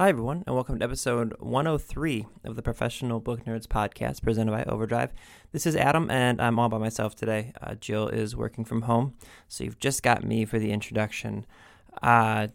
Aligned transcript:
Hi, 0.00 0.10
everyone, 0.10 0.44
and 0.46 0.54
welcome 0.54 0.78
to 0.78 0.84
episode 0.84 1.34
103 1.40 2.24
of 2.44 2.54
the 2.54 2.62
Professional 2.62 3.18
Book 3.18 3.44
Nerds 3.46 3.66
podcast 3.66 4.22
presented 4.22 4.52
by 4.52 4.62
Overdrive. 4.62 5.10
This 5.50 5.66
is 5.66 5.74
Adam, 5.74 6.08
and 6.08 6.40
I'm 6.40 6.56
all 6.60 6.68
by 6.68 6.78
myself 6.78 7.16
today. 7.16 7.52
Uh, 7.60 7.74
Jill 7.74 8.06
is 8.06 8.36
working 8.36 8.64
from 8.64 8.82
home, 8.82 9.14
so 9.48 9.64
you've 9.64 9.80
just 9.80 10.04
got 10.04 10.22
me 10.22 10.44
for 10.44 10.60
the 10.60 10.70
introduction. 10.70 11.44
Uh, 12.00 12.46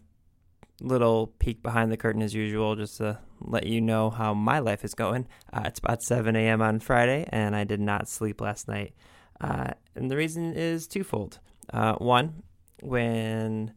little 0.80 1.34
peek 1.38 1.62
behind 1.62 1.92
the 1.92 1.98
curtain 1.98 2.22
as 2.22 2.32
usual, 2.32 2.76
just 2.76 2.96
to 2.96 3.18
let 3.42 3.66
you 3.66 3.82
know 3.82 4.08
how 4.08 4.32
my 4.32 4.58
life 4.58 4.82
is 4.82 4.94
going. 4.94 5.28
Uh, 5.52 5.64
it's 5.66 5.80
about 5.80 6.02
7 6.02 6.34
a.m. 6.34 6.62
on 6.62 6.80
Friday, 6.80 7.28
and 7.28 7.54
I 7.54 7.64
did 7.64 7.78
not 7.78 8.08
sleep 8.08 8.40
last 8.40 8.68
night. 8.68 8.94
Uh, 9.38 9.72
and 9.94 10.10
the 10.10 10.16
reason 10.16 10.54
is 10.54 10.86
twofold. 10.86 11.40
Uh, 11.70 11.96
one, 11.96 12.42
when 12.80 13.74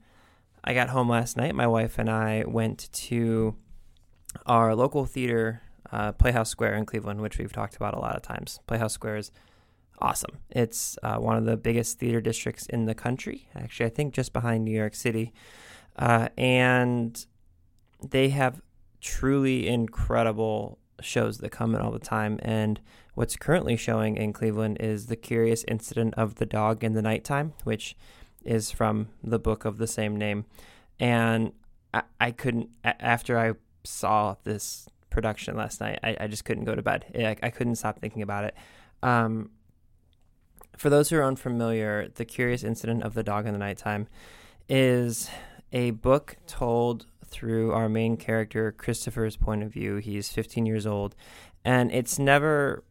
I 0.67 0.73
got 0.73 0.89
home 0.89 1.07
last 1.07 1.38
night. 1.38 1.55
My 1.55 1.66
wife 1.66 1.98
and 1.98 2.09
I 2.09 2.44
went 2.45 2.89
to 2.91 3.55
our 4.45 4.75
local 4.75 5.05
theater, 5.05 5.62
uh, 5.94 6.12
Playhouse 6.12 6.50
Square 6.50 6.75
in 6.75 6.86
Cleveland, 6.86 7.22
which 7.22 7.38
we've 7.38 7.53
talked 7.53 7.78
about 7.78 7.94
a 7.94 8.00
lot 8.00 8.17
of 8.17 8.22
times. 8.22 8.59
Playhouse 8.67 8.92
Square 8.92 9.16
is 9.16 9.31
awesome. 10.00 10.39
It's 10.50 10.97
uh, 11.03 11.19
one 11.19 11.38
of 11.38 11.45
the 11.45 11.55
biggest 11.55 12.00
theater 12.00 12.19
districts 12.19 12.66
in 12.66 12.83
the 12.83 12.94
country. 12.94 13.47
Actually, 13.55 13.86
I 13.86 13.89
think 13.92 14.14
just 14.14 14.33
behind 14.33 14.66
New 14.66 14.77
York 14.77 14.94
City. 14.94 15.31
Uh, 15.95 16.27
and 16.38 17.25
they 18.05 18.27
have 18.27 18.59
truly 18.99 19.70
incredible 19.70 20.80
shows 20.99 21.38
that 21.38 21.49
come 21.49 21.75
in 21.75 21.81
all 21.81 21.92
the 21.92 21.97
time. 21.97 22.39
And 22.42 22.81
what's 23.14 23.38
currently 23.38 23.77
showing 23.77 24.17
in 24.17 24.33
Cleveland 24.33 24.80
is 24.81 25.05
The 25.05 25.16
Curious 25.16 25.64
Incident 25.66 26.16
of 26.17 26.36
the 26.36 26.45
Dog 26.45 26.83
in 26.83 26.92
the 26.92 27.02
Nighttime, 27.02 27.53
which 27.64 27.95
is 28.43 28.71
from 28.71 29.09
the 29.23 29.39
book 29.39 29.66
of 29.66 29.77
the 29.77 29.88
same 29.88 30.16
name. 30.16 30.45
And 30.99 31.52
I, 31.93 32.03
I 32.19 32.31
couldn't, 32.31 32.69
after 32.83 33.38
I 33.38 33.53
saw 33.83 34.35
this 34.43 34.88
production 35.09 35.55
last 35.55 35.81
night, 35.81 35.99
I, 36.03 36.17
I 36.21 36.27
just 36.27 36.45
couldn't 36.45 36.65
go 36.65 36.75
to 36.75 36.81
bed. 36.81 37.05
I, 37.15 37.35
I 37.41 37.49
couldn't 37.49 37.75
stop 37.75 37.99
thinking 37.99 38.21
about 38.21 38.43
it. 38.45 38.55
Um, 39.03 39.52
for 40.77 40.89
those 40.89 41.09
who 41.09 41.17
are 41.17 41.23
unfamiliar, 41.23 42.08
The 42.13 42.25
Curious 42.25 42.63
Incident 42.63 43.03
of 43.03 43.13
the 43.13 43.23
Dog 43.23 43.47
in 43.47 43.53
the 43.53 43.59
Nighttime 43.59 44.08
is 44.69 45.30
a 45.71 45.91
book 45.91 46.38
told 46.45 47.08
through 47.25 47.71
our 47.73 47.89
main 47.89 48.15
character, 48.17 48.71
Christopher's 48.71 49.35
point 49.35 49.63
of 49.63 49.71
view. 49.71 49.97
He's 49.97 50.30
15 50.30 50.65
years 50.65 50.88
old, 50.88 51.15
and 51.65 51.91
it's 51.91 52.17
never 52.17 52.83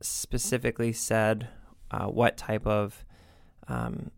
specifically 0.00 0.92
said 0.92 1.48
uh, 1.90 2.06
what 2.06 2.36
type 2.36 2.66
of 2.66 3.04
um, 3.68 4.10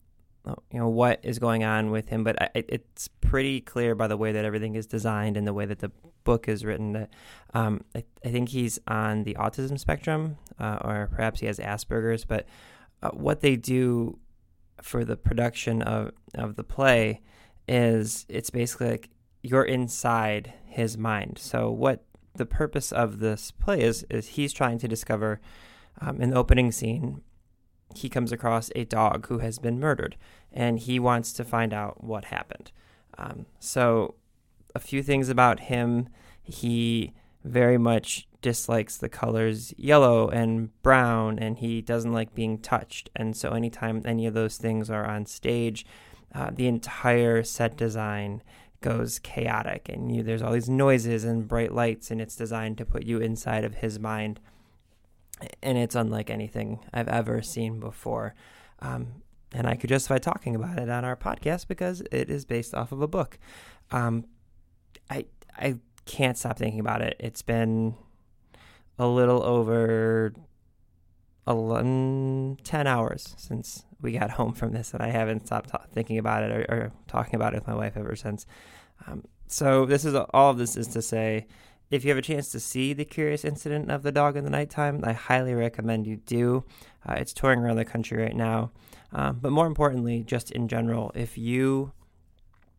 you 0.46 0.78
know 0.78 0.88
what 0.88 1.20
is 1.22 1.38
going 1.38 1.64
on 1.64 1.90
with 1.90 2.08
him, 2.08 2.24
but 2.24 2.40
I, 2.40 2.50
it's 2.54 3.08
pretty 3.20 3.60
clear 3.60 3.94
by 3.94 4.08
the 4.08 4.16
way 4.16 4.32
that 4.32 4.44
everything 4.44 4.74
is 4.74 4.86
designed 4.86 5.36
and 5.36 5.46
the 5.46 5.54
way 5.54 5.66
that 5.66 5.78
the 5.78 5.90
book 6.24 6.48
is 6.48 6.64
written 6.64 6.92
that 6.92 7.10
um, 7.54 7.84
I, 7.94 8.04
I, 8.24 8.28
think 8.28 8.48
he's 8.48 8.78
on 8.86 9.24
the 9.24 9.34
autism 9.34 9.78
spectrum, 9.78 10.38
uh, 10.58 10.78
or 10.82 11.08
perhaps 11.12 11.40
he 11.40 11.46
has 11.46 11.58
Asperger's. 11.58 12.24
But 12.24 12.46
uh, 13.02 13.10
what 13.10 13.40
they 13.40 13.56
do 13.56 14.18
for 14.80 15.04
the 15.04 15.16
production 15.16 15.82
of 15.82 16.12
of 16.34 16.56
the 16.56 16.64
play 16.64 17.20
is 17.68 18.26
it's 18.28 18.50
basically 18.50 18.90
like 18.90 19.10
you're 19.42 19.64
inside 19.64 20.52
his 20.64 20.98
mind. 20.98 21.38
So 21.38 21.70
what 21.70 22.04
the 22.34 22.46
purpose 22.46 22.90
of 22.92 23.20
this 23.20 23.50
play 23.50 23.82
is 23.82 24.04
is 24.10 24.28
he's 24.28 24.52
trying 24.52 24.78
to 24.78 24.88
discover 24.88 25.40
um, 26.00 26.20
in 26.20 26.30
the 26.30 26.36
opening 26.36 26.72
scene 26.72 27.22
he 27.94 28.08
comes 28.08 28.32
across 28.32 28.70
a 28.74 28.84
dog 28.84 29.26
who 29.26 29.38
has 29.38 29.58
been 29.58 29.80
murdered 29.80 30.16
and 30.52 30.78
he 30.78 30.98
wants 30.98 31.32
to 31.32 31.44
find 31.44 31.72
out 31.72 32.02
what 32.04 32.26
happened. 32.26 32.70
Um, 33.18 33.46
so, 33.58 34.14
a 34.74 34.78
few 34.78 35.02
things 35.02 35.28
about 35.28 35.60
him. 35.60 36.08
He 36.42 37.12
very 37.44 37.78
much 37.78 38.26
dislikes 38.40 38.96
the 38.96 39.08
colors 39.08 39.72
yellow 39.76 40.28
and 40.28 40.70
brown, 40.82 41.38
and 41.38 41.58
he 41.58 41.80
doesn't 41.80 42.12
like 42.12 42.34
being 42.34 42.58
touched. 42.58 43.10
And 43.14 43.36
so, 43.36 43.50
anytime 43.50 44.02
any 44.04 44.26
of 44.26 44.34
those 44.34 44.56
things 44.56 44.90
are 44.90 45.06
on 45.06 45.26
stage, 45.26 45.86
uh, 46.34 46.50
the 46.52 46.66
entire 46.66 47.42
set 47.42 47.76
design 47.76 48.42
goes 48.80 49.18
chaotic, 49.20 49.88
and 49.88 50.14
you, 50.14 50.22
there's 50.22 50.42
all 50.42 50.52
these 50.52 50.68
noises 50.68 51.24
and 51.24 51.46
bright 51.46 51.72
lights, 51.72 52.10
and 52.10 52.20
it's 52.20 52.36
designed 52.36 52.78
to 52.78 52.84
put 52.84 53.04
you 53.04 53.18
inside 53.18 53.64
of 53.64 53.76
his 53.76 53.98
mind 53.98 54.40
and 55.62 55.78
it's 55.78 55.94
unlike 55.94 56.30
anything 56.30 56.80
I've 56.92 57.08
ever 57.08 57.42
seen 57.42 57.80
before. 57.80 58.34
Um, 58.80 59.22
and 59.52 59.66
I 59.66 59.76
could 59.76 59.88
justify 59.88 60.18
talking 60.18 60.56
about 60.56 60.78
it 60.78 60.88
on 60.88 61.04
our 61.04 61.16
podcast 61.16 61.68
because 61.68 62.02
it 62.10 62.30
is 62.30 62.44
based 62.44 62.74
off 62.74 62.92
of 62.92 63.02
a 63.02 63.08
book. 63.08 63.38
Um, 63.90 64.26
I 65.10 65.26
I 65.56 65.76
can't 66.06 66.38
stop 66.38 66.58
thinking 66.58 66.80
about 66.80 67.02
it. 67.02 67.16
It's 67.20 67.42
been 67.42 67.94
a 68.98 69.06
little 69.06 69.42
over 69.42 70.32
11, 71.46 72.58
10 72.62 72.86
hours 72.86 73.34
since 73.36 73.84
we 74.00 74.12
got 74.12 74.30
home 74.38 74.52
from 74.52 74.72
this, 74.72 74.94
and 74.94 75.02
I 75.02 75.08
haven't 75.08 75.46
stopped 75.46 75.70
ta- 75.70 75.86
thinking 75.92 76.18
about 76.18 76.42
it 76.44 76.52
or, 76.52 76.74
or, 76.74 76.92
talking 77.08 77.34
about 77.34 77.54
it 77.54 77.58
with 77.58 77.66
my 77.66 77.74
wife 77.74 77.96
ever 77.96 78.16
since. 78.16 78.46
Um, 79.06 79.24
so 79.46 79.84
this 79.84 80.04
is 80.04 80.14
all 80.14 80.50
of 80.50 80.58
this 80.58 80.76
is 80.76 80.88
to 80.88 81.02
say 81.02 81.46
if 81.92 82.04
you 82.04 82.08
have 82.08 82.18
a 82.18 82.22
chance 82.22 82.48
to 82.48 82.58
see 82.58 82.94
the 82.94 83.04
curious 83.04 83.44
incident 83.44 83.90
of 83.90 84.02
the 84.02 84.10
dog 84.10 84.36
in 84.36 84.44
the 84.44 84.50
nighttime, 84.50 85.00
I 85.04 85.12
highly 85.12 85.54
recommend 85.54 86.06
you 86.06 86.16
do. 86.16 86.64
Uh, 87.06 87.16
it's 87.18 87.34
touring 87.34 87.60
around 87.60 87.76
the 87.76 87.84
country 87.84 88.20
right 88.20 88.34
now. 88.34 88.70
Um, 89.12 89.38
but 89.42 89.52
more 89.52 89.66
importantly, 89.66 90.24
just 90.24 90.50
in 90.50 90.68
general, 90.68 91.12
if 91.14 91.36
you 91.36 91.92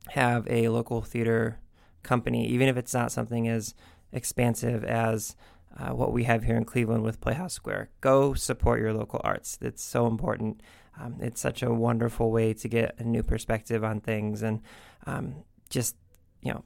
have 0.09 0.47
a 0.49 0.67
local 0.69 1.03
theater 1.03 1.59
company, 2.01 2.47
even 2.47 2.67
if 2.67 2.75
it's 2.75 2.93
not 2.93 3.11
something 3.11 3.47
as 3.47 3.75
expansive 4.11 4.83
as 4.83 5.35
uh, 5.77 5.91
what 5.91 6.11
we 6.11 6.23
have 6.23 6.43
here 6.43 6.57
in 6.57 6.65
Cleveland 6.65 7.03
with 7.03 7.21
Playhouse 7.21 7.53
Square, 7.53 7.89
go 8.01 8.33
support 8.33 8.79
your 8.79 8.93
local 8.93 9.21
arts. 9.23 9.59
It's 9.61 9.83
so 9.83 10.07
important. 10.07 10.61
Um, 10.99 11.17
it's 11.19 11.39
such 11.39 11.61
a 11.61 11.71
wonderful 11.71 12.31
way 12.31 12.53
to 12.55 12.67
get 12.67 12.95
a 12.97 13.03
new 13.03 13.21
perspective 13.21 13.83
on 13.83 14.01
things 14.01 14.41
and 14.41 14.61
um, 15.05 15.43
just, 15.69 15.95
you 16.41 16.51
know, 16.51 16.63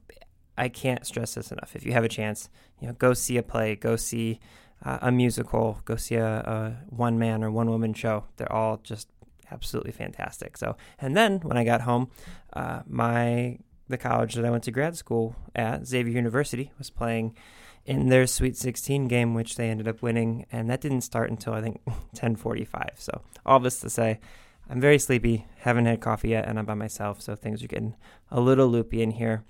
I 0.58 0.70
can't 0.70 1.06
stress 1.06 1.36
this 1.36 1.52
enough. 1.52 1.76
If 1.76 1.86
you 1.86 1.94
have 1.94 2.04
a 2.04 2.10
chance, 2.10 2.50
you 2.80 2.88
know, 2.88 2.94
go 2.94 3.14
see 3.14 3.38
a 3.38 3.44
play, 3.44 3.76
go 3.76 3.96
see 3.96 4.40
uh, 4.84 5.00
a 5.02 5.12
musical, 5.12 5.82
go 5.86 5.96
see 5.96 6.16
a, 6.16 6.38
a 6.38 6.78
one 6.90 7.20
man 7.20 7.44
or 7.44 7.52
one 7.52 7.70
woman 7.70 7.94
show. 7.94 8.26
They're 8.38 8.52
all 8.52 8.78
just 8.78 9.08
absolutely 9.52 9.92
fantastic. 9.92 10.58
So, 10.58 10.76
and 11.00 11.16
then 11.16 11.40
when 11.40 11.58
I 11.58 11.64
got 11.64 11.82
home, 11.82 12.10
uh, 12.54 12.82
my 12.88 13.60
the 13.90 13.98
college 13.98 14.34
that 14.34 14.46
I 14.46 14.50
went 14.50 14.64
to 14.66 14.72
grad 14.72 14.98
school 14.98 15.36
at 15.56 15.88
Xavier 15.88 16.14
University 16.14 16.72
was 16.78 16.90
playing 16.90 17.38
in 17.86 18.10
their 18.10 18.28
Sweet 18.28 18.58
16 18.58 19.08
game, 19.08 19.34
which 19.34 19.56
they 19.56 19.70
ended 19.70 19.88
up 19.88 20.02
winning, 20.02 20.46
and 20.52 20.70
that 20.70 20.82
didn't 20.82 21.02
start 21.02 21.30
until 21.30 21.54
I 21.54 21.62
think 21.62 21.82
10:45. 22.16 22.90
So, 22.98 23.22
all 23.46 23.60
this 23.60 23.80
to 23.80 23.90
say, 23.90 24.20
I'm 24.70 24.82
very 24.82 25.00
sleepy, 25.00 25.46
haven't 25.60 25.86
had 25.86 26.02
coffee 26.02 26.30
yet, 26.30 26.46
and 26.48 26.60
I'm 26.60 26.66
by 26.66 26.74
myself, 26.74 27.22
so 27.22 27.36
things 27.36 27.64
are 27.64 27.68
getting 27.68 27.96
a 28.30 28.42
little 28.42 28.68
loopy 28.68 29.02
in 29.02 29.12
here. 29.12 29.44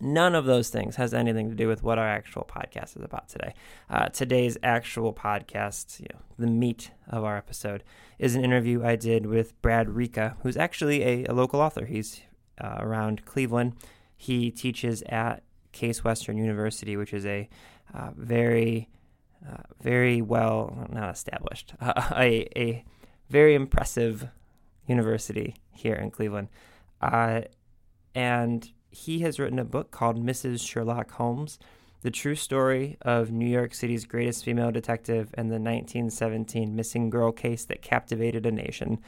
None 0.00 0.34
of 0.34 0.46
those 0.46 0.70
things 0.70 0.96
has 0.96 1.12
anything 1.12 1.50
to 1.50 1.54
do 1.54 1.68
with 1.68 1.82
what 1.82 1.98
our 1.98 2.08
actual 2.08 2.48
podcast 2.50 2.96
is 2.96 3.02
about 3.02 3.28
today. 3.28 3.54
Uh, 3.90 4.08
today's 4.08 4.56
actual 4.62 5.12
podcast, 5.12 6.00
you 6.00 6.06
know, 6.12 6.20
the 6.38 6.46
meat 6.46 6.90
of 7.08 7.22
our 7.22 7.36
episode, 7.36 7.84
is 8.18 8.34
an 8.34 8.42
interview 8.42 8.82
I 8.82 8.96
did 8.96 9.26
with 9.26 9.60
Brad 9.60 9.90
Ricca, 9.90 10.36
who's 10.42 10.56
actually 10.56 11.02
a, 11.02 11.24
a 11.26 11.34
local 11.34 11.60
author. 11.60 11.84
He's 11.84 12.22
uh, 12.58 12.76
around 12.78 13.26
Cleveland. 13.26 13.74
He 14.16 14.50
teaches 14.50 15.02
at 15.02 15.42
Case 15.72 16.02
Western 16.02 16.38
University, 16.38 16.96
which 16.96 17.12
is 17.12 17.26
a 17.26 17.48
uh, 17.92 18.10
very, 18.16 18.88
uh, 19.46 19.62
very 19.82 20.22
well 20.22 20.88
not 20.90 21.10
established, 21.10 21.74
a, 21.80 22.48
a 22.56 22.84
very 23.28 23.54
impressive 23.54 24.28
university 24.86 25.56
here 25.72 25.94
in 25.94 26.10
Cleveland, 26.10 26.48
uh, 27.02 27.42
and 28.14 28.70
he 28.90 29.20
has 29.20 29.38
written 29.38 29.58
a 29.58 29.64
book 29.64 29.90
called 29.90 30.24
Mrs. 30.24 30.66
Sherlock 30.66 31.12
Holmes 31.12 31.58
The 32.02 32.10
True 32.10 32.34
Story 32.34 32.96
of 33.02 33.30
New 33.30 33.48
York 33.48 33.74
City's 33.74 34.04
Greatest 34.04 34.44
Female 34.44 34.70
Detective 34.70 35.30
and 35.34 35.48
the 35.48 35.60
1917 35.60 36.74
Missing 36.74 37.10
Girl 37.10 37.32
Case 37.32 37.64
That 37.64 37.82
Captivated 37.82 38.46
a 38.46 38.50
Nation. 38.50 38.98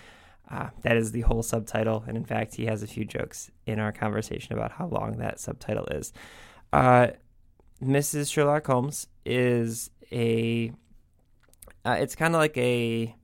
Uh, 0.51 0.69
that 0.83 0.97
is 0.97 1.13
the 1.13 1.23
whole 1.23 1.43
subtitle. 1.43 2.05
And 2.07 2.17
in 2.17 2.25
fact, 2.25 2.55
he 2.55 2.67
has 2.67 2.83
a 2.83 2.87
few 2.87 3.05
jokes 3.05 3.51
in 3.67 3.79
our 3.79 3.93
conversation 3.93 4.53
about 4.53 4.73
how 4.73 4.87
long 4.87 5.19
that 5.19 5.41
subtitle 5.41 5.87
is. 5.87 6.13
Uh, 6.73 7.09
Mrs. 7.83 8.33
Sherlock 8.33 8.67
Holmes 8.67 9.09
is 9.25 9.91
a, 10.13 10.73
uh, 11.85 11.97
it's 11.99 12.15
kind 12.15 12.35
of 12.35 12.41
like 12.41 12.57
a, 12.57 13.15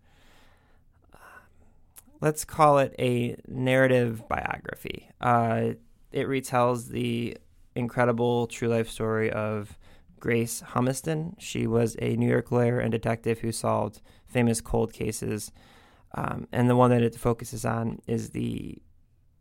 let's 2.20 2.44
call 2.44 2.78
it 2.78 2.94
a 2.99 3.37
narrative 3.46 4.26
biography. 4.28 5.08
Uh, 5.20 5.75
it 6.12 6.26
retells 6.26 6.88
the 6.88 7.37
incredible 7.75 8.46
true 8.46 8.69
life 8.69 8.88
story 8.88 9.31
of 9.31 9.78
Grace 10.19 10.62
Humiston. 10.75 11.34
She 11.38 11.66
was 11.66 11.96
a 12.00 12.16
New 12.16 12.28
York 12.28 12.50
lawyer 12.50 12.81
and 12.81 12.90
detective 12.90 13.40
who 13.40 13.52
solved 13.52 14.00
famous 14.26 14.60
cold 14.60 14.93
cases. 14.93 15.52
Um, 16.14 16.49
and 16.52 16.69
the 16.69 16.76
one 16.76 16.90
that 16.90 17.02
it 17.02 17.14
focuses 17.14 17.64
on 17.64 18.00
is 18.06 18.31
the 18.31 18.78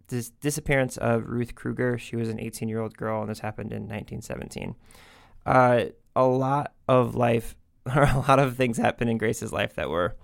dis- 0.07 0.29
disappearance 0.29 0.97
of 0.97 1.27
Ruth 1.27 1.55
Kruger. 1.55 1.97
She 1.97 2.15
was 2.15 2.29
an 2.29 2.39
18 2.39 2.69
year 2.69 2.81
old 2.81 2.95
girl, 2.95 3.21
and 3.21 3.29
this 3.29 3.39
happened 3.39 3.71
in 3.71 3.83
1917. 3.83 4.75
Uh, 5.45 5.85
a 6.15 6.25
lot 6.25 6.73
of 6.87 7.15
life, 7.15 7.55
or 7.85 8.03
a 8.03 8.23
lot 8.27 8.39
of 8.39 8.55
things 8.55 8.77
happened 8.77 9.09
in 9.09 9.17
Grace's 9.17 9.53
life 9.53 9.75
that 9.75 9.89
were 9.89 10.15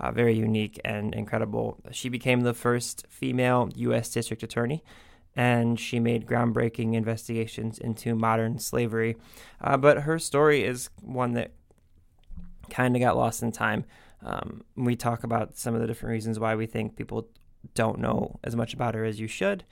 uh, 0.00 0.10
very 0.10 0.34
unique 0.34 0.80
and 0.84 1.14
incredible. 1.14 1.78
She 1.90 2.08
became 2.08 2.40
the 2.40 2.54
first 2.54 3.06
female 3.08 3.70
U.S. 3.76 4.10
district 4.10 4.42
attorney 4.42 4.82
and 5.34 5.78
she 5.80 5.98
made 5.98 6.26
groundbreaking 6.26 6.94
investigations 6.94 7.78
into 7.78 8.14
modern 8.14 8.58
slavery. 8.58 9.16
Uh, 9.60 9.76
but 9.76 10.02
her 10.02 10.18
story 10.18 10.64
is 10.64 10.90
one 11.00 11.32
that 11.32 11.52
kind 12.70 12.94
of 12.96 13.00
got 13.00 13.16
lost 13.16 13.42
in 13.42 13.52
time. 13.52 13.84
Um, 14.24 14.62
we 14.76 14.94
talk 14.94 15.24
about 15.24 15.56
some 15.56 15.74
of 15.74 15.80
the 15.80 15.86
different 15.86 16.12
reasons 16.12 16.38
why 16.38 16.54
we 16.54 16.66
think 16.66 16.96
people 16.96 17.28
don't 17.74 17.98
know 17.98 18.38
as 18.44 18.54
much 18.54 18.74
about 18.74 18.94
her 18.94 19.04
as 19.04 19.20
you 19.20 19.26
should. 19.26 19.64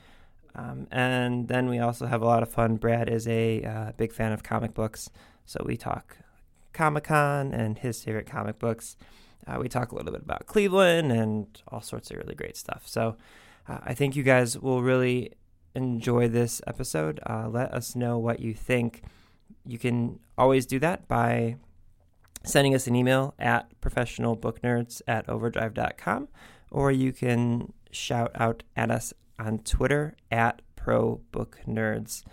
Um, 0.55 0.89
and 0.91 1.49
then 1.49 1.69
we 1.69 1.79
also 1.79 2.07
have 2.07 2.23
a 2.23 2.27
lot 2.27 2.43
of 2.43 2.51
fun. 2.51 2.77
Brad 2.77 3.09
is 3.09 3.29
a 3.29 3.63
uh, 3.63 3.93
big 3.97 4.13
fan 4.13 4.33
of 4.33 4.43
comic 4.43 4.75
books, 4.75 5.11
so 5.45 5.63
we 5.65 5.77
talk 5.77 6.19
Comic 6.73 7.05
Con 7.05 7.53
and 7.53 7.79
his 7.79 8.03
favorite 8.03 8.27
comic 8.27 8.59
books. 8.59 8.97
Uh, 9.47 9.59
we 9.61 9.69
talk 9.69 9.93
a 9.93 9.95
little 9.95 10.13
bit 10.13 10.23
about 10.23 10.47
Cleveland 10.47 11.13
and 11.13 11.63
all 11.69 11.81
sorts 11.81 12.11
of 12.11 12.17
really 12.17 12.35
great 12.35 12.57
stuff. 12.57 12.83
So 12.87 13.17
uh, 13.69 13.79
I 13.83 13.95
think 13.95 14.17
you 14.17 14.23
guys 14.23 14.59
will 14.59 14.83
really 14.83 15.33
enjoy 15.75 16.29
this 16.29 16.61
episode. 16.67 17.21
Uh, 17.29 17.49
let 17.49 17.73
us 17.73 17.95
know 17.95 18.19
what 18.19 18.41
you 18.41 18.55
think. 18.55 19.03
You 19.67 19.79
can 19.79 20.21
always 20.37 20.67
do 20.67 20.79
that 20.81 21.07
by 21.09 21.57
sending 22.45 22.75
us 22.75 22.87
an 22.87 22.97
email 22.97 23.35
at 23.39 23.69
professionalbooknerds 23.81 25.03
at 25.07 25.29
overdrive.com, 25.29 26.29
or 26.71 26.91
you 26.91 27.13
can 27.13 27.73
shout 27.91 28.31
out 28.35 28.63
at 28.77 28.91
us 28.91 29.13
on 29.39 29.59
Twitter 29.59 30.17
at 30.31 30.63
ProBookNerds 30.77 32.25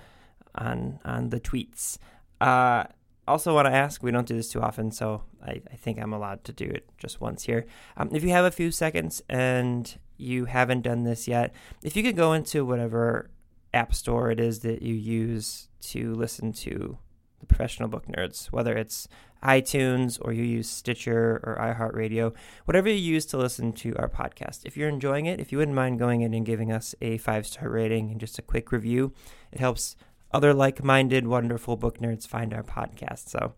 on, 0.56 1.00
on 1.04 1.30
the 1.30 1.40
tweets. 1.40 1.98
Uh, 2.40 2.86
also, 3.28 3.54
want 3.54 3.66
to 3.66 3.74
ask 3.74 4.02
we 4.02 4.12
don't 4.12 4.28
do 4.28 4.36
this 4.36 4.50
too 4.50 4.62
often, 4.62 4.90
so 4.92 5.24
I, 5.46 5.62
I 5.72 5.76
think 5.76 6.00
I'm 6.00 6.14
allowed 6.14 6.46
to 6.46 6.54
do 6.54 6.66
it 6.66 6.90
just 6.98 7.20
once 7.20 7.44
here. 7.44 7.66
Um, 7.98 8.10
if 8.14 8.24
you 8.24 8.30
have 8.30 8.46
a 8.46 8.52
few 8.52 8.72
seconds 8.72 9.22
and 9.28 9.98
you 10.18 10.46
haven't 10.46 10.82
done 10.82 11.04
this 11.04 11.28
yet, 11.28 11.54
if 11.84 11.96
you 11.96 12.04
could 12.04 12.16
go 12.16 12.34
into 12.34 12.66
whatever 12.66 13.30
app 13.74 13.94
store 13.94 14.32
it 14.32 14.40
is 14.40 14.60
that 14.60 14.82
you 14.82 14.94
use 14.94 15.68
to 15.82 16.14
listen 16.16 16.52
to 16.52 16.98
the 17.40 17.46
professional 17.46 17.88
book 17.88 18.08
nerds, 18.08 18.48
whether 18.48 18.76
it's 18.76 19.08
iTunes 19.44 20.18
or 20.22 20.34
you 20.34 20.44
use 20.44 20.70
Stitcher 20.70 21.40
or 21.44 21.58
iHeartRadio, 21.62 22.34
whatever 22.66 22.90
you 22.90 22.96
use 22.96 23.26
to 23.28 23.38
listen 23.38 23.72
to 23.74 23.96
our 23.98 24.10
podcast. 24.10 24.66
If 24.66 24.76
you're 24.76 24.90
enjoying 24.90 25.28
it, 25.28 25.40
if 25.40 25.52
you 25.52 25.60
wouldn't 25.60 25.76
mind 25.76 26.00
going 26.00 26.22
in 26.22 26.34
and 26.34 26.46
giving 26.46 26.72
us 26.72 26.96
a 27.02 27.18
five 27.20 27.46
star 27.46 27.70
rating 27.70 28.10
and 28.10 28.20
just 28.20 28.40
a 28.40 28.42
quick 28.42 28.72
review, 28.72 29.14
it 29.52 29.60
helps 29.60 29.96
other 30.32 30.54
like 30.54 30.84
minded, 30.84 31.28
wonderful 31.28 31.78
book 31.78 32.00
nerds 32.00 32.28
find 32.28 32.54
our 32.54 32.64
podcast. 32.64 33.30
So, 33.30 33.54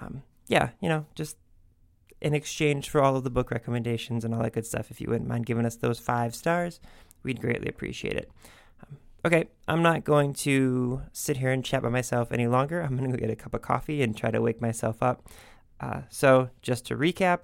um, 0.00 0.22
yeah, 0.46 0.70
you 0.80 0.88
know, 0.88 1.06
just 1.14 1.36
in 2.24 2.32
exchange 2.32 2.88
for 2.88 3.02
all 3.02 3.16
of 3.16 3.22
the 3.22 3.28
book 3.28 3.50
recommendations 3.50 4.24
and 4.24 4.34
all 4.34 4.42
that 4.42 4.54
good 4.54 4.64
stuff, 4.64 4.90
if 4.90 4.98
you 4.98 5.10
wouldn't 5.10 5.28
mind 5.28 5.44
giving 5.44 5.66
us 5.66 5.76
those 5.76 5.98
five 5.98 6.34
stars, 6.34 6.80
we'd 7.22 7.38
greatly 7.38 7.68
appreciate 7.68 8.16
it. 8.16 8.30
Um, 8.82 8.96
okay, 9.26 9.44
I'm 9.68 9.82
not 9.82 10.04
going 10.04 10.32
to 10.32 11.02
sit 11.12 11.36
here 11.36 11.50
and 11.50 11.62
chat 11.62 11.82
by 11.82 11.90
myself 11.90 12.32
any 12.32 12.46
longer. 12.46 12.80
I'm 12.80 12.96
going 12.96 13.10
to 13.10 13.14
go 13.14 13.20
get 13.20 13.30
a 13.30 13.36
cup 13.36 13.52
of 13.52 13.60
coffee 13.60 14.02
and 14.02 14.16
try 14.16 14.30
to 14.30 14.40
wake 14.40 14.62
myself 14.62 15.02
up. 15.02 15.28
Uh, 15.78 16.00
so, 16.08 16.48
just 16.62 16.86
to 16.86 16.96
recap, 16.96 17.40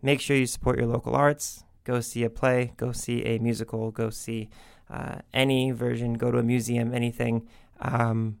make 0.00 0.22
sure 0.22 0.38
you 0.38 0.46
support 0.46 0.78
your 0.78 0.88
local 0.88 1.14
arts. 1.14 1.64
Go 1.84 2.00
see 2.00 2.24
a 2.24 2.30
play, 2.30 2.72
go 2.78 2.92
see 2.92 3.22
a 3.26 3.38
musical, 3.40 3.90
go 3.90 4.08
see 4.08 4.48
uh, 4.88 5.16
any 5.34 5.70
version, 5.70 6.14
go 6.14 6.30
to 6.30 6.38
a 6.38 6.42
museum, 6.42 6.94
anything. 6.94 7.46
Um, 7.78 8.38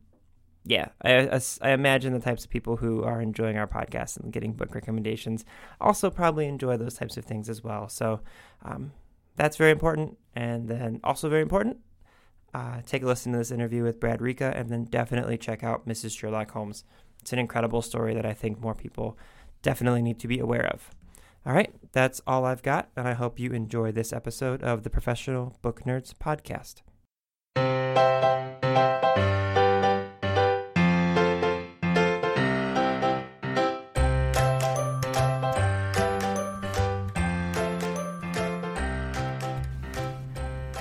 yeah, 0.64 0.88
I, 1.02 1.40
I, 1.60 1.70
imagine 1.70 2.14
the 2.14 2.20
types 2.20 2.44
of 2.44 2.50
people 2.50 2.76
who 2.76 3.02
are 3.04 3.20
enjoying 3.20 3.58
our 3.58 3.66
podcast 3.66 4.18
and 4.18 4.32
getting 4.32 4.54
book 4.54 4.74
recommendations 4.74 5.44
also 5.78 6.08
probably 6.10 6.46
enjoy 6.46 6.78
those 6.78 6.94
types 6.94 7.18
of 7.18 7.24
things 7.24 7.50
as 7.50 7.62
well. 7.62 7.88
So 7.88 8.20
um, 8.62 8.92
that's 9.36 9.58
very 9.58 9.72
important. 9.72 10.16
And 10.34 10.66
then 10.68 11.00
also 11.04 11.28
very 11.28 11.42
important, 11.42 11.78
uh, 12.54 12.80
take 12.86 13.02
a 13.02 13.06
listen 13.06 13.32
to 13.32 13.38
this 13.38 13.50
interview 13.50 13.82
with 13.82 14.00
Brad 14.00 14.22
Ricca 14.22 14.54
and 14.56 14.70
then 14.70 14.84
definitely 14.84 15.36
check 15.36 15.62
out 15.62 15.86
Mrs. 15.86 16.16
Sherlock 16.18 16.52
Holmes. 16.52 16.84
It's 17.20 17.32
an 17.32 17.38
incredible 17.38 17.82
story 17.82 18.14
that 18.14 18.24
I 18.24 18.32
think 18.32 18.58
more 18.60 18.74
people 18.74 19.18
definitely 19.60 20.02
need 20.02 20.18
to 20.20 20.28
be 20.28 20.38
aware 20.38 20.66
of. 20.66 20.90
All 21.46 21.52
right, 21.52 21.74
that's 21.92 22.22
all 22.26 22.46
I've 22.46 22.62
got, 22.62 22.88
and 22.96 23.06
I 23.06 23.12
hope 23.12 23.38
you 23.38 23.50
enjoy 23.52 23.92
this 23.92 24.14
episode 24.14 24.62
of 24.62 24.82
the 24.82 24.88
Professional 24.88 25.58
Book 25.60 25.82
Nerds 25.84 26.14
podcast. 26.14 26.80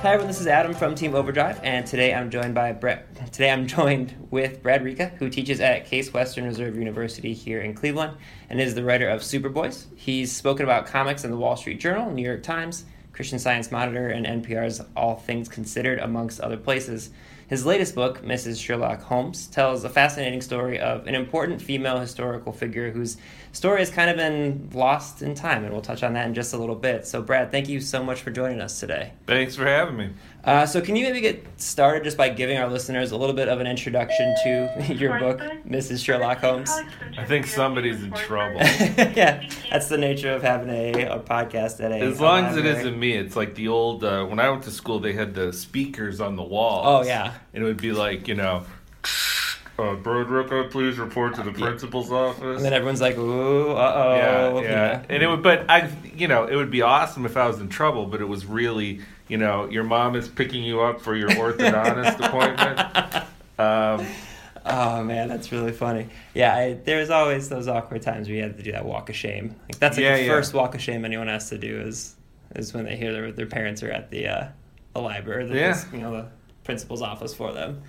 Hi 0.03 0.15
everyone, 0.15 0.27
this 0.27 0.41
is 0.41 0.47
Adam 0.47 0.73
from 0.73 0.95
Team 0.95 1.15
Overdrive, 1.15 1.61
and 1.63 1.87
today 1.87 2.13
I'm 2.13 2.29
joined 2.29 2.53
by 2.53 2.73
Brett. 2.73 3.31
Today 3.31 3.49
I'm 3.49 3.65
joined 3.67 4.27
with 4.31 4.61
Brad 4.61 4.83
Ricca, 4.83 5.13
who 5.17 5.29
teaches 5.29 5.61
at 5.61 5.85
Case 5.85 6.11
Western 6.11 6.43
Reserve 6.43 6.75
University 6.75 7.33
here 7.33 7.61
in 7.61 7.73
Cleveland, 7.73 8.17
and 8.49 8.59
is 8.59 8.75
the 8.75 8.83
writer 8.83 9.07
of 9.07 9.21
Superboys. 9.21 9.85
He's 9.95 10.29
spoken 10.29 10.65
about 10.65 10.87
comics 10.87 11.23
in 11.23 11.31
the 11.31 11.37
Wall 11.37 11.55
Street 11.55 11.79
Journal, 11.79 12.11
New 12.11 12.21
York 12.21 12.43
Times, 12.43 12.83
Christian 13.13 13.39
Science 13.39 13.71
Monitor, 13.71 14.09
and 14.09 14.25
NPR's 14.25 14.81
All 14.93 15.15
Things 15.15 15.47
Considered, 15.47 15.99
amongst 15.99 16.41
other 16.41 16.57
places. 16.57 17.11
His 17.47 17.65
latest 17.65 17.95
book, 17.95 18.23
Mrs. 18.23 18.63
Sherlock 18.63 19.01
Holmes, 19.01 19.47
tells 19.47 19.83
a 19.83 19.89
fascinating 19.89 20.41
story 20.41 20.79
of 20.79 21.07
an 21.07 21.15
important 21.15 21.61
female 21.61 21.99
historical 21.99 22.51
figure 22.51 22.91
whose 22.91 23.17
story 23.51 23.79
has 23.79 23.89
kind 23.89 24.09
of 24.09 24.17
been 24.17 24.69
lost 24.73 25.21
in 25.21 25.35
time, 25.35 25.63
and 25.63 25.73
we'll 25.73 25.81
touch 25.81 26.03
on 26.03 26.13
that 26.13 26.27
in 26.27 26.33
just 26.33 26.53
a 26.53 26.57
little 26.57 26.75
bit. 26.75 27.05
So, 27.05 27.21
Brad, 27.21 27.51
thank 27.51 27.69
you 27.69 27.79
so 27.79 28.03
much 28.03 28.21
for 28.21 28.31
joining 28.31 28.61
us 28.61 28.79
today. 28.79 29.11
Thanks 29.27 29.55
for 29.55 29.65
having 29.65 29.97
me. 29.97 30.09
Uh, 30.43 30.65
so, 30.65 30.81
can 30.81 30.95
you 30.97 31.05
maybe 31.05 31.21
get 31.21 31.45
started 31.55 32.03
just 32.03 32.17
by 32.17 32.27
giving 32.27 32.57
our 32.57 32.67
listeners 32.69 33.11
a 33.11 33.17
little 33.17 33.35
bit 33.35 33.47
of 33.47 33.61
an 33.61 33.67
introduction 33.67 34.35
to 34.43 34.93
your 34.93 35.17
book, 35.17 35.39
Mrs. 35.65 36.03
Sherlock 36.03 36.39
Holmes? 36.39 36.69
I 37.17 37.23
think 37.23 37.47
somebody's 37.47 38.03
in 38.03 38.11
trouble. 38.11 38.57
yeah, 38.59 39.47
that's 39.71 39.87
the 39.87 39.97
nature 39.97 40.33
of 40.33 40.41
having 40.41 40.69
a, 40.69 41.03
a 41.05 41.19
podcast 41.19 41.81
at 41.81 41.93
a. 41.93 41.95
As 41.95 42.19
long 42.19 42.45
as 42.45 42.57
it 42.57 42.65
isn't 42.65 42.99
me, 42.99 43.13
it's 43.13 43.37
like 43.37 43.55
the 43.55 43.69
old. 43.69 44.03
Uh, 44.03 44.25
when 44.25 44.39
I 44.39 44.49
went 44.49 44.63
to 44.63 44.71
school, 44.71 44.99
they 44.99 45.13
had 45.13 45.33
the 45.33 45.53
speakers 45.53 46.19
on 46.19 46.35
the 46.35 46.43
walls. 46.43 46.85
Oh 46.87 47.07
yeah, 47.07 47.33
and 47.53 47.63
it 47.63 47.65
would 47.65 47.81
be 47.81 47.93
like 47.93 48.27
you 48.27 48.35
know. 48.35 48.65
Uh, 49.79 49.95
Brad 49.95 50.29
Ricca, 50.29 50.65
please 50.69 50.99
report 50.99 51.33
to 51.35 51.41
the 51.43 51.51
principal's 51.51 52.11
office. 52.11 52.57
And 52.57 52.63
then 52.65 52.73
everyone's 52.73 53.01
like, 53.01 53.17
"Ooh, 53.17 53.71
uh 53.71 53.93
oh." 53.95 54.61
Yeah, 54.61 54.69
yeah. 54.69 55.03
And 55.09 55.23
it 55.23 55.27
would, 55.27 55.41
but 55.41 55.67
I, 55.69 55.89
you 56.15 56.27
know, 56.27 56.45
it 56.45 56.55
would 56.55 56.69
be 56.69 56.83
awesome 56.83 57.25
if 57.25 57.35
I 57.35 57.47
was 57.47 57.59
in 57.59 57.69
trouble. 57.69 58.05
But 58.05 58.21
it 58.21 58.27
was 58.27 58.45
really, 58.45 59.01
you 59.27 59.37
know, 59.37 59.67
your 59.69 59.83
mom 59.83 60.15
is 60.15 60.27
picking 60.29 60.63
you 60.63 60.81
up 60.81 61.01
for 61.01 61.15
your 61.15 61.29
orthodontist 61.31 62.19
appointment. 62.23 63.25
Um, 63.57 64.05
oh 64.65 65.03
man, 65.03 65.27
that's 65.27 65.51
really 65.51 65.71
funny. 65.71 66.07
Yeah, 66.35 66.55
I, 66.55 66.73
there's 66.73 67.09
always 67.09 67.49
those 67.49 67.67
awkward 67.67 68.03
times 68.03 68.27
where 68.27 68.37
you 68.37 68.43
have 68.43 68.57
to 68.57 68.63
do 68.63 68.73
that 68.73 68.85
walk 68.85 69.09
of 69.09 69.15
shame. 69.15 69.55
Like 69.69 69.79
that's 69.79 69.97
like 69.97 70.03
Yeah, 70.03 70.17
the 70.17 70.23
yeah. 70.23 70.29
first 70.33 70.53
walk 70.53 70.75
of 70.75 70.81
shame 70.81 71.03
anyone 71.03 71.27
has 71.29 71.49
to 71.49 71.57
do 71.57 71.79
is 71.81 72.15
is 72.55 72.73
when 72.75 72.85
they 72.85 72.95
hear 72.95 73.11
their 73.11 73.31
their 73.31 73.47
parents 73.47 73.81
are 73.81 73.89
at 73.89 74.11
the 74.11 74.27
uh, 74.27 74.47
the 74.93 75.01
library, 75.01 75.47
the, 75.47 75.55
Yeah. 75.55 75.83
you 75.91 75.97
know, 75.97 76.11
the 76.11 76.27
principal's 76.63 77.01
office 77.01 77.33
for 77.33 77.51
them. 77.53 77.81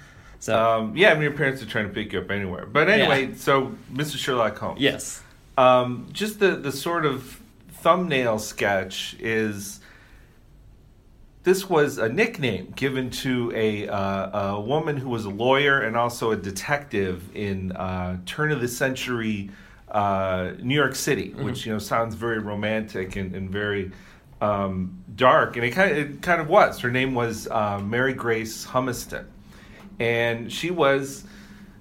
So 0.45 0.63
um, 0.63 0.95
yeah, 0.95 1.11
I 1.11 1.15
mean, 1.15 1.23
your 1.23 1.33
parents 1.33 1.63
are 1.63 1.67
trying 1.67 1.89
to 1.89 1.95
pick 1.95 2.13
you 2.13 2.19
up 2.21 2.31
anywhere. 2.31 2.67
But 2.67 2.91
anyway, 2.91 3.29
Yeah. 3.29 3.35
so 3.37 3.75
Mr. 3.91 4.19
Sherlock 4.19 4.59
Holmes. 4.59 4.79
yes, 4.79 5.23
Um, 5.57 6.07
just 6.13 6.39
the, 6.39 6.57
the 6.57 6.71
sort 6.71 7.07
of 7.07 7.41
thumbnail 7.81 8.39
sketch 8.39 9.17
is 9.19 9.81
this 11.45 11.71
was 11.71 11.97
a 11.97 12.11
nickname 12.11 12.75
given 12.77 13.09
to 13.09 13.53
a, 13.55 13.89
uh, 13.89 14.57
a 14.57 14.61
woman 14.61 14.99
who 14.99 15.09
was 15.09 15.25
a 15.25 15.31
lawyer 15.31 15.81
and 15.81 15.97
also 15.97 16.31
a 16.33 16.37
detective 16.37 17.35
in 17.35 17.73
uh, 17.73 18.19
turn 18.27 18.53
of 18.53 18.61
the 18.61 18.69
century 18.69 19.49
uh, 19.91 20.53
New 20.61 20.75
York 20.75 20.95
City, 20.95 21.31
which 21.39 21.65
you 21.65 21.73
know 21.73 21.79
sounds 21.79 22.17
very 22.17 22.39
romantic 22.39 23.17
and, 23.17 23.35
and 23.35 23.49
very 23.49 23.93
um, 24.43 25.03
dark, 25.17 25.57
and 25.57 25.65
it 25.65 25.71
kind 25.71 25.91
of 25.91 25.97
it 25.97 26.21
kind 26.21 26.41
of 26.43 26.51
was. 26.51 26.81
Her 26.81 26.91
name 26.91 27.15
was 27.15 27.49
uh, 27.49 27.79
Mary 27.79 28.13
Grace 28.13 28.67
Humiston, 28.67 29.25
and 29.99 30.53
she 30.53 30.71
was 30.71 31.25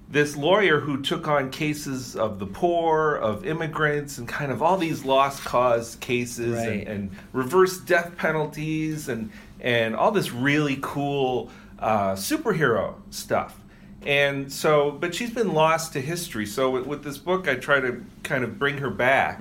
this 0.08 0.36
lawyer 0.36 0.80
who 0.80 1.00
took 1.02 1.26
on 1.26 1.50
cases 1.50 2.14
of 2.14 2.38
the 2.38 2.46
poor, 2.46 3.14
of 3.16 3.44
immigrants, 3.46 4.18
and 4.18 4.28
kind 4.28 4.52
of 4.52 4.62
all 4.62 4.76
these 4.76 5.04
lost 5.04 5.42
cause 5.44 5.96
cases 5.96 6.54
Right. 6.56 6.86
and, 6.86 6.88
and 6.88 7.10
reverse 7.32 7.78
death 7.78 8.16
penalties 8.16 9.08
and 9.08 9.30
and 9.60 9.96
all 9.96 10.10
this 10.12 10.30
really 10.30 10.78
cool 10.82 11.50
uh, 11.78 12.12
superhero 12.12 12.94
stuff. 13.10 13.58
And 14.06 14.52
so, 14.52 14.90
but 14.90 15.14
she's 15.14 15.30
been 15.30 15.54
lost 15.54 15.94
to 15.94 16.00
history. 16.02 16.44
So 16.44 16.68
with, 16.70 16.86
with 16.86 17.02
this 17.02 17.16
book, 17.16 17.48
I 17.48 17.54
try 17.54 17.80
to 17.80 18.04
kind 18.22 18.44
of 18.44 18.58
bring 18.58 18.76
her 18.78 18.90
back 18.90 19.40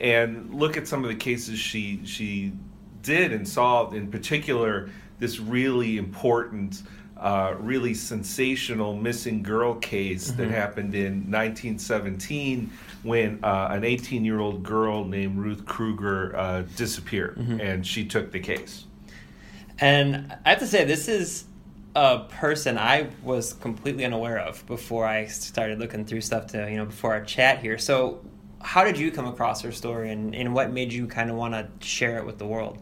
and 0.00 0.52
look 0.52 0.76
at 0.76 0.88
some 0.88 1.04
of 1.04 1.08
the 1.08 1.14
cases 1.16 1.60
she 1.60 2.00
she 2.04 2.52
did 3.02 3.32
and 3.32 3.46
solved. 3.48 3.94
In 3.94 4.10
particular, 4.10 4.90
this 5.20 5.38
really 5.38 5.96
important, 5.98 6.82
uh, 7.22 7.54
really 7.60 7.94
sensational 7.94 8.94
missing 8.96 9.42
girl 9.42 9.74
case 9.76 10.32
that 10.32 10.50
happened 10.50 10.94
in 10.94 11.30
1917 11.30 12.70
when 13.04 13.38
uh, 13.44 13.68
an 13.70 13.84
18 13.84 14.24
year 14.24 14.40
old 14.40 14.62
girl 14.62 15.04
named 15.04 15.38
Ruth 15.38 15.64
Kruger 15.64 16.36
uh, 16.36 16.62
disappeared, 16.76 17.38
and 17.38 17.86
she 17.86 18.04
took 18.04 18.32
the 18.32 18.40
case. 18.40 18.86
And 19.78 20.36
I 20.44 20.50
have 20.50 20.58
to 20.58 20.66
say, 20.66 20.84
this 20.84 21.08
is 21.08 21.44
a 21.94 22.20
person 22.20 22.78
I 22.78 23.08
was 23.22 23.52
completely 23.52 24.04
unaware 24.04 24.38
of 24.38 24.64
before 24.66 25.06
I 25.06 25.26
started 25.26 25.78
looking 25.78 26.04
through 26.04 26.22
stuff 26.22 26.46
to, 26.48 26.70
you 26.70 26.76
know, 26.76 26.86
before 26.86 27.12
our 27.12 27.24
chat 27.24 27.60
here. 27.60 27.78
So, 27.78 28.24
how 28.60 28.84
did 28.84 28.96
you 28.96 29.10
come 29.10 29.26
across 29.26 29.60
her 29.62 29.72
story 29.72 30.12
and, 30.12 30.34
and 30.34 30.54
what 30.54 30.72
made 30.72 30.92
you 30.92 31.06
kind 31.06 31.30
of 31.30 31.36
want 31.36 31.54
to 31.54 31.86
share 31.86 32.18
it 32.18 32.26
with 32.26 32.38
the 32.38 32.46
world? 32.46 32.78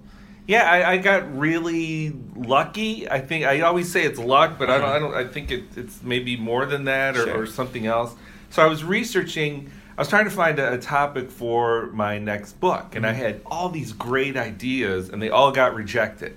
Yeah, 0.47 0.69
I, 0.71 0.93
I 0.93 0.97
got 0.99 1.39
really 1.39 2.13
lucky. 2.35 3.09
I 3.09 3.21
think 3.21 3.45
I 3.45 3.61
always 3.61 3.91
say 3.93 4.03
it's 4.05 4.19
luck, 4.19 4.59
but 4.59 4.69
I 4.71 4.79
don't. 4.79 4.89
I 4.89 4.99
don't. 4.99 5.15
I 5.15 5.25
think 5.27 5.51
it, 5.51 5.65
it's 5.77 6.03
maybe 6.03 6.37
more 6.37 6.67
than 6.67 6.85
that 6.85 7.17
or, 7.17 7.25
Sure. 7.27 7.43
or 7.43 7.47
something 7.47 7.87
else. 7.87 8.15
So 8.51 8.63
I 8.63 8.67
was 8.67 8.83
researching. 8.83 9.71
I 9.97 10.01
was 10.01 10.09
trying 10.09 10.25
to 10.25 10.31
find 10.31 10.59
a, 10.59 10.73
a 10.75 10.79
topic 10.79 11.31
for 11.31 11.87
my 11.93 12.19
next 12.19 12.55
book, 12.59 12.95
and 12.97 13.07
I 13.07 13.13
had 13.13 13.43
all 13.47 13.69
these 13.69 13.93
great 13.93 14.37
ideas, 14.37 15.11
and 15.11 15.21
they 15.23 15.29
all 15.31 15.53
got 15.53 15.75
rejected. 15.75 16.37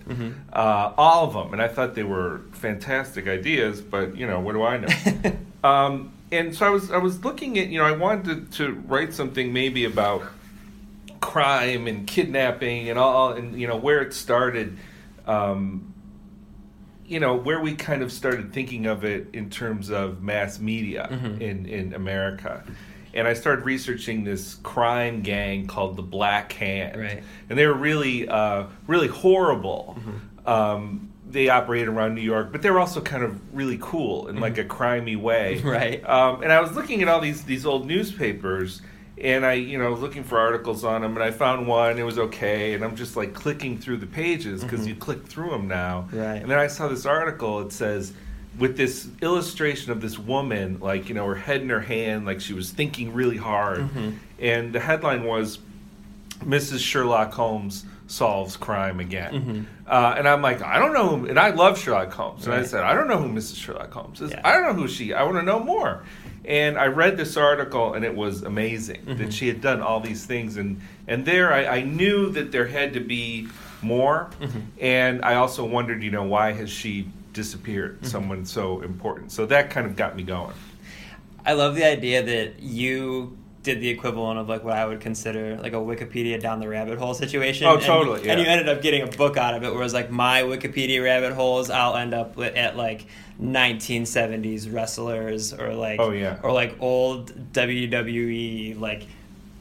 Uh, 0.51 0.91
all 0.97 1.25
of 1.27 1.33
them, 1.33 1.53
and 1.53 1.61
I 1.61 1.69
thought 1.69 1.95
they 1.95 2.03
were 2.03 2.41
fantastic 2.51 3.27
ideas, 3.27 3.81
but 3.81 4.17
you 4.17 4.27
know, 4.27 4.39
what 4.41 4.51
do 4.53 4.63
I 4.63 4.77
know? 4.77 4.87
um, 5.63 6.11
and 6.31 6.53
so 6.53 6.65
I 6.67 6.69
was. 6.69 6.91
I 6.91 6.97
was 6.97 7.23
looking 7.23 7.57
at. 7.57 7.69
You 7.69 7.79
know, 7.79 7.85
I 7.85 7.93
wanted 7.93 8.51
to, 8.51 8.57
to 8.57 8.73
write 8.73 9.13
something 9.13 9.53
maybe 9.53 9.85
about 9.85 10.23
crime 11.23 11.87
and 11.87 12.05
kidnapping 12.05 12.89
and 12.89 12.99
all 12.99 13.31
and 13.31 13.59
you 13.59 13.65
know 13.67 13.77
where 13.77 14.01
it 14.01 14.13
started 14.13 14.77
um, 15.25 15.93
you 17.05 17.19
know 17.19 17.35
where 17.35 17.59
we 17.59 17.75
kind 17.75 18.01
of 18.01 18.11
started 18.11 18.53
thinking 18.53 18.85
of 18.85 19.03
it 19.03 19.27
in 19.33 19.49
terms 19.49 19.89
of 19.89 20.21
mass 20.21 20.59
media 20.59 21.07
in 21.39 21.65
in 21.65 21.93
America. 21.93 22.63
And 23.15 23.27
I 23.27 23.35
started 23.35 23.63
researching 23.63 24.23
this 24.23 24.55
crime 24.63 25.21
gang 25.21 25.67
called 25.67 25.97
the 25.97 26.01
Black 26.01 26.51
Hand. 26.53 26.99
Right. 26.99 27.23
and 27.47 27.59
they 27.59 27.67
were 27.67 27.75
really 27.75 28.27
uh, 28.27 28.65
really 28.87 29.07
horrible. 29.07 29.97
Um, 30.45 31.11
they 31.29 31.49
operated 31.49 31.87
around 31.89 32.15
New 32.15 32.21
York 32.21 32.51
but 32.51 32.61
they 32.61 32.69
were 32.69 32.79
also 32.79 33.01
kind 33.01 33.23
of 33.23 33.55
really 33.55 33.77
cool 33.81 34.27
in 34.27 34.39
like 34.39 34.57
a 34.57 34.65
crimey 34.65 35.17
way. 35.17 35.61
Right. 35.63 36.07
um, 36.07 36.41
and 36.43 36.51
I 36.51 36.59
was 36.61 36.73
looking 36.73 37.01
at 37.01 37.07
all 37.07 37.21
these 37.21 37.43
these 37.43 37.65
old 37.65 37.85
newspapers, 37.85 38.81
and 39.23 39.43
I 39.45 39.53
you 39.53 39.79
know 39.79 39.89
was 39.89 40.01
looking 40.01 40.23
for 40.23 40.37
articles 40.37 40.83
on 40.83 41.01
them, 41.01 41.15
and 41.15 41.23
I 41.23 41.31
found 41.31 41.67
one. 41.67 41.97
It 41.97 42.03
was 42.03 42.19
okay, 42.19 42.73
and 42.75 42.83
I'm 42.83 42.95
just 42.95 43.15
like 43.15 43.33
clicking 43.33 43.77
through 43.79 43.97
the 43.97 44.05
pages 44.07 44.63
because 44.63 44.85
you 44.85 44.93
click 44.95 45.25
through 45.25 45.49
them 45.51 45.67
now. 45.67 46.07
Right. 46.11 46.35
And 46.41 46.51
then 46.51 46.59
I 46.59 46.67
saw 46.67 46.87
this 46.87 47.05
article. 47.05 47.61
It 47.61 47.71
says. 47.73 48.13
With 48.59 48.77
this 48.77 49.07
illustration 49.23 49.91
of 49.91 49.99
this 49.99 50.19
woman, 50.19 50.77
like 50.79 51.09
you 51.09 51.15
know, 51.15 51.25
her 51.25 51.33
head 51.33 51.61
in 51.61 51.69
her 51.69 51.79
hand, 51.79 52.27
like 52.27 52.39
she 52.39 52.53
was 52.53 52.69
thinking 52.69 53.11
really 53.11 53.37
hard, 53.37 53.79
Hmm. 53.81 54.11
and 54.39 54.71
the 54.71 54.79
headline 54.79 55.23
was 55.23 55.57
Mrs. 56.45 56.77
Sherlock 56.79 57.33
Holmes 57.33 57.83
solves 58.05 58.55
crime 58.55 58.99
again. 58.99 59.67
Uh, 59.87 60.13
and 60.17 60.27
I'm 60.27 60.43
like, 60.43 60.61
I 60.61 60.77
don't 60.77 60.93
know 60.93 61.17
who, 61.17 61.25
and 61.25 61.39
I 61.39 61.49
love 61.49 61.79
Sherlock 61.79 62.13
Holmes. 62.13 62.45
And 62.45 62.53
I 62.53 62.61
said, 62.63 62.83
I 62.83 62.93
don't 62.93 63.07
know 63.07 63.17
who 63.17 63.27
Mrs. 63.27 63.55
Sherlock 63.55 63.91
Holmes 63.91 64.21
is. 64.21 64.29
Yeah. 64.29 64.41
I 64.43 64.53
don't 64.53 64.63
know 64.67 64.73
who 64.83 64.87
she, 64.87 65.13
I 65.15 65.23
want 65.23 65.37
to 65.37 65.41
know 65.43 65.59
more. 65.59 66.03
And 66.45 66.77
I 66.77 66.87
read 66.87 67.17
this 67.17 67.37
article 67.37 67.93
and 67.93 68.03
it 68.03 68.15
was 68.15 68.43
amazing 68.43 69.01
Mm-hmm. 69.05 69.23
that 69.23 69.33
she 69.33 69.47
had 69.47 69.61
done 69.61 69.81
all 69.81 69.99
these 69.99 70.25
things. 70.25 70.57
And, 70.57 70.81
and 71.07 71.25
there 71.25 71.53
I, 71.53 71.77
I 71.77 71.81
knew 71.83 72.29
that 72.31 72.51
there 72.51 72.67
had 72.67 72.93
to 72.93 72.99
be 72.99 73.47
more. 73.81 74.29
Mm-hmm. 74.39 74.59
And 74.79 75.25
I 75.25 75.35
also 75.35 75.65
wondered, 75.65 76.03
you 76.03 76.11
know, 76.11 76.23
why 76.23 76.51
has 76.53 76.69
she 76.69 77.07
disappeared? 77.33 77.97
Mm-hmm. 77.97 78.05
Someone 78.07 78.45
so 78.45 78.81
important. 78.81 79.31
So 79.31 79.45
that 79.47 79.69
kind 79.69 79.85
of 79.87 79.95
got 79.95 80.15
me 80.15 80.23
going. 80.23 80.53
I 81.45 81.53
love 81.53 81.75
the 81.75 81.85
idea 81.85 82.23
that 82.23 82.61
you 82.61 83.37
did 83.63 83.79
the 83.81 83.87
equivalent 83.89 84.37
of 84.39 84.49
like 84.49 84.63
what 84.63 84.75
I 84.75 84.85
would 84.85 84.99
consider 84.99 85.57
like 85.57 85.73
a 85.73 85.77
Wikipedia 85.77 86.39
down 86.41 86.59
the 86.59 86.67
rabbit 86.67 86.99
hole 86.99 87.13
situation. 87.13 87.65
Oh, 87.65 87.75
And- 87.75 87.81
totally, 87.83 88.29
And, 88.29 88.39
you 88.39 88.45
ended 88.45 88.67
up 88.69 88.81
getting 88.81 89.01
a 89.01 89.07
book 89.07 89.37
out 89.37 89.53
of 89.55 89.63
it, 89.63 89.69
where 89.73 89.81
it 89.81 89.83
like 89.93 90.11
my 90.11 90.41
Wikipedia 90.41 91.03
rabbit 91.03 91.33
holes. 91.33 91.69
I'll 91.69 91.95
end 91.95 92.13
up 92.13 92.35
with, 92.35 92.55
at 92.55 92.75
like 92.77 93.05
1970s 93.41 94.71
wrestlers 94.73 95.53
or 95.53 95.73
like 95.73 95.99
Oh, 95.99 96.11
yeah. 96.11 96.39
or 96.43 96.51
like 96.51 96.75
old 96.79 97.31
WWE 97.53 98.79
like 98.79 99.07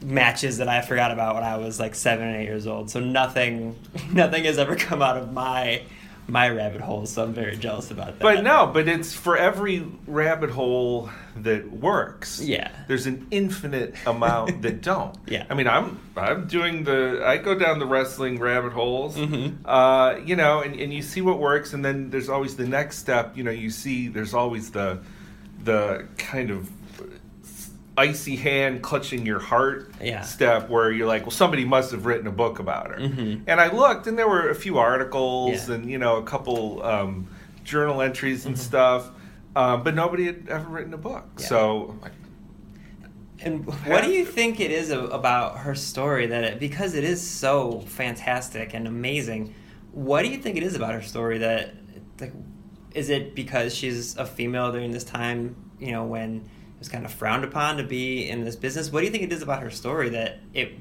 matches 0.01 0.57
that 0.57 0.67
I 0.67 0.81
forgot 0.81 1.11
about 1.11 1.35
when 1.35 1.43
I 1.43 1.57
was 1.57 1.79
like 1.79 1.95
seven 1.95 2.27
and 2.27 2.37
eight 2.37 2.45
years 2.45 2.67
old. 2.67 2.89
So 2.89 2.99
nothing 2.99 3.75
nothing 4.11 4.43
has 4.45 4.57
ever 4.57 4.75
come 4.75 5.01
out 5.01 5.17
of 5.17 5.31
my 5.31 5.81
my 6.27 6.49
rabbit 6.49 6.81
holes. 6.81 7.11
So 7.11 7.23
I'm 7.23 7.33
very 7.33 7.57
jealous 7.57 7.91
about 7.91 8.07
that. 8.07 8.19
But 8.19 8.43
no, 8.43 8.67
but 8.67 8.87
it's 8.87 9.13
for 9.13 9.37
every 9.37 9.85
rabbit 10.07 10.49
hole 10.49 11.09
that 11.37 11.71
works. 11.71 12.41
Yeah. 12.41 12.71
There's 12.87 13.05
an 13.05 13.27
infinite 13.31 13.95
amount 14.05 14.61
that 14.63 14.81
don't. 14.81 15.17
Yeah. 15.27 15.45
I 15.49 15.53
mean, 15.53 15.67
I'm 15.67 15.99
I'm 16.15 16.47
doing 16.47 16.83
the 16.83 17.23
I 17.25 17.37
go 17.37 17.57
down 17.57 17.79
the 17.79 17.85
wrestling 17.85 18.39
rabbit 18.39 18.73
holes. 18.73 19.15
Mm-hmm. 19.15 19.65
Uh, 19.65 20.17
you 20.17 20.35
know, 20.35 20.61
and, 20.61 20.79
and 20.79 20.93
you 20.93 21.01
see 21.01 21.21
what 21.21 21.39
works, 21.39 21.73
and 21.73 21.83
then 21.83 22.09
there's 22.09 22.29
always 22.29 22.55
the 22.55 22.67
next 22.67 22.97
step. 22.99 23.35
You 23.37 23.43
know, 23.43 23.51
you 23.51 23.69
see 23.69 24.07
there's 24.07 24.33
always 24.33 24.71
the 24.71 24.99
the 25.63 26.07
kind 26.17 26.51
of 26.51 26.69
icy 27.97 28.35
hand 28.35 28.81
clutching 28.81 29.25
your 29.25 29.39
heart 29.39 29.91
Yeah. 30.01 30.21
step 30.21 30.69
where 30.69 30.91
you're 30.91 31.07
like, 31.07 31.23
well, 31.23 31.31
somebody 31.31 31.63
must 31.65 31.91
have 31.91 32.05
written 32.07 32.25
a 32.27 32.31
book 32.31 32.57
about 32.59 32.87
her. 32.89 32.97
Mhm. 32.97 33.41
And 33.45 33.61
I 33.61 33.71
looked, 33.71 34.07
and 34.07 34.17
there 34.17 34.27
were 34.27 34.49
a 34.49 34.55
few 34.55 34.77
articles 34.79 35.51
Yeah. 35.51 35.57
Mm-hmm. 35.59 35.71
and 35.73 35.89
you 35.91 35.97
know 35.99 36.15
a 36.17 36.23
couple 36.23 36.81
um, 36.83 37.27
journal 37.63 38.01
entries 38.01 38.45
and 38.47 38.57
stuff, 38.57 39.09
um, 39.55 39.83
but 39.83 39.93
nobody 39.95 40.25
had 40.25 40.47
ever 40.49 40.67
written 40.69 40.93
a 40.93 40.97
book. 40.97 41.25
Yeah. 41.37 41.45
So 41.45 41.95
like, 42.01 42.13
And 43.41 43.65
what 43.85 44.03
do 44.03 44.09
you 44.11 44.25
think 44.25 44.59
it 44.59 44.71
is 44.71 44.89
about 44.89 45.59
her 45.59 45.75
story 45.75 46.25
that 46.27 46.43
it, 46.43 46.59
because 46.59 46.95
it 46.95 47.03
is 47.03 47.21
so 47.21 47.81
fantastic 47.81 48.73
and 48.73 48.87
amazing, 48.87 49.53
what 49.91 50.23
do 50.23 50.29
you 50.29 50.37
think 50.37 50.57
it 50.57 50.63
is 50.63 50.75
about 50.75 50.93
her 50.93 51.01
story 51.01 51.37
that 51.39 51.75
like 52.19 52.33
is 52.95 53.09
it 53.09 53.35
because 53.35 53.75
she's 53.75 54.15
a 54.17 54.25
female 54.25 54.71
during 54.71 54.91
this 54.91 55.03
time, 55.03 55.55
you 55.79 55.91
know, 55.91 56.03
when 56.05 56.47
was 56.83 56.89
kind 56.89 57.05
of 57.05 57.13
frowned 57.13 57.45
upon 57.45 57.77
to 57.77 57.83
be 57.83 58.27
in 58.27 58.43
this 58.43 58.57
business? 58.57 58.91
What 58.91 58.99
do 58.99 59.05
you 59.05 59.11
think 59.11 59.23
it 59.23 59.31
is 59.31 59.41
about 59.41 59.63
her 59.63 59.69
story 59.69 60.09
that 60.09 60.39
it 60.53 60.73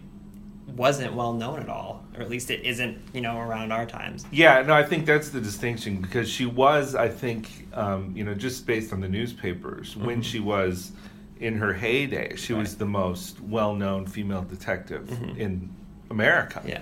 wasn't 0.67 1.15
well 1.15 1.33
known 1.33 1.61
at 1.61 1.69
all, 1.69 2.03
or 2.17 2.23
at 2.23 2.29
least 2.29 2.51
it 2.51 2.65
isn't, 2.65 2.99
you 3.13 3.21
know, 3.21 3.39
around 3.39 3.71
our 3.71 3.87
times? 3.87 4.27
Yeah, 4.33 4.63
no, 4.63 4.75
I 4.75 4.83
think 4.83 5.07
that's 5.07 5.29
the 5.29 5.41
distinction 5.41 6.01
because 6.01 6.29
she 6.29 6.45
was, 6.45 6.97
I 6.97 7.09
think, 7.09 7.69
um, 7.73 8.13
you 8.17 8.25
know, 8.25 8.35
just 8.35 8.67
based 8.67 8.93
on 8.93 9.01
the 9.01 9.09
newspapers, 9.09 9.97
when 9.97 10.23
she 10.23 10.41
was 10.41 10.91
in 11.39 11.57
her 11.59 11.73
heyday, 11.73 12.35
she 12.35 12.53
was 12.53 12.77
the 12.77 12.87
most 12.87 13.41
well-known 13.41 14.07
female 14.07 14.43
detective 14.43 15.09
in 15.39 15.71
America. 16.11 16.63
Yeah. 16.67 16.81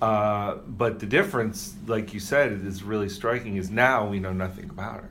Uh, 0.00 0.56
but 0.68 1.00
the 1.00 1.06
difference, 1.06 1.74
like 1.86 2.14
you 2.14 2.20
said, 2.20 2.52
it 2.52 2.64
is 2.64 2.82
really 2.82 3.08
striking. 3.08 3.56
Is 3.56 3.70
now 3.70 4.06
we 4.08 4.20
know 4.20 4.32
nothing 4.32 4.70
about 4.70 5.02
her, 5.02 5.08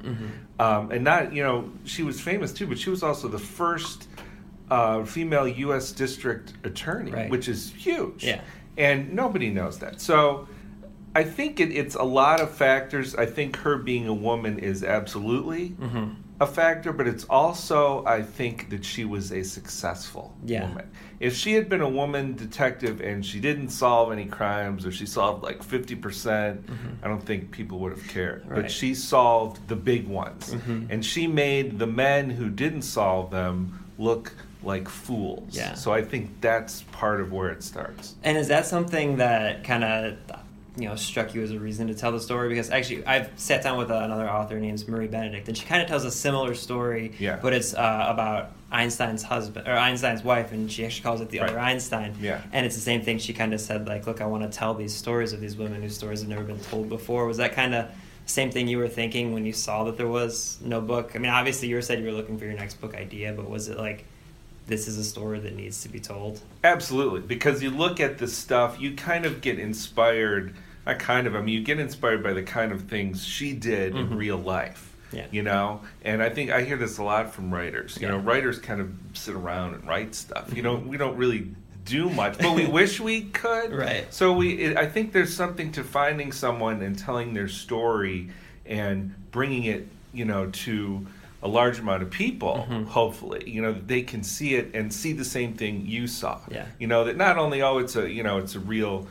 um, 0.59 0.91
and 0.91 1.03
not 1.03 1.33
you 1.33 1.43
know 1.43 1.69
she 1.83 2.03
was 2.03 2.21
famous 2.21 2.53
too, 2.53 2.67
but 2.67 2.79
she 2.79 2.89
was 2.89 3.03
also 3.03 3.27
the 3.27 3.39
first 3.39 4.07
uh, 4.71 5.03
female 5.03 5.47
U.S. 5.47 5.91
district 5.91 6.53
attorney, 6.63 7.11
Right. 7.11 7.29
which 7.29 7.47
is 7.49 7.71
huge. 7.73 8.23
Yeah. 8.23 8.41
and 8.77 9.13
nobody 9.13 9.49
knows 9.49 9.79
that. 9.79 9.99
So 9.99 10.47
I 11.15 11.23
think 11.23 11.59
it, 11.59 11.71
it's 11.71 11.95
a 11.95 12.03
lot 12.03 12.39
of 12.41 12.51
factors. 12.51 13.15
I 13.15 13.25
think 13.25 13.57
her 13.57 13.77
being 13.77 14.07
a 14.07 14.13
woman 14.13 14.59
is 14.59 14.83
absolutely 14.83 15.69
Mm-hmm. 15.71 16.13
A 16.39 16.45
factor, 16.45 16.93
but 16.93 17.07
it's 17.07 17.23
also 17.25 18.05
I 18.05 18.21
think 18.21 18.69
that 18.69 18.85
she 18.85 19.05
was 19.05 19.31
a 19.31 19.43
successful 19.43 20.33
Yeah. 20.45 20.67
woman. 20.67 20.89
If 21.19 21.35
she 21.35 21.53
had 21.53 21.67
been 21.67 21.81
a 21.81 21.89
woman 21.89 22.35
detective 22.35 23.01
and 23.01 23.25
she 23.25 23.39
didn't 23.39 23.69
solve 23.69 24.11
any 24.11 24.25
crimes 24.25 24.85
or 24.85 24.91
she 24.91 25.07
solved 25.07 25.43
like 25.43 25.63
50%, 25.63 25.99
percent 25.99 26.69
I 27.01 27.07
don't 27.07 27.23
think 27.23 27.49
people 27.51 27.79
would 27.79 27.91
have 27.91 28.07
cared. 28.07 28.41
Mm-hmm. 28.43 28.51
Right. 28.51 28.61
But 28.63 28.71
she 28.71 28.93
solved 28.93 29.67
the 29.67 29.75
big 29.75 30.07
ones. 30.07 30.53
Mhm. 30.53 30.87
And 30.91 31.03
she 31.03 31.25
made 31.27 31.79
the 31.79 31.87
men 31.87 32.29
who 32.29 32.49
didn't 32.49 32.83
solve 32.83 33.31
them 33.31 33.83
look 33.97 34.33
like 34.63 34.87
fools. 34.87 35.55
Yeah. 35.55 35.73
So 35.73 35.91
I 35.91 36.03
think 36.03 36.39
that's 36.41 36.83
part 36.91 37.19
of 37.19 37.31
where 37.31 37.49
it 37.49 37.63
starts. 37.63 38.15
And 38.23 38.37
is 38.37 38.47
that 38.49 38.65
something 38.67 39.17
that 39.17 39.63
kind 39.63 39.83
of 39.83 40.17
you 40.77 40.87
know 40.87 40.95
struck 40.95 41.33
you 41.33 41.41
as 41.41 41.51
a 41.51 41.59
reason 41.59 41.87
to 41.87 41.93
tell 41.95 42.11
the 42.11 42.19
story 42.19 42.49
because 42.49 42.69
actually 42.69 43.05
I've 43.05 43.29
sat 43.35 43.63
down 43.63 43.77
with 43.77 43.89
another 43.89 44.29
author 44.29 44.59
named 44.59 44.87
Marie 44.87 45.07
Benedict 45.07 45.47
and 45.47 45.57
she 45.57 45.65
kind 45.65 45.81
of 45.81 45.87
tells 45.87 46.05
a 46.05 46.11
similar 46.11 46.53
story 46.53 47.13
Yeah. 47.19 47.39
but 47.41 47.53
it's 47.53 47.73
uh, 47.73 48.05
about 48.09 48.51
Einstein's 48.71 49.23
husband 49.23 49.67
or 49.67 49.73
Einstein's 49.73 50.23
wife 50.23 50.51
and 50.51 50.71
she 50.71 50.85
actually 50.85 51.03
calls 51.03 51.21
it 51.21 51.29
the 51.29 51.39
Right. 51.39 51.49
other 51.49 51.59
Einstein 51.59 52.15
Yeah. 52.21 52.41
and 52.53 52.65
it's 52.65 52.75
the 52.75 52.81
same 52.81 53.01
thing 53.01 53.17
she 53.17 53.33
kind 53.33 53.53
of 53.53 53.61
said 53.61 53.87
like 53.87 54.05
look 54.05 54.21
I 54.21 54.25
want 54.27 54.43
to 54.49 54.55
tell 54.55 54.73
these 54.75 54.93
stories 54.95 55.33
of 55.33 55.41
these 55.41 55.57
women 55.57 55.81
whose 55.81 55.95
stories 55.95 56.19
have 56.21 56.29
never 56.29 56.43
been 56.43 56.59
told 56.59 56.89
before 56.89 57.25
was 57.25 57.37
that 57.37 57.53
kind 57.53 57.73
of 57.73 57.89
same 58.27 58.51
thing 58.51 58.67
you 58.67 58.77
were 58.77 58.89
thinking 58.89 59.33
when 59.33 59.45
you 59.45 59.53
saw 59.53 59.85
that 59.85 59.97
there 59.97 60.07
was 60.07 60.59
no 60.61 60.79
book 60.81 61.13
I 61.15 61.17
mean 61.17 61.31
obviously 61.31 61.69
you 61.69 61.81
said 61.81 61.99
you 61.99 62.05
were 62.05 62.11
looking 62.11 62.37
for 62.37 62.45
your 62.45 62.53
next 62.55 62.75
book 62.81 62.93
idea 62.93 63.33
but 63.33 63.49
was 63.49 63.67
it 63.69 63.77
like 63.79 64.05
this 64.67 64.89
is 64.89 64.97
a 64.97 65.03
story 65.03 65.39
that 65.39 65.55
needs 65.55 65.81
to 65.83 65.89
be 65.89 66.01
told 66.01 66.41
Absolutely, 66.61 67.21
because 67.21 67.63
you 67.63 67.69
look 67.69 68.01
at 68.01 68.17
the 68.17 68.27
stuff, 68.27 68.81
you 68.81 68.95
kind 68.95 69.25
of 69.25 69.39
get 69.39 69.57
inspired. 69.59 70.53
Not 70.87 70.99
kind 70.99 71.27
of, 71.27 71.35
I 71.35 71.41
mean, 71.41 71.53
you 71.53 71.61
get 71.63 71.79
inspired 71.79 72.23
by 72.23 72.33
the 72.33 72.43
kind 72.43 72.71
of 72.71 72.83
things 72.83 73.25
she 73.25 73.53
did 73.53 73.95
in 73.95 74.15
real 74.17 74.37
life. 74.37 74.95
Mm-hmm. 75.09 75.15
Yeah. 75.17 75.25
You 75.31 75.43
know, 75.43 75.81
and 76.03 76.21
I 76.21 76.29
think 76.29 76.51
I 76.51 76.63
hear 76.63 76.75
this 76.77 76.97
a 76.97 77.03
lot 77.03 77.33
from 77.33 77.53
writers. 77.53 77.97
You 77.99 78.07
know, 78.07 78.15
Yeah. 78.15 78.19
Mm-hmm. 78.19 78.27
writers 78.29 78.59
kind 78.59 78.81
of 78.81 78.91
sit 79.13 79.35
around 79.35 79.73
and 79.75 79.87
write 79.87 80.15
stuff. 80.15 80.53
You 80.55 80.61
know, 80.63 80.75
we 80.75 80.97
don't 80.97 81.15
really 81.17 81.49
do 81.85 82.09
much, 82.09 82.37
but 82.39 82.53
we 82.55 82.65
wish 82.79 82.99
we 82.99 83.21
could. 83.23 83.71
Right. 83.73 84.13
So 84.13 84.33
we, 84.33 84.53
it, 84.55 84.77
I 84.77 84.85
think 84.85 85.13
there's 85.13 85.33
something 85.35 85.71
to 85.73 85.83
finding 85.83 86.31
someone 86.33 86.81
and 86.81 86.97
telling 86.97 87.33
their 87.33 87.47
story 87.47 88.29
and 88.65 89.13
bringing 89.31 89.63
it, 89.63 89.87
you 90.13 90.25
know, 90.25 90.47
to 90.47 91.07
a 91.41 91.47
large 91.47 91.79
amount 91.79 92.03
of 92.03 92.09
people. 92.09 92.65
Mm-hmm. 92.69 92.83
Hopefully, 92.85 93.49
you 93.49 93.61
know, 93.61 93.71
they 93.73 94.01
can 94.01 94.23
see 94.23 94.55
it 94.55 94.71
and 94.73 94.91
see 94.93 95.13
the 95.13 95.23
same 95.25 95.53
thing 95.53 95.85
you 95.85 96.07
saw. 96.07 96.41
Yeah. 96.49 96.65
You 96.79 96.87
know 96.87 97.05
that 97.05 97.15
not 97.15 97.37
only 97.37 97.61
oh 97.61 97.77
it's 97.77 97.95
a 97.95 98.11
you 98.11 98.23
know 98.23 98.39
it's 98.39 98.55
a 98.55 98.59
real 98.59 99.07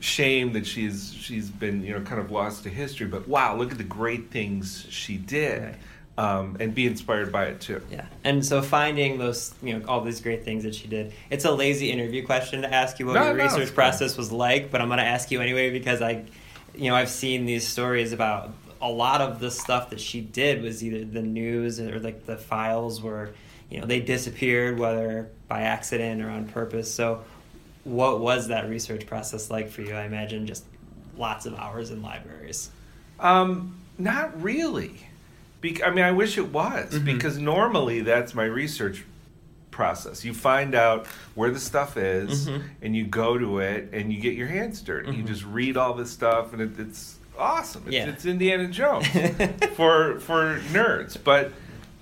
shame 0.00 0.52
that 0.52 0.66
she's 0.66 1.12
she's 1.12 1.50
been 1.50 1.82
you 1.82 1.92
know 1.92 2.00
kind 2.04 2.20
of 2.20 2.30
lost 2.30 2.62
to 2.64 2.68
history, 2.68 3.06
but 3.06 3.26
wow 3.28 3.56
look 3.56 3.72
at 3.72 3.78
the 3.78 3.84
great 3.84 4.30
things 4.30 4.86
she 4.90 5.16
did. 5.16 5.62
Right. 5.62 5.76
Um, 6.16 6.56
and 6.58 6.74
be 6.74 6.84
inspired 6.84 7.30
by 7.30 7.44
it 7.44 7.60
too. 7.60 7.80
Yeah, 7.92 8.04
and 8.24 8.44
so 8.44 8.60
finding 8.60 9.18
those, 9.18 9.54
you 9.62 9.78
know, 9.78 9.86
all 9.86 10.00
these 10.00 10.20
great 10.20 10.44
things 10.44 10.64
that 10.64 10.74
she 10.74 10.88
did. 10.88 11.12
It's 11.30 11.44
a 11.44 11.52
lazy 11.52 11.92
interview 11.92 12.26
question 12.26 12.62
to 12.62 12.74
ask 12.74 12.98
you 12.98 13.06
what 13.06 13.12
No, 13.12 13.26
your 13.26 13.36
no, 13.36 13.44
research 13.44 13.72
process 13.72 14.16
was 14.16 14.32
like, 14.32 14.72
but 14.72 14.80
I'm 14.80 14.88
going 14.88 14.98
to 14.98 15.04
ask 15.04 15.30
you 15.30 15.40
anyway 15.40 15.70
because 15.70 16.02
I, 16.02 16.24
you 16.74 16.90
know, 16.90 16.96
I've 16.96 17.08
seen 17.08 17.46
these 17.46 17.68
stories 17.68 18.12
about 18.12 18.50
a 18.80 18.90
lot 18.90 19.20
of 19.20 19.40
the 19.40 19.50
stuff 19.50 19.90
that 19.90 20.00
she 20.00 20.20
did 20.20 20.62
was 20.62 20.82
either 20.82 21.04
the 21.04 21.22
news 21.22 21.80
or 21.80 21.98
like 22.00 22.26
the 22.26 22.36
files 22.36 23.00
were, 23.00 23.30
you 23.70 23.80
know, 23.80 23.86
they 23.86 24.00
disappeared 24.00 24.78
whether 24.78 25.30
by 25.46 25.62
accident 25.62 26.22
or 26.22 26.30
on 26.30 26.48
purpose. 26.48 26.92
So, 26.92 27.22
what 27.88 28.20
was 28.20 28.48
that 28.48 28.68
research 28.68 29.06
process 29.06 29.50
like 29.50 29.70
for 29.70 29.82
you? 29.82 29.94
I 29.94 30.04
imagine 30.04 30.46
just 30.46 30.64
lots 31.16 31.46
of 31.46 31.54
hours 31.54 31.90
in 31.90 32.02
libraries. 32.02 32.70
Um, 33.18 33.76
not 33.98 34.40
really. 34.42 34.94
Bec- 35.60 35.82
I 35.84 35.90
mean, 35.90 36.04
I 36.04 36.12
wish 36.12 36.38
it 36.38 36.52
was 36.52 36.92
Mm-hmm. 36.94 37.04
because 37.04 37.38
normally 37.38 38.00
that's 38.02 38.34
my 38.34 38.44
research 38.44 39.04
process. 39.70 40.24
You 40.24 40.34
find 40.34 40.74
out 40.74 41.06
where 41.34 41.50
the 41.50 41.58
stuff 41.60 41.96
is, 41.96 42.48
Mhm. 42.48 42.62
and 42.82 42.96
you 42.96 43.04
go 43.04 43.38
to 43.38 43.58
it, 43.60 43.90
and 43.92 44.12
you 44.12 44.20
get 44.20 44.34
your 44.34 44.46
hands 44.48 44.80
dirty. 44.80 45.14
You 45.16 45.22
just 45.22 45.44
read 45.44 45.76
all 45.76 45.94
this 45.94 46.10
stuff, 46.10 46.52
and 46.52 46.62
it, 46.62 46.78
it's 46.78 47.16
awesome. 47.38 47.82
It's, 47.86 47.96
Mm-hmm. 47.96 48.06
Yeah. 48.08 48.12
it's 48.12 48.24
Indiana 48.26 48.68
Jones 48.68 49.06
for 49.76 50.20
for 50.20 50.58
nerds, 50.72 51.16
but. 51.22 51.52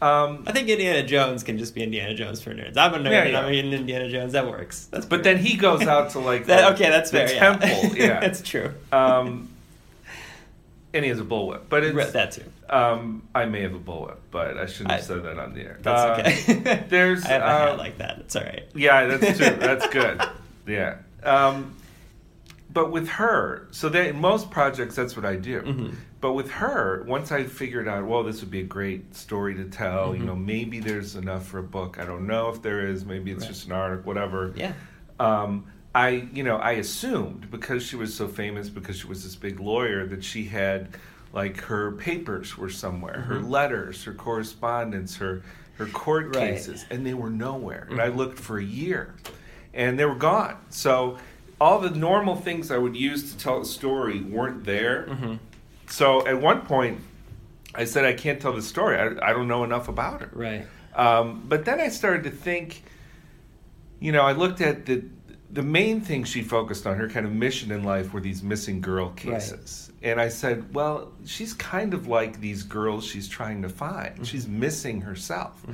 Um, 0.06 0.44
I 0.46 0.52
think 0.52 0.68
Indiana 0.68 1.02
Jones 1.06 1.42
can 1.42 1.58
just 1.58 1.74
be 1.74 1.82
Indiana 1.82 2.14
Jones 2.14 2.40
for 2.42 2.52
nerds. 2.54 2.76
I'm 2.76 2.94
a 2.94 2.98
nerd, 2.98 3.10
Yeah, 3.10 3.24
yeah. 3.24 3.40
I'm 3.40 3.52
in 3.52 3.72
Indiana 3.72 4.08
Jones. 4.08 4.32
That 4.34 4.46
works. 4.48 4.86
That's 4.86 5.06
but 5.06 5.22
then 5.24 5.38
he 5.38 5.56
goes 5.56 5.82
out 5.82 6.10
to 6.10 6.18
like 6.20 6.46
that, 6.50 6.72
okay. 6.74 6.88
That's 6.90 7.10
the 7.10 7.26
fair. 7.26 7.38
temple, 7.38 7.68
yeah. 7.96 8.20
that's 8.20 8.42
true. 8.42 8.72
um, 8.92 9.48
and 10.94 11.04
he 11.04 11.10
has 11.10 11.20
a 11.20 11.24
bullwhip, 11.24 11.62
but 11.68 11.84
it's 11.84 12.12
that 12.12 12.32
too. 12.32 12.44
Um, 12.70 13.28
I 13.34 13.44
may 13.44 13.60
have 13.62 13.74
a 13.74 13.78
bullwhip, 13.78 14.16
but 14.30 14.56
I 14.56 14.64
shouldn't 14.66 14.92
have 14.92 15.00
I- 15.00 15.04
said 15.04 15.22
that 15.24 15.38
on 15.38 15.52
the 15.52 15.60
air. 15.62 15.78
That's 15.82 16.00
Uh, 16.00 16.30
okay. 16.62 16.84
there's, 16.88 17.24
I 17.24 17.28
have 17.28 17.42
a 17.42 17.44
uh, 17.44 17.48
hat 17.70 17.78
like 17.78 17.98
that. 17.98 18.18
It's 18.20 18.34
all 18.36 18.42
right. 18.44 18.66
Yeah, 18.74 19.04
that's 19.16 19.36
true. 19.38 19.56
That's 19.56 19.86
good. 19.88 20.22
Yeah. 20.66 20.96
Um, 21.22 21.74
but 22.72 22.90
with 22.92 23.08
her, 23.08 23.68
so 23.72 23.88
that 23.90 24.06
in 24.06 24.20
most 24.20 24.50
projects, 24.50 24.94
that's 24.96 25.16
what 25.16 25.24
I 25.26 25.36
do. 25.36 25.60
Mm-hmm. 25.60 25.94
But 26.26 26.32
with 26.32 26.50
her, 26.50 27.04
once 27.06 27.30
I 27.30 27.44
figured 27.44 27.86
out, 27.86 28.04
well, 28.04 28.24
this 28.24 28.40
would 28.40 28.50
be 28.50 28.58
a 28.58 28.64
great 28.64 29.14
story 29.14 29.54
to 29.54 29.64
tell. 29.66 30.08
Mm-hmm. 30.08 30.20
You 30.22 30.26
know, 30.26 30.34
maybe 30.34 30.80
there's 30.80 31.14
enough 31.14 31.46
for 31.46 31.58
a 31.58 31.62
book. 31.62 32.00
I 32.00 32.04
don't 32.04 32.26
know 32.26 32.48
if 32.48 32.62
there 32.62 32.84
is. 32.88 33.04
Maybe 33.04 33.30
it's 33.30 33.42
Right. 33.44 33.48
just 33.52 33.66
an 33.66 33.72
article, 33.72 34.02
whatever. 34.06 34.52
Yeah. 34.56 34.72
Um, 35.20 35.66
I, 35.94 36.26
you 36.34 36.42
know, 36.42 36.56
I 36.56 36.72
assumed 36.72 37.48
because 37.52 37.84
she 37.86 37.94
was 37.94 38.12
so 38.12 38.26
famous, 38.26 38.68
because 38.68 38.98
she 38.98 39.06
was 39.06 39.22
this 39.22 39.36
big 39.36 39.60
lawyer, 39.60 40.04
that 40.08 40.24
she 40.24 40.46
had, 40.46 40.88
like, 41.32 41.60
her 41.60 41.92
papers 41.92 42.58
were 42.58 42.70
somewhere, 42.70 43.20
her 43.20 43.38
letters, 43.38 44.02
her 44.02 44.12
correspondence, 44.12 45.14
her 45.18 45.42
her 45.76 45.86
court 45.86 46.32
Mm-hmm. 46.32 46.40
Right. 46.40 46.54
cases, 46.54 46.86
and 46.90 47.06
they 47.06 47.14
were 47.14 47.30
nowhere. 47.30 47.86
And 47.88 48.00
I 48.02 48.08
looked 48.08 48.40
for 48.40 48.58
a 48.58 48.64
year, 48.64 49.14
and 49.74 49.96
they 49.96 50.06
were 50.06 50.16
gone. 50.16 50.56
So 50.70 51.18
all 51.60 51.78
the 51.78 51.90
normal 51.90 52.34
things 52.34 52.72
I 52.72 52.78
would 52.78 52.96
use 52.96 53.30
to 53.32 53.38
tell 53.38 53.60
a 53.60 53.64
story 53.64 54.22
weren't 54.22 54.64
there. 54.64 55.06
Mm-hmm. 55.08 55.34
So 55.88 56.26
at 56.26 56.40
one 56.40 56.62
point, 56.62 57.00
I 57.74 57.84
said, 57.84 58.04
I 58.04 58.14
can't 58.14 58.40
tell 58.40 58.52
the 58.52 58.62
story. 58.62 58.96
I, 58.96 59.30
I 59.30 59.32
don't 59.32 59.48
know 59.48 59.64
enough 59.64 59.88
about 59.88 60.20
her. 60.22 60.30
Right. 60.32 60.66
Um, 60.94 61.44
but 61.46 61.64
then 61.64 61.80
I 61.80 61.88
started 61.88 62.24
to 62.24 62.30
think, 62.30 62.82
you 64.00 64.12
know, 64.12 64.22
I 64.22 64.32
looked 64.32 64.60
at 64.60 64.86
the 64.86 65.04
the 65.48 65.62
main 65.62 66.00
thing 66.00 66.24
she 66.24 66.42
focused 66.42 66.86
on, 66.86 66.96
her 66.96 67.08
kind 67.08 67.24
of 67.24 67.32
mission 67.32 67.70
in 67.70 67.84
life, 67.84 68.12
were 68.12 68.20
these 68.20 68.42
missing 68.42 68.80
girl 68.80 69.10
cases. 69.10 69.92
And 70.02 70.20
I 70.20 70.28
said, 70.28 70.74
well, 70.74 71.12
she's 71.24 71.54
kind 71.54 71.94
of 71.94 72.08
like 72.08 72.40
these 72.40 72.64
girls 72.64 73.06
she's 73.06 73.28
trying 73.28 73.62
to 73.62 73.68
find. 73.68 74.14
Mm-hmm. 74.14 74.24
She's 74.24 74.48
missing 74.48 75.02
herself. 75.02 75.64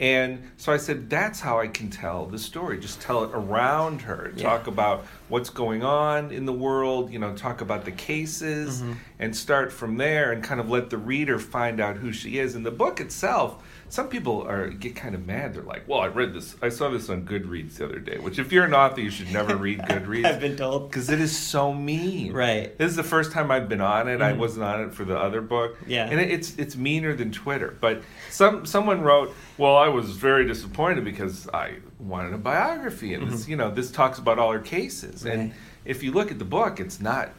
And 0.00 0.50
so 0.56 0.72
I 0.72 0.76
said, 0.76 1.10
that's 1.10 1.40
how 1.40 1.58
I 1.58 1.66
can 1.66 1.90
tell 1.90 2.26
the 2.26 2.38
story. 2.38 2.78
Just 2.78 3.00
tell 3.00 3.24
it 3.24 3.30
around 3.32 4.02
her. 4.02 4.32
Yeah. 4.36 4.44
Talk 4.44 4.68
about 4.68 5.04
what's 5.28 5.50
going 5.50 5.82
on 5.82 6.30
in 6.30 6.46
the 6.46 6.52
world, 6.52 7.12
you 7.12 7.18
know, 7.18 7.34
talk 7.34 7.60
about 7.60 7.84
the 7.84 7.90
cases 7.92 8.80
Mm-hmm. 8.80 8.92
and 9.18 9.36
start 9.36 9.72
from 9.72 9.96
there 9.96 10.30
and 10.32 10.42
kind 10.42 10.60
of 10.60 10.70
let 10.70 10.90
the 10.90 10.98
reader 10.98 11.38
find 11.38 11.80
out 11.80 11.96
who 11.96 12.12
she 12.12 12.38
is. 12.38 12.54
In 12.54 12.62
the 12.62 12.70
book 12.70 13.00
itself, 13.00 13.62
some 13.90 14.08
people 14.08 14.42
are 14.46 14.68
get 14.68 14.94
kind 14.96 15.14
of 15.14 15.26
mad. 15.26 15.54
They're 15.54 15.62
like, 15.62 15.88
"Well, 15.88 16.00
I 16.00 16.06
read 16.08 16.34
this. 16.34 16.54
I 16.62 16.68
saw 16.68 16.88
this 16.90 17.08
on 17.08 17.22
Goodreads 17.24 17.76
the 17.76 17.86
other 17.86 17.98
day." 17.98 18.18
Which, 18.18 18.38
if 18.38 18.52
you're 18.52 18.64
an 18.64 18.74
author, 18.74 19.00
you 19.00 19.10
should 19.10 19.32
never 19.32 19.56
read 19.66 19.78
Goodreads. 19.80 20.26
I've 20.26 20.40
been 20.40 20.56
told. 20.56 20.90
because 20.90 21.08
it 21.10 21.20
is 21.20 21.36
so 21.36 21.72
mean. 21.72 22.32
Right. 22.32 22.76
This 22.78 22.90
is 22.90 22.96
the 22.96 23.02
first 23.02 23.32
time 23.32 23.50
I've 23.50 23.68
been 23.68 23.80
on 23.80 24.08
it. 24.08 24.20
I 24.20 24.32
wasn't 24.34 24.64
on 24.64 24.82
it 24.82 24.92
for 24.94 25.04
the 25.04 25.16
other 25.18 25.40
book. 25.40 25.78
Yeah. 25.86 26.06
And 26.08 26.20
it, 26.20 26.30
it's 26.30 26.56
it's 26.56 26.76
meaner 26.76 27.14
than 27.14 27.32
Twitter. 27.32 27.76
But 27.80 28.02
some 28.30 28.66
someone 28.66 29.00
wrote, 29.02 29.34
"Well, 29.56 29.76
I 29.76 29.88
was 29.88 30.10
very 30.16 30.46
disappointed 30.46 31.04
because 31.04 31.48
I 31.48 31.76
wanted 31.98 32.34
a 32.34 32.38
biography, 32.38 33.14
and 33.14 33.30
this 33.30 33.48
you 33.48 33.56
know 33.56 33.70
this 33.70 33.90
talks 33.90 34.18
about 34.18 34.38
all 34.38 34.52
her 34.52 34.58
cases. 34.60 35.24
And 35.24 35.52
if 35.84 36.02
you 36.02 36.12
look 36.12 36.30
at 36.30 36.38
the 36.38 36.44
book, 36.44 36.80
it's 36.80 37.00
not. 37.00 37.30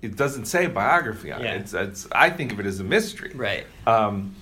It 0.00 0.16
doesn't 0.16 0.44
say 0.46 0.66
biography 0.68 1.32
on 1.32 1.42
Yeah. 1.42 1.54
it. 1.54 1.60
It's, 1.62 1.74
it's 1.74 2.06
I 2.12 2.30
think 2.30 2.52
of 2.52 2.60
it 2.60 2.66
as 2.66 2.78
a 2.78 2.84
mystery. 2.84 3.32
Right. 3.34 3.66
Um, 3.86 4.34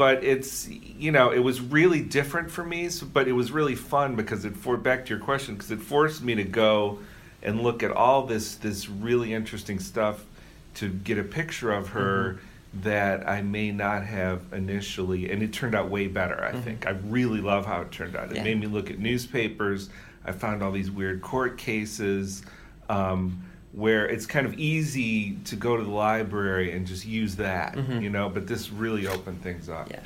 but 0.00 0.24
it's 0.24 0.66
you 0.66 1.12
know 1.12 1.30
it 1.30 1.40
was 1.40 1.60
really 1.60 2.00
different 2.00 2.50
for 2.50 2.64
me, 2.64 2.88
so, 2.88 3.04
but 3.04 3.28
it 3.28 3.32
was 3.32 3.52
really 3.52 3.74
fun 3.74 4.16
because 4.16 4.46
it 4.46 4.56
for 4.56 4.78
back 4.78 5.04
to 5.04 5.10
your 5.10 5.22
question 5.22 5.56
because 5.56 5.70
it 5.70 5.78
forced 5.78 6.22
me 6.22 6.34
to 6.34 6.42
go 6.42 7.00
and 7.42 7.60
look 7.60 7.82
at 7.82 7.90
all 7.90 8.24
this 8.24 8.54
this 8.54 8.88
really 8.88 9.34
interesting 9.34 9.78
stuff 9.78 10.24
to 10.72 10.88
get 10.88 11.18
a 11.18 11.22
picture 11.22 11.70
of 11.70 11.90
her 11.90 12.40
that 12.82 13.28
I 13.28 13.42
may 13.42 13.72
not 13.72 14.02
have 14.06 14.40
initially, 14.54 15.30
and 15.30 15.42
it 15.42 15.52
turned 15.52 15.74
out 15.74 15.90
way 15.90 16.06
better. 16.06 16.42
I 16.42 16.52
think 16.52 16.86
I 16.86 16.92
really 16.92 17.42
love 17.42 17.66
how 17.66 17.82
it 17.82 17.92
turned 17.92 18.16
out. 18.16 18.30
It 18.30 18.36
Yeah. 18.36 18.44
made 18.44 18.58
me 18.58 18.68
look 18.68 18.88
at 18.88 18.98
newspapers. 18.98 19.90
I 20.24 20.32
found 20.32 20.62
all 20.62 20.72
these 20.72 20.90
weird 20.90 21.20
court 21.20 21.58
cases. 21.58 22.42
Um, 22.88 23.42
where 23.72 24.06
it's 24.06 24.26
kind 24.26 24.46
of 24.46 24.58
easy 24.58 25.36
to 25.44 25.56
go 25.56 25.76
to 25.76 25.82
the 25.82 25.90
library 25.90 26.72
and 26.72 26.86
just 26.86 27.06
use 27.06 27.36
that, 27.36 27.76
you 28.02 28.10
know, 28.10 28.28
but 28.28 28.46
this 28.46 28.70
really 28.70 29.06
opened 29.06 29.42
things 29.42 29.68
up. 29.68 29.90
Yeah. 29.90 30.00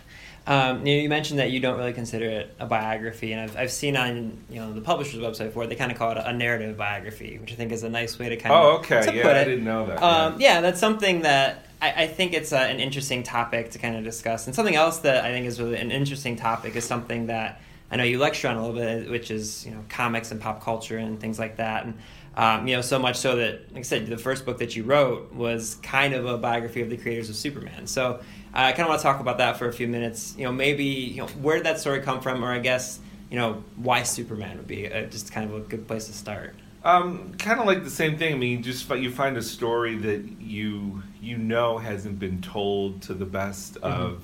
Um, 0.46 0.86
you, 0.86 0.96
know, 0.96 1.02
you 1.02 1.08
mentioned 1.08 1.38
that 1.38 1.50
you 1.50 1.60
don't 1.60 1.78
really 1.78 1.94
consider 1.94 2.26
it 2.26 2.54
a 2.60 2.66
biography, 2.66 3.32
and 3.32 3.40
I've, 3.40 3.56
I've 3.56 3.72
seen 3.72 3.96
on 3.96 4.36
you 4.50 4.60
know 4.60 4.74
the 4.74 4.82
publisher's 4.82 5.20
website 5.20 5.46
before 5.46 5.66
they 5.66 5.74
kind 5.74 5.90
of 5.90 5.96
call 5.96 6.10
it 6.10 6.18
a, 6.18 6.32
narrative 6.34 6.76
biography, 6.76 7.38
which 7.38 7.52
I 7.52 7.54
think 7.54 7.72
is 7.72 7.82
a 7.82 7.88
nice 7.88 8.18
way 8.18 8.28
to 8.28 8.36
kind 8.36 8.54
of 8.54 8.64
Oh, 8.64 8.76
okay. 8.78 9.16
Yeah, 9.16 9.28
I 9.28 9.44
didn't 9.44 9.64
know 9.64 9.86
that. 9.86 10.02
Um, 10.02 10.38
yeah, 10.38 10.60
that's 10.60 10.78
something 10.78 11.22
that 11.22 11.66
I, 11.80 12.02
I 12.02 12.06
think 12.08 12.34
it's 12.34 12.52
uh 12.52 12.56
an 12.56 12.78
interesting 12.78 13.22
topic 13.22 13.70
to 13.70 13.78
kind 13.78 13.96
of 13.96 14.04
discuss, 14.04 14.46
and 14.46 14.54
something 14.54 14.76
else 14.76 14.98
that 14.98 15.24
I 15.24 15.30
think 15.30 15.46
is 15.46 15.58
really 15.58 15.78
an 15.78 15.90
interesting 15.90 16.36
topic 16.36 16.76
is 16.76 16.84
something 16.84 17.28
that 17.28 17.62
I 17.90 17.96
know 17.96 18.04
you 18.04 18.18
lecture 18.18 18.48
on 18.48 18.56
a 18.56 18.66
little 18.66 18.76
bit, 18.76 19.10
which 19.10 19.30
is 19.30 19.64
you 19.64 19.72
know 19.72 19.82
comics 19.88 20.30
and 20.30 20.42
pop 20.42 20.62
culture 20.62 20.98
and 20.98 21.18
things 21.18 21.38
like 21.38 21.56
that, 21.56 21.86
and 21.86 21.94
um, 22.36 22.66
you 22.66 22.74
know 22.76 22.82
so 22.82 22.98
much 22.98 23.16
so 23.16 23.36
that, 23.36 23.70
like 23.72 23.80
I 23.80 23.82
said, 23.82 24.06
the 24.06 24.18
first 24.18 24.44
book 24.44 24.58
that 24.58 24.74
you 24.76 24.82
wrote 24.84 25.32
was 25.32 25.76
kind 25.82 26.14
of 26.14 26.26
a 26.26 26.36
biography 26.38 26.80
of 26.80 26.90
the 26.90 26.96
creators 26.96 27.30
of 27.30 27.36
Superman. 27.36 27.86
So 27.86 28.20
I 28.52 28.72
kind 28.72 28.82
of 28.82 28.88
want 28.88 29.00
to 29.00 29.02
talk 29.04 29.20
about 29.20 29.38
that 29.38 29.56
for 29.56 29.68
a 29.68 29.72
few 29.72 29.86
minutes. 29.88 30.34
You 30.36 30.44
know, 30.44 30.52
maybe 30.52 30.84
you 30.84 31.18
know 31.22 31.26
where 31.28 31.56
did 31.56 31.66
that 31.66 31.78
story 31.80 32.00
come 32.00 32.20
from, 32.20 32.44
or 32.44 32.52
I 32.52 32.58
guess 32.58 32.98
you 33.30 33.38
know 33.38 33.62
why 33.76 34.02
Superman 34.02 34.56
would 34.58 34.66
be 34.66 34.92
uh, 34.92 35.02
just 35.06 35.32
kind 35.32 35.48
of 35.50 35.56
a 35.56 35.60
good 35.60 35.86
place 35.86 36.06
to 36.06 36.12
start. 36.12 36.54
Um, 36.84 37.32
kind 37.38 37.58
of 37.60 37.66
like 37.66 37.82
the 37.82 37.90
same 37.90 38.18
thing. 38.18 38.34
I 38.34 38.36
mean, 38.36 38.58
you 38.58 38.62
just 38.64 38.88
you 38.90 39.10
find 39.10 39.36
a 39.38 39.42
story 39.42 39.96
that 39.98 40.22
you 40.40 41.02
you 41.22 41.38
know 41.38 41.78
hasn't 41.78 42.18
been 42.18 42.42
told 42.42 43.00
to 43.02 43.14
the 43.14 43.24
best 43.24 43.78
of, 43.78 44.22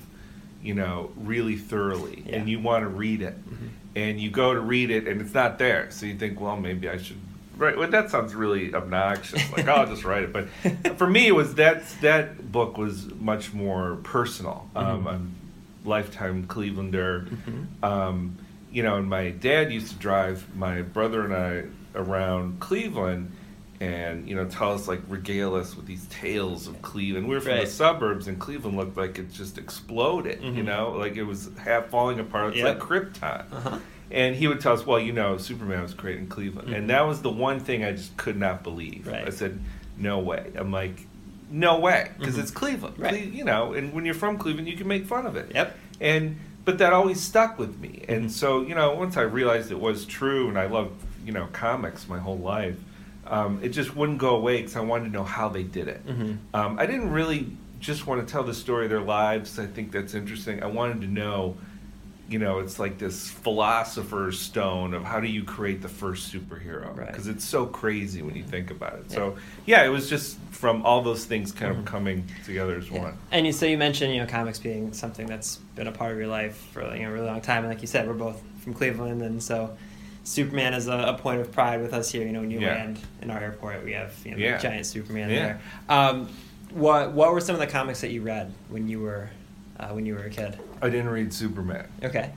you 0.61 0.75
know, 0.75 1.11
really 1.15 1.55
thoroughly, 1.55 2.17
Mm-hmm. 2.17 2.29
Yeah. 2.29 2.35
and 2.35 2.49
you 2.49 2.59
want 2.59 2.83
to 2.83 2.87
read 2.89 3.21
it, 3.23 3.35
and 3.95 4.19
you 4.19 4.29
go 4.29 4.53
to 4.53 4.59
read 4.59 4.91
it, 4.91 5.07
and 5.07 5.19
it's 5.21 5.33
not 5.33 5.57
there. 5.57 5.89
So 5.89 6.05
you 6.05 6.15
think, 6.17 6.39
well, 6.39 6.55
maybe 6.57 6.87
I 6.87 6.97
should. 6.97 7.17
Right. 7.61 7.77
Well, 7.77 7.89
that 7.89 8.09
sounds 8.09 8.33
really 8.33 8.73
obnoxious. 8.73 9.41
Like, 9.55 9.67
oh, 9.67 9.71
I'll 9.73 9.85
just 9.87 10.03
write 10.03 10.23
it. 10.23 10.33
But 10.33 10.97
for 10.97 11.07
me, 11.07 11.27
it 11.27 11.35
was 11.35 11.55
that 11.55 11.83
that 12.01 12.51
book 12.51 12.77
was 12.77 13.13
much 13.15 13.53
more 13.53 13.97
personal. 14.03 14.67
Um, 14.75 15.07
I'm 15.07 15.35
lifetime 15.85 16.47
Clevelander. 16.47 17.27
Um, 17.83 18.37
you 18.71 18.83
know, 18.83 18.95
and 18.97 19.07
my 19.09 19.29
dad 19.29 19.71
used 19.71 19.91
to 19.91 19.95
drive 19.99 20.45
my 20.55 20.81
brother 20.81 21.23
and 21.23 21.33
I 21.35 21.63
around 21.97 22.59
Cleveland 22.59 23.31
and, 23.79 24.29
you 24.29 24.35
know, 24.35 24.45
tell 24.45 24.73
us, 24.73 24.87
like, 24.87 25.01
regale 25.09 25.55
us 25.55 25.75
with 25.75 25.87
these 25.87 26.05
tales 26.07 26.67
of 26.67 26.81
Cleveland. 26.83 27.27
We 27.27 27.33
were 27.35 27.41
from 27.41 27.53
Right. 27.53 27.65
the 27.65 27.71
suburbs, 27.71 28.27
and 28.27 28.39
Cleveland 28.39 28.77
looked 28.77 28.95
like 28.95 29.17
it 29.17 29.31
just 29.31 29.57
exploded, 29.57 30.39
you 30.43 30.61
know? 30.61 30.91
Like 30.91 31.15
it 31.17 31.23
was 31.23 31.49
half 31.63 31.87
falling 31.87 32.19
apart. 32.19 32.49
It's 32.53 32.57
Yep. 32.59 32.79
like 32.79 32.87
Krypton. 33.13 33.81
And 34.11 34.35
he 34.35 34.47
would 34.47 34.59
tell 34.59 34.73
us, 34.73 34.85
well, 34.85 34.99
you 34.99 35.13
know, 35.13 35.37
Superman 35.37 35.81
was 35.83 35.93
created 35.93 36.23
in 36.23 36.27
Cleveland. 36.27 36.73
And 36.73 36.89
that 36.89 37.01
was 37.07 37.21
the 37.21 37.31
one 37.31 37.59
thing 37.59 37.83
I 37.83 37.93
just 37.93 38.15
could 38.17 38.37
not 38.37 38.63
believe. 38.63 39.07
Right. 39.07 39.25
I 39.25 39.29
said, 39.29 39.59
no 39.97 40.19
way. 40.19 40.51
I'm 40.55 40.71
like, 40.71 41.07
no 41.49 41.79
way, 41.79 42.11
because 42.17 42.37
it's 42.37 42.51
Cleveland. 42.51 42.97
Right. 42.97 43.25
You 43.25 43.43
know, 43.43 43.73
and 43.73 43.93
when 43.93 44.05
you're 44.05 44.13
from 44.13 44.37
Cleveland, 44.37 44.67
you 44.67 44.77
can 44.77 44.87
make 44.87 45.05
fun 45.05 45.25
of 45.25 45.35
it. 45.35 45.51
Yep. 45.53 45.77
And 45.99 46.39
but 46.63 46.77
that 46.77 46.93
always 46.93 47.19
stuck 47.19 47.59
with 47.59 47.79
me. 47.79 48.05
And 48.07 48.31
so 48.31 48.61
you 48.61 48.73
know, 48.73 48.93
once 48.93 49.17
I 49.17 49.21
realized 49.21 49.71
it 49.71 49.79
was 49.79 50.05
true, 50.05 50.47
and 50.47 50.57
I 50.57 50.67
loved 50.67 50.93
you 51.25 51.33
know 51.33 51.47
comics 51.51 52.07
my 52.07 52.19
whole 52.19 52.37
life, 52.37 52.77
um, 53.27 53.59
it 53.61 53.69
just 53.69 53.95
wouldn't 53.95 54.17
go 54.17 54.35
away 54.35 54.57
because 54.57 54.75
I 54.75 54.81
wanted 54.81 55.05
to 55.05 55.11
know 55.11 55.23
how 55.23 55.49
they 55.49 55.63
did 55.63 55.87
it. 55.87 56.01
Um, 56.53 56.79
I 56.79 56.85
didn't 56.85 57.11
really 57.11 57.51
just 57.79 58.07
want 58.07 58.25
to 58.25 58.31
tell 58.31 58.43
the 58.43 58.53
story 58.53 58.85
of 58.85 58.89
their 58.91 59.01
lives. 59.01 59.59
I 59.59 59.65
think 59.65 59.91
that's 59.91 60.13
interesting. 60.13 60.63
I 60.63 60.67
wanted 60.67 61.01
to 61.01 61.07
know. 61.07 61.57
You 62.31 62.39
know, 62.39 62.59
it's 62.59 62.79
like 62.79 62.97
this 62.97 63.29
philosopher's 63.29 64.39
stone 64.39 64.93
of 64.93 65.03
how 65.03 65.19
do 65.19 65.27
you 65.27 65.43
create 65.43 65.81
the 65.81 65.89
first 65.89 66.33
superhero? 66.33 66.95
Right. 66.95 67.07
Because 67.07 67.27
it's 67.27 67.43
so 67.43 67.65
crazy 67.65 68.21
when 68.21 68.35
you 68.35 68.43
think 68.43 68.71
about 68.71 68.93
it. 68.99 69.11
So, 69.11 69.35
yeah, 69.65 69.83
it 69.83 69.89
was 69.89 70.09
just 70.09 70.37
from 70.51 70.85
all 70.85 71.01
those 71.01 71.25
things 71.25 71.51
kind 71.51 71.77
of 71.77 71.83
coming 71.83 72.23
together 72.45 72.77
as 72.77 72.89
one. 72.89 73.17
And 73.31 73.45
you, 73.45 73.51
so 73.51 73.65
you 73.65 73.77
mentioned, 73.77 74.13
you 74.13 74.21
know, 74.21 74.27
comics 74.27 74.59
being 74.59 74.93
something 74.93 75.27
that's 75.27 75.57
been 75.75 75.87
a 75.87 75.91
part 75.91 76.13
of 76.13 76.17
your 76.19 76.27
life 76.27 76.55
for 76.71 76.81
you 76.95 77.03
know, 77.03 77.09
a 77.09 77.11
really 77.11 77.25
long 77.27 77.41
time. 77.41 77.65
And 77.65 77.67
like 77.73 77.81
you 77.81 77.87
said, 77.87 78.07
we're 78.07 78.13
both 78.13 78.41
from 78.63 78.75
Cleveland, 78.75 79.21
and 79.23 79.43
so 79.43 79.75
Superman 80.23 80.73
is 80.73 80.87
a, 80.87 80.93
a 80.93 81.17
point 81.17 81.41
of 81.41 81.51
pride 81.51 81.81
with 81.81 81.93
us 81.93 82.09
here. 82.11 82.25
You 82.25 82.31
know, 82.31 82.39
when 82.39 82.51
you 82.51 82.61
Yeah. 82.61 82.75
land 82.75 82.99
in 83.21 83.29
our 83.29 83.39
airport, 83.39 83.83
we 83.83 83.91
have 83.91 84.13
you 84.23 84.31
know, 84.31 84.37
Yeah. 84.37 84.55
the 84.55 84.63
giant 84.63 84.85
Superman 84.85 85.29
Yeah. 85.31 85.35
there. 85.35 85.59
Um, 85.89 86.29
what 86.69 87.11
What 87.11 87.33
were 87.33 87.41
some 87.41 87.55
of 87.55 87.59
the 87.59 87.67
comics 87.67 87.99
that 88.01 88.11
you 88.11 88.21
read 88.21 88.53
when 88.69 88.87
you 88.87 89.01
were 89.01 89.29
uh, 89.81 89.87
when 89.89 90.05
you 90.05 90.15
were 90.15 90.23
a 90.23 90.29
kid? 90.29 90.57
I 90.81 90.89
didn't 90.89 91.09
read 91.09 91.33
Superman. 91.33 91.87
Okay. 92.03 92.31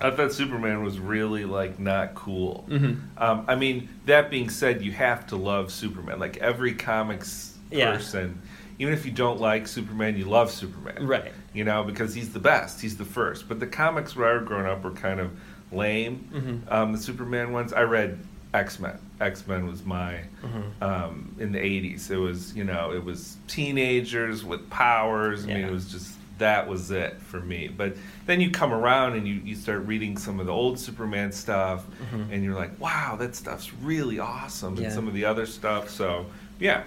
I 0.00 0.10
thought 0.10 0.32
Superman 0.32 0.84
was 0.84 0.98
really 1.00 1.44
like 1.44 1.78
not 1.80 2.14
cool. 2.14 2.64
Mhm. 2.68 3.00
Um, 3.16 3.44
I 3.48 3.56
mean, 3.56 3.88
that 4.06 4.30
being 4.30 4.48
said, 4.50 4.82
you 4.82 4.92
have 4.92 5.26
to 5.28 5.36
love 5.36 5.72
Superman. 5.72 6.18
Like 6.20 6.36
every 6.36 6.74
comics 6.74 7.56
Yeah. 7.70 7.92
person, 7.92 8.40
even 8.78 8.94
if 8.94 9.04
you 9.04 9.10
don't 9.12 9.40
like 9.40 9.66
Superman, 9.66 10.16
you 10.16 10.24
love 10.26 10.50
Superman, 10.52 11.04
Right. 11.06 11.32
You 11.52 11.64
know, 11.64 11.82
because 11.82 12.14
he's 12.14 12.32
the 12.32 12.38
best. 12.38 12.80
He's 12.80 12.96
the 12.96 13.04
first. 13.04 13.48
But 13.48 13.58
the 13.58 13.66
comics 13.66 14.14
where 14.14 14.28
I 14.30 14.34
was 14.38 14.46
growing 14.46 14.66
up 14.66 14.84
were 14.84 14.92
kind 14.92 15.18
of 15.18 15.30
lame. 15.72 16.28
Mm-hmm. 16.32 16.72
Um, 16.72 16.92
the 16.92 16.98
Superman 16.98 17.52
ones, 17.52 17.72
I 17.72 17.82
read 17.82 18.18
X 18.54 18.78
Men. 18.78 18.98
X 19.20 19.46
Men 19.48 19.66
was 19.66 19.84
my 19.84 20.20
Mm-hmm. 20.44 20.82
um, 20.84 21.34
in 21.40 21.50
the 21.50 21.58
'80s. 21.58 22.08
It 22.10 22.16
was 22.18 22.54
you 22.54 22.62
know 22.62 22.92
it 22.92 23.02
was 23.04 23.36
teenagers 23.48 24.44
with 24.44 24.70
powers. 24.70 25.42
I 25.44 25.48
mean, 25.48 25.56
it 25.64 25.72
was 25.72 25.90
just 25.90 26.14
that 26.38 26.68
was 26.68 26.90
it 26.90 27.20
for 27.22 27.40
me. 27.40 27.68
But 27.68 27.96
then 28.26 28.40
you 28.40 28.50
come 28.50 28.72
around 28.72 29.14
and 29.14 29.26
you, 29.28 29.34
you 29.34 29.54
start 29.56 29.86
reading 29.86 30.16
some 30.16 30.40
of 30.40 30.46
the 30.46 30.52
old 30.52 30.78
Superman 30.78 31.32
stuff, 31.32 31.84
and 32.12 32.42
you're 32.44 32.54
like, 32.54 32.78
wow, 32.80 33.16
that 33.18 33.34
stuff's 33.36 33.72
really 33.74 34.18
awesome, 34.18 34.74
Mm-hmm. 34.74 34.80
Yeah. 34.82 34.86
and 34.88 34.94
some 34.94 35.08
of 35.08 35.14
the 35.14 35.24
other 35.24 35.46
stuff. 35.46 35.90
So 35.90 36.26
yeah, 36.60 36.84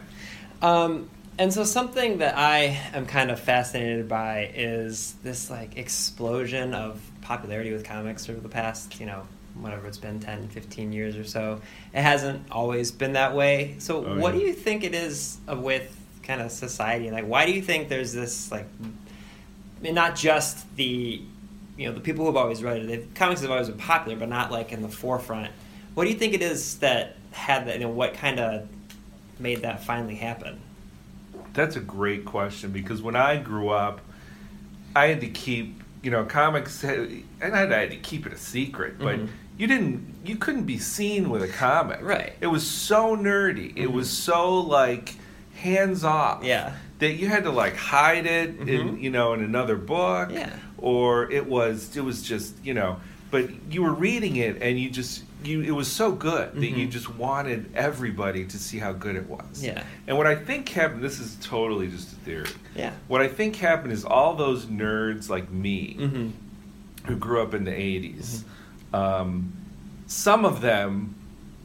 Um, 0.61 1.09
and 1.39 1.53
so 1.53 1.63
something 1.63 2.19
that 2.19 2.37
I 2.37 2.79
am 2.93 3.05
kind 3.05 3.31
of 3.31 3.39
fascinated 3.39 4.07
by 4.07 4.51
is 4.53 5.15
this 5.23 5.49
like 5.49 5.77
explosion 5.77 6.73
of 6.73 7.01
popularity 7.21 7.71
with 7.71 7.83
comics 7.85 8.29
over 8.29 8.39
the 8.39 8.49
past, 8.49 8.99
you 8.99 9.05
know, 9.05 9.23
whatever 9.55 9.87
it's 9.87 9.97
been 9.97 10.19
10, 10.19 10.49
15 10.49 10.93
years 10.93 11.15
or 11.17 11.23
so. 11.23 11.61
It 11.93 12.01
hasn't 12.01 12.51
always 12.51 12.91
been 12.91 13.13
that 13.13 13.33
way. 13.35 13.75
So 13.79 14.05
Oh, 14.05 14.17
what 14.19 14.33
yeah. 14.33 14.39
do 14.41 14.45
you 14.47 14.53
think 14.53 14.83
it 14.83 14.93
is 14.93 15.37
uh, 15.49 15.55
with 15.55 15.95
kind 16.23 16.41
of 16.41 16.51
society? 16.51 17.09
Like 17.11 17.25
why 17.25 17.45
do 17.45 17.53
you 17.53 17.61
think 17.61 17.89
there's 17.89 18.13
this 18.13 18.51
like 18.51 18.67
I 19.81 19.83
mean, 19.83 19.95
not 19.95 20.15
just 20.15 20.75
the 20.75 21.21
you 21.75 21.87
know 21.87 21.93
the 21.93 21.99
people 21.99 22.25
who've 22.25 22.37
always 22.37 22.61
read 22.61 22.81
it. 22.81 22.87
They've, 22.87 23.13
comics 23.15 23.41
have 23.41 23.49
always 23.49 23.67
been 23.67 23.79
popular, 23.79 24.15
but 24.17 24.29
not 24.29 24.51
like 24.51 24.71
in 24.71 24.83
the 24.83 24.89
forefront. 24.89 25.51
What 25.95 26.03
do 26.03 26.11
you 26.11 26.17
think 26.17 26.35
it 26.35 26.43
is 26.43 26.77
that 26.79 27.15
had 27.31 27.67
that? 27.67 27.75
You 27.79 27.85
know, 27.85 27.89
what 27.89 28.13
kind 28.13 28.39
of 28.39 28.67
made 29.39 29.63
that 29.63 29.83
finally 29.83 30.15
happen? 30.15 30.59
that's 31.53 31.75
a 31.75 31.81
great 31.81 32.23
question 32.23 32.71
because 32.71 33.01
when 33.01 33.15
I 33.15 33.35
grew 33.35 33.67
up, 33.69 33.99
I 34.95 35.07
had 35.07 35.19
to 35.21 35.27
keep 35.27 35.81
you 36.01 36.11
know 36.11 36.23
comics, 36.25 36.83
and 36.83 37.25
I 37.41 37.67
had, 37.67 37.91
to 37.91 37.97
keep 37.97 38.25
it 38.25 38.33
a 38.33 38.37
secret, 38.37 38.99
but. 38.99 39.17
Mhm. 39.17 39.27
You 39.57 39.67
didn't. 39.67 40.15
You 40.25 40.37
couldn't 40.37 40.63
be 40.63 40.79
seen 40.79 41.29
with 41.29 41.43
a 41.43 41.47
comic. 41.47 42.01
Right. 42.01 42.33
It 42.41 42.47
was 42.47 42.67
so 42.67 43.15
nerdy. 43.15 43.73
It 43.75 43.91
was 43.91 44.09
so 44.09 44.57
like 44.57 45.13
hands 45.65 46.03
off. 46.03 46.43
Yeah. 46.43 46.73
that 46.99 47.13
you 47.13 47.27
had 47.27 47.45
to 47.45 47.49
like 47.51 47.75
hide 47.75 48.27
it 48.27 48.49
in 48.59 48.67
Mhm. 48.97 49.01
you 49.01 49.09
know 49.09 49.33
in 49.33 49.43
another 49.43 49.75
book 49.75 50.29
Yeah. 50.31 50.51
or 50.77 51.31
it 51.31 51.47
was 51.47 51.97
it 51.97 52.01
was 52.01 52.21
just 52.21 52.53
you 52.63 52.75
know 52.75 52.97
but 53.31 53.49
you 53.71 53.81
were 53.81 53.93
reading 53.93 54.35
it 54.35 54.61
and 54.61 54.79
you 54.79 54.87
just 54.91 55.23
you 55.43 55.61
it 55.63 55.71
was 55.71 55.87
so 55.87 56.11
good 56.11 56.53
that 56.53 56.67
you 56.77 56.85
Mhm. 56.87 56.91
just 56.91 57.09
wanted 57.15 57.71
everybody 57.73 58.45
to 58.45 58.57
see 58.59 58.77
how 58.77 58.91
good 58.93 59.15
it 59.15 59.27
was 59.27 59.63
Yeah. 59.63 59.81
and 60.05 60.15
what 60.15 60.27
i 60.27 60.35
think 60.35 60.69
happened 60.69 61.01
this 61.01 61.19
is 61.19 61.37
totally 61.41 61.87
just 61.87 62.11
a 62.13 62.15
theory 62.17 62.53
Yeah. 62.75 62.91
what 63.07 63.19
i 63.21 63.27
think 63.27 63.55
happened 63.55 63.93
is 63.93 64.05
all 64.05 64.35
those 64.35 64.67
nerds 64.67 65.27
like 65.27 65.49
me 65.51 65.95
Mm-hmm. 65.99 66.27
who 67.07 67.15
grew 67.15 67.41
up 67.41 67.55
in 67.55 67.63
the 67.63 67.71
80s 67.71 68.43
um, 68.93 69.51
some 70.05 70.45
of 70.45 70.61
them 70.61 71.15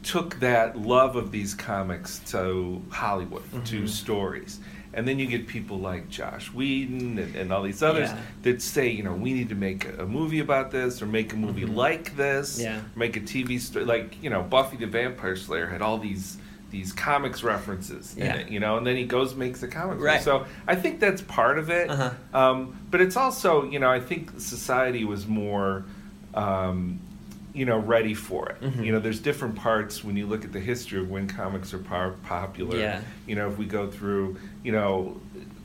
took 0.07 0.39
that 0.39 0.77
love 0.79 1.15
of 1.17 1.31
these 1.31 1.53
comics 1.53 2.19
to 2.33 2.81
hollywood 2.89 3.43
to 3.65 3.81
Mhm. 3.81 3.89
stories 3.89 4.59
and 4.93 5.05
then 5.07 5.19
you 5.19 5.27
get 5.27 5.47
people 5.47 5.77
like 5.79 6.03
joss 6.09 6.45
whedon 6.53 7.19
and, 7.19 7.35
and 7.35 7.51
all 7.53 7.61
these 7.61 7.83
others 7.83 8.09
Yeah. 8.09 8.19
that 8.43 8.61
say 8.61 8.87
you 8.89 9.03
know 9.03 9.13
we 9.25 9.33
need 9.33 9.49
to 9.49 9.55
make 9.55 9.81
a, 9.85 10.03
a 10.03 10.07
movie 10.07 10.39
about 10.39 10.71
this 10.71 11.01
or 11.01 11.07
make 11.19 11.33
a 11.33 11.35
movie 11.35 11.65
Mhm. 11.65 11.75
like 11.75 12.15
this 12.15 12.57
Yeah. 12.59 12.79
make 12.95 13.17
a 13.17 13.19
tv 13.19 13.59
story 13.59 13.83
like 13.85 14.15
you 14.23 14.29
know 14.29 14.41
buffy 14.43 14.77
the 14.77 14.87
vampire 14.87 15.35
slayer 15.35 15.67
had 15.67 15.81
all 15.81 15.97
these 15.97 16.37
these 16.71 16.91
comics 16.93 17.43
references 17.43 18.15
in 18.17 18.25
Yeah. 18.25 18.35
it 18.35 18.49
you 18.49 18.59
know 18.61 18.77
and 18.77 18.87
then 18.87 18.95
he 18.95 19.05
goes 19.05 19.35
makes 19.35 19.61
a 19.63 19.67
comic 19.67 19.97
book. 19.97 20.05
Right. 20.05 20.21
so 20.21 20.45
i 20.67 20.75
think 20.75 20.99
that's 21.01 21.21
part 21.21 21.57
of 21.59 21.69
it 21.69 21.89
Uh-huh. 21.89 22.11
um, 22.41 22.57
but 22.91 23.01
it's 23.01 23.17
also, 23.17 23.51
you 23.73 23.79
know, 23.79 23.91
I 23.91 23.99
think 24.09 24.21
society 24.39 25.03
was 25.03 25.27
more, 25.27 25.83
um, 26.33 26.99
you 27.57 27.65
know, 27.65 27.79
ready 27.79 28.13
for 28.13 28.49
it. 28.49 28.61
Mhm. 28.61 28.85
You 28.85 28.91
know, 28.91 28.99
there's 28.99 29.19
different 29.19 29.55
parts 29.55 30.03
when 30.03 30.15
you 30.15 30.27
look 30.27 30.45
at 30.45 30.53
the 30.53 30.59
history 30.59 30.99
of 30.99 31.09
when 31.09 31.27
comics 31.27 31.73
are 31.73 31.79
popular. 31.79 32.77
Yeah. 32.77 33.01
You 33.25 33.35
know, 33.35 33.47
if 33.49 33.57
we 33.57 33.65
go 33.65 33.89
through, 33.89 34.37
you 34.63 34.71
know, 34.71 35.19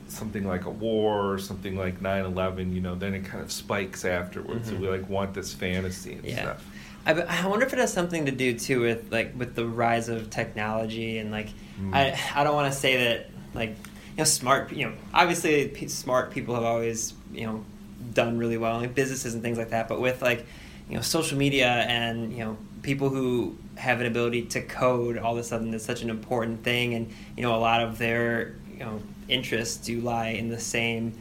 something 0.07 0.45
like 0.47 0.65
a 0.65 0.69
war 0.69 1.31
or 1.31 1.37
something 1.37 1.75
like 1.75 2.01
9-11, 2.01 2.73
you 2.73 2.81
know, 2.81 2.95
then 2.95 3.13
it 3.13 3.25
kind 3.25 3.43
of 3.43 3.51
spikes 3.51 4.05
afterwards. 4.05 4.69
So 4.69 4.75
Mhm. 4.75 4.79
we 4.79 4.87
like 4.89 5.07
want 5.09 5.33
this 5.35 5.53
fantasy 5.53 6.13
and 6.13 6.25
Yeah. 6.25 6.41
stuff. 6.41 6.65
I, 7.05 7.11
I 7.13 7.47
wonder 7.47 7.65
if 7.65 7.73
it 7.73 7.79
has 7.79 7.91
something 7.93 8.25
to 8.25 8.31
do 8.31 8.57
too 8.57 8.79
with 8.81 9.11
like 9.11 9.33
with 9.37 9.55
the 9.55 9.65
rise 9.67 10.09
of 10.09 10.29
technology 10.29 11.17
and 11.19 11.31
like 11.31 11.49
Mm. 11.81 11.93
I 11.93 12.17
I 12.35 12.43
don't 12.43 12.53
want 12.55 12.71
to 12.73 12.79
say 12.79 12.97
that 13.05 13.29
like 13.53 13.69
you 13.69 14.19
know 14.19 14.23
smart 14.23 14.71
you 14.71 14.85
know 14.85 14.93
obviously 15.13 15.67
p- 15.67 15.87
smart 15.89 16.31
people 16.31 16.53
have 16.55 16.63
always 16.63 17.13
you 17.33 17.45
know 17.47 17.65
done 18.13 18.37
really 18.37 18.57
well 18.57 18.79
in 18.81 18.91
businesses 18.93 19.33
and 19.33 19.41
things 19.43 19.57
like 19.57 19.71
that 19.71 19.87
but 19.89 19.99
with 19.99 20.21
like 20.21 20.45
you 20.89 20.95
know 20.95 21.01
social 21.01 21.37
media 21.37 21.67
and 21.67 22.31
you 22.33 22.39
know 22.39 22.57
people 22.81 23.09
who 23.09 23.55
have 23.75 23.99
an 24.01 24.05
ability 24.05 24.43
to 24.43 24.61
code 24.61 25.17
all 25.17 25.33
of 25.33 25.37
a 25.39 25.43
sudden 25.43 25.73
is 25.73 25.83
such 25.83 26.01
an 26.01 26.09
important 26.09 26.63
thing 26.63 26.93
and 26.93 27.11
you 27.37 27.43
know 27.43 27.55
a 27.55 27.57
lot 27.57 27.81
of 27.81 27.97
their 27.97 28.55
you 28.71 28.79
know 28.79 29.01
interests 29.29 29.77
do 29.85 30.01
lie 30.01 30.29
in 30.29 30.49
the 30.49 30.59
same 30.59 31.13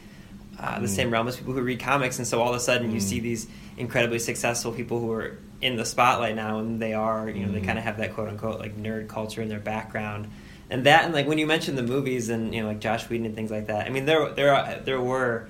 uh, 0.61 0.79
the 0.79 0.87
Mm. 0.87 0.91
same 0.91 1.11
realm 1.11 1.27
as 1.29 1.37
people 1.37 1.55
who 1.55 1.63
read 1.63 1.81
comics, 1.81 2.19
and 2.19 2.27
so 2.27 2.41
all 2.43 2.51
of 2.51 2.55
a 2.57 2.61
sudden 2.61 2.91
you 2.91 2.99
Mm. 2.99 3.03
see 3.03 3.21
these 3.21 3.47
incredibly 3.79 4.19
successful 4.19 4.71
people 4.71 5.01
who 5.01 5.11
are 5.11 5.39
in 5.63 5.77
the 5.77 5.85
spotlight 5.85 6.37
now, 6.37 6.59
and 6.59 6.81
they 6.81 6.93
are, 6.93 7.29
you 7.29 7.47
know, 7.47 7.51
they 7.53 7.61
Mm. 7.61 7.65
kind 7.67 7.79
of 7.79 7.85
have 7.85 7.97
that 7.97 8.15
quote 8.15 8.29
unquote 8.29 8.61
like 8.61 8.77
nerd 8.77 9.09
culture 9.09 9.41
in 9.43 9.49
their 9.49 9.59
background, 9.61 10.29
and 10.69 10.85
that, 10.85 11.05
and 11.05 11.15
like 11.15 11.27
when 11.27 11.39
you 11.39 11.47
mentioned 11.47 11.79
the 11.79 11.83
movies 11.83 12.29
and 12.29 12.55
you 12.55 12.61
know 12.61 12.69
like 12.69 12.81
Joss 12.81 13.09
Whedon 13.09 13.25
and 13.27 13.35
things 13.35 13.51
like 13.51 13.69
that, 13.69 13.87
I 13.87 13.91
mean 13.91 14.05
there 14.05 14.29
there 14.35 14.55
are, 14.55 14.79
there 14.85 15.01
were 15.01 15.49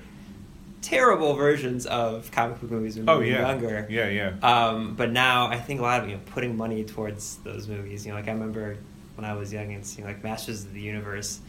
terrible 0.83 1.33
versions 1.33 1.85
of 1.87 2.29
comic 2.31 2.61
book 2.61 2.69
movies 2.69 2.97
when 2.97 3.09
Oh 3.09 3.17
we 3.19 3.25
were 3.25 3.31
yeah, 3.31 3.49
younger. 3.49 3.87
yeah, 3.89 4.09
yeah. 4.09 4.33
Um, 4.43 4.93
but 4.95 5.11
now 5.11 5.47
I 5.47 5.57
think 5.57 5.79
a 5.79 5.83
lot 5.83 6.03
of 6.03 6.09
you 6.09 6.15
know 6.15 6.21
putting 6.27 6.55
money 6.55 6.83
towards 6.83 7.37
those 7.37 7.67
movies. 7.67 8.05
You 8.05 8.11
know, 8.11 8.17
like 8.19 8.27
I 8.27 8.31
remember 8.33 8.77
when 9.15 9.25
I 9.25 9.33
was 9.33 9.51
young 9.51 9.73
and 9.73 9.85
seeing 9.85 10.07
like 10.07 10.23
Masters 10.23 10.63
of 10.65 10.73
the 10.73 10.81
Universe. 10.81 11.39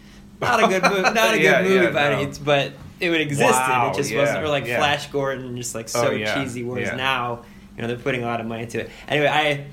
Not 0.40 0.64
a 0.64 0.68
good 0.68 0.82
movie. 0.82 1.02
Not 1.02 1.34
a 1.34 1.40
Yeah, 1.40 1.62
good 1.62 1.68
movie 1.70 1.84
yeah, 1.84 1.90
by 1.90 2.22
no. 2.24 2.32
but 2.44 2.72
it 3.00 3.10
would 3.10 3.20
exist. 3.20 3.52
Wow, 3.52 3.90
it 3.92 3.96
just 3.96 4.14
wasn't. 4.14 4.42
Or 4.42 4.48
like. 4.48 4.64
Flash 4.66 5.06
Gordon, 5.08 5.56
just 5.56 5.74
like 5.74 5.88
so 5.88 6.08
Oh, 6.10 6.24
cheesy. 6.34 6.64
Whereas 6.64 6.96
now, 6.96 7.44
you 7.76 7.82
know, 7.82 7.88
they're 7.88 7.96
putting 7.96 8.22
a 8.22 8.26
lot 8.26 8.40
of 8.40 8.46
money 8.46 8.62
into 8.64 8.80
it. 8.80 8.90
Anyway, 9.08 9.28
I. 9.28 9.66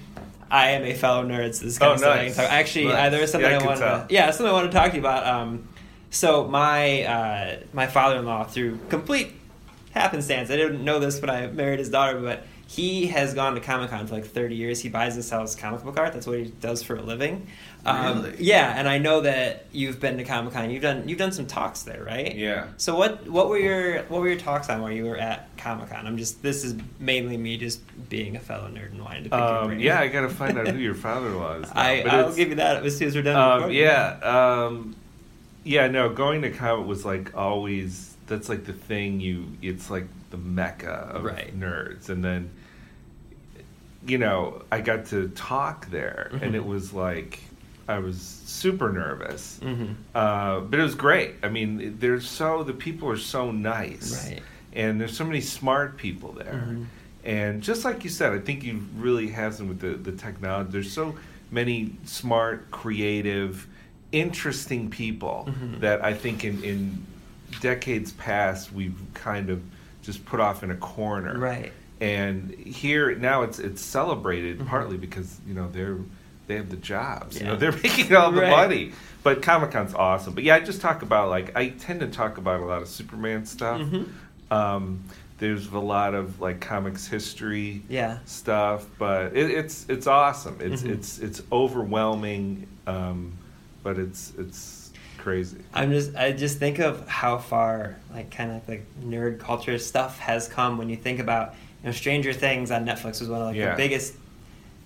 I 0.54 0.72
am 0.72 0.84
a 0.84 0.94
fellow 0.94 1.24
nerd, 1.26 1.56
so 1.56 1.64
this 1.64 1.74
is 1.76 1.80
kind 1.80 1.92
Oh, 1.92 1.94
of 1.94 2.00
stuff 2.00 2.14
I 2.18 2.26
can 2.26 2.34
talk. 2.36 2.52
Actually, 2.52 2.86
Nice. 2.88 3.08
uh, 3.08 3.10
there 3.10 3.22
was 3.22 3.32
something 3.32 3.50
I 3.50 3.56
I, 3.56 3.66
wanted. 3.66 3.80
tell. 3.80 4.06
To, 4.06 4.14
yeah, 4.14 4.32
something 4.32 4.48
I 4.48 4.52
wanted 4.52 4.72
to 4.72 4.78
talk 4.78 4.90
to 4.90 4.96
you 4.98 5.02
about. 5.02 5.26
Um, 5.26 5.70
so 6.10 6.46
my 6.46 7.04
uh, 7.04 7.60
my 7.72 7.88
father 7.88 8.18
in 8.18 8.26
law, 8.26 8.44
through 8.44 8.78
complete 8.90 9.32
happenstance, 9.94 10.50
I 10.50 10.56
didn't 10.58 10.84
know 10.84 11.00
this 11.00 11.20
when 11.22 11.30
I 11.30 11.48
married 11.48 11.80
his 11.80 11.90
daughter, 11.90 12.20
but 12.20 12.44
he 12.68 13.08
has 13.08 13.34
gone 13.34 13.56
to 13.56 13.60
Comic 13.60 13.90
Con 13.90 14.08
for 14.08 14.14
like 14.16 14.26
thirty 14.26 14.56
years. 14.56 14.80
He 14.80 14.88
buys 14.88 15.16
and 15.16 15.26
sells 15.26 15.56
comic 15.58 15.84
book 15.84 15.98
art. 16.00 16.14
That's 16.14 16.26
what 16.26 16.40
he 16.40 16.46
does 16.62 16.82
for 16.82 16.96
a 16.96 17.02
living. 17.02 17.48
Um, 17.86 18.22
Really? 18.24 18.36
Yeah, 18.46 18.74
and 18.78 18.88
I 18.88 18.98
know 18.98 19.20
that 19.22 19.66
you've 19.74 20.00
been 20.00 20.18
to 20.20 20.24
Comic 20.24 20.54
Con. 20.54 20.70
You've 20.72 20.82
done 20.82 21.10
you've 21.10 21.18
done 21.20 21.34
some 21.34 21.48
talks 21.48 21.84
there, 21.84 22.02
right? 22.02 22.34
Yeah. 22.34 22.68
So 22.78 22.96
what 22.96 23.28
what 23.30 23.50
were 23.50 23.58
your 23.58 24.04
what 24.04 24.22
were 24.22 24.30
your 24.30 24.38
talks 24.40 24.70
on 24.70 24.82
while 24.82 24.92
you 24.92 25.04
were 25.06 25.18
at 25.18 25.50
Comic 25.58 25.90
Con? 25.90 26.08
I'm 26.08 26.18
just 26.18 26.42
this 26.42 26.64
is 26.64 26.76
mainly 26.98 27.36
me 27.36 27.58
just 27.58 27.82
being 28.08 28.38
a 28.38 28.40
fellow 28.40 28.70
nerd 28.70 28.92
and 28.92 29.02
wanting 29.04 29.24
to 29.26 29.30
pick 29.32 29.38
your 29.40 29.48
Um, 29.58 29.68
brain. 29.68 29.80
yeah, 29.82 30.00
I 30.00 30.08
gotta 30.08 30.30
find 30.42 30.58
out 30.58 30.70
who 30.70 30.78
your 30.80 30.96
father-in-law 30.96 31.58
now, 31.58 31.70
I 31.76 32.04
I'll 32.08 32.34
give 32.34 32.48
you 32.50 32.56
that 32.56 32.86
as 32.86 32.98
soon 32.98 33.10
as 33.10 33.16
we're 33.16 33.24
done. 33.24 33.64
Um, 33.64 33.72
yeah, 33.72 34.18
um, 34.24 34.96
yeah. 35.66 35.88
No, 35.88 36.08
going 36.08 36.42
to 36.44 36.52
comic 36.52 36.88
was 36.88 37.04
like 37.04 37.36
always. 37.36 38.11
That's 38.32 38.48
like 38.48 38.64
the 38.64 38.72
thing. 38.72 39.20
You, 39.20 39.46
it's 39.62 39.90
like 39.90 40.06
the 40.30 40.38
mecca 40.38 40.90
of 41.14 41.26
Right. 41.26 41.54
nerds, 41.60 42.08
and 42.08 42.24
then, 42.24 42.50
you 44.08 44.18
know, 44.18 44.64
I 44.72 44.80
got 44.80 45.08
to 45.08 45.28
talk 45.36 45.90
there, 45.92 46.30
and 46.32 46.54
Mhm. 46.54 46.56
it 46.56 46.66
was 46.66 46.94
like 46.94 47.42
I 47.90 48.00
was 48.00 48.22
super 48.46 48.90
nervous, 48.94 49.60
Mhm. 49.62 49.96
uh, 50.16 50.62
but 50.62 50.80
it 50.80 50.84
was 50.84 50.96
great. 50.96 51.32
I 51.44 51.50
mean, 51.50 51.98
there's 52.00 52.26
so 52.26 52.64
the 52.64 52.72
people 52.74 53.10
are 53.10 53.18
so 53.18 53.52
nice, 53.52 54.30
Right. 54.30 54.42
and 54.72 55.02
there's 55.02 55.18
so 55.18 55.26
many 55.26 55.42
smart 55.42 55.98
people 55.98 56.32
there. 56.32 56.64
Mhm. 56.70 56.86
And 57.26 57.62
just 57.62 57.84
like 57.84 58.06
you 58.06 58.10
said, 58.10 58.32
I 58.32 58.40
think 58.40 58.64
you 58.64 58.80
really 58.98 59.28
have 59.32 59.56
some 59.56 59.68
with 59.68 59.82
the, 59.82 59.96
the 59.96 60.14
technology. 60.14 60.70
There's 60.72 60.92
so 60.92 61.16
many 61.52 61.92
smart, 62.06 62.72
creative, 62.72 63.68
interesting 64.14 64.90
people 64.90 65.50
Mhm. 65.50 65.82
that 65.82 66.02
I 66.02 66.14
think 66.14 66.46
in, 66.46 66.64
in 66.64 67.04
decades 67.60 68.12
past 68.14 68.72
we've 68.72 69.00
kind 69.14 69.50
of 69.50 69.62
just 70.02 70.26
put 70.26 70.40
off 70.40 70.64
in 70.64 70.72
a 70.72 70.76
corner. 70.78 71.38
Right. 71.38 71.72
And 72.00 72.52
here 72.52 73.14
now 73.16 73.44
it's 73.44 73.60
it's 73.60 73.82
celebrated 73.82 74.60
Mhm. 74.60 74.68
partly 74.68 74.98
because 74.98 75.40
you 75.48 75.54
know 75.54 75.70
they're 75.72 75.98
they 76.48 76.56
have 76.56 76.70
the 76.70 76.78
jobs. 76.78 77.40
You 77.40 77.46
know 77.46 77.56
they're 77.56 77.72
making 77.84 78.16
all 78.16 78.32
the 78.32 78.42
Right. 78.42 78.50
money. 78.50 78.92
But 79.24 79.44
Comic 79.44 79.72
Con's 79.72 79.94
awesome. 79.94 80.34
But 80.34 80.44
yeah, 80.44 80.56
I 80.56 80.60
just 80.62 80.82
talk 80.82 81.04
about 81.04 81.30
like 81.30 81.56
I 81.56 81.70
tend 81.70 82.00
to 82.00 82.08
talk 82.08 82.38
about 82.40 82.62
a 82.62 82.66
lot 82.66 82.82
of 82.82 82.88
Superman 82.88 83.46
stuff. 83.46 83.80
Mhm. 83.82 84.08
Um, 84.50 85.04
there's 85.38 85.68
a 85.68 85.80
lot 85.80 86.14
of 86.16 86.42
like 86.42 86.60
comics 86.60 87.08
history 87.08 87.84
Yeah. 87.88 88.18
stuff, 88.26 88.86
but 88.98 89.36
it, 89.36 89.52
it's 89.52 89.86
it's 89.88 90.08
awesome. 90.08 90.58
It's 90.60 90.82
Mhm. 90.82 90.90
it's 90.90 91.20
it's 91.20 91.42
overwhelming, 91.52 92.68
um, 92.88 93.34
but 93.84 93.98
it's 94.00 94.34
it's 94.40 94.81
crazy. 95.22 95.58
I'm 95.74 95.92
just 95.92 96.16
I 96.16 96.32
just 96.32 96.58
think 96.60 96.80
of 96.80 97.08
how 97.08 97.38
far 97.38 97.98
like 98.14 98.32
kind 98.32 98.52
of 98.52 98.68
like 98.68 98.86
nerd 99.04 99.40
culture 99.40 99.78
stuff 99.78 100.20
has 100.20 100.48
come 100.48 100.78
when 100.78 100.90
you 100.90 100.98
think 100.98 101.20
about 101.20 101.54
you 101.82 101.88
know 101.88 101.92
Stranger 101.94 102.34
Things 102.34 102.72
on 102.72 102.86
Netflix 102.86 103.20
was 103.22 103.30
one 103.30 103.42
of 103.42 103.48
like 103.48 103.56
Yeah. 103.56 103.72
the 103.72 103.78
biggest 103.78 104.14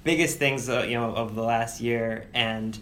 biggest 0.04 0.38
things 0.38 0.70
uh, 0.70 0.86
you 0.88 0.96
know 0.96 1.16
of 1.16 1.36
the 1.36 1.42
last 1.44 1.82
year 1.82 2.26
and 2.34 2.78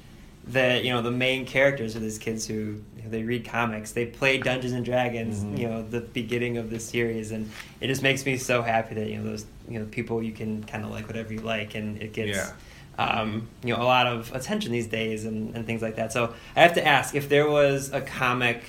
the 0.45 0.81
you 0.83 0.91
know 0.91 1.01
the 1.01 1.11
main 1.11 1.45
characters 1.45 1.95
are 1.95 1.99
these 1.99 2.17
kids 2.19 2.45
who 2.45 2.53
you 2.97 3.03
know, 3.03 3.09
they 3.09 3.23
read 3.23 3.45
comics 3.45 3.93
they 3.93 4.05
play 4.05 4.37
Dungeons 4.37 4.73
and 4.73 4.83
Dragons 4.83 5.43
Mhm. 5.43 5.57
you 5.57 5.69
know 5.69 5.83
the 5.83 6.01
beginning 6.01 6.57
of 6.57 6.69
the 6.69 6.79
series 6.79 7.31
and 7.31 7.49
it 7.79 7.87
just 7.87 8.03
makes 8.03 8.25
me 8.25 8.35
so 8.35 8.61
happy 8.61 8.95
that 8.95 9.07
you 9.09 9.17
know 9.19 9.23
those 9.23 9.45
you 9.69 9.79
know 9.79 9.85
people 9.85 10.21
you 10.21 10.33
can 10.33 10.63
kind 10.65 10.83
of 10.83 10.91
like 10.91 11.07
whatever 11.07 11.31
you 11.31 11.39
like 11.39 11.75
and 11.75 12.01
it 12.01 12.11
gets 12.11 12.35
Yeah. 12.37 12.51
Um, 12.97 13.47
you 13.63 13.73
know, 13.75 13.81
a 13.81 13.83
lot 13.83 14.07
of 14.07 14.33
attention 14.35 14.71
these 14.71 14.87
days 14.87 15.25
and, 15.25 15.55
and 15.55 15.65
things 15.65 15.81
like 15.81 15.95
that. 15.95 16.13
So 16.13 16.33
I 16.55 16.61
have 16.61 16.73
to 16.75 16.85
ask 16.85 17.15
if 17.15 17.29
there 17.29 17.49
was 17.49 17.91
a 17.91 18.01
comic 18.01 18.63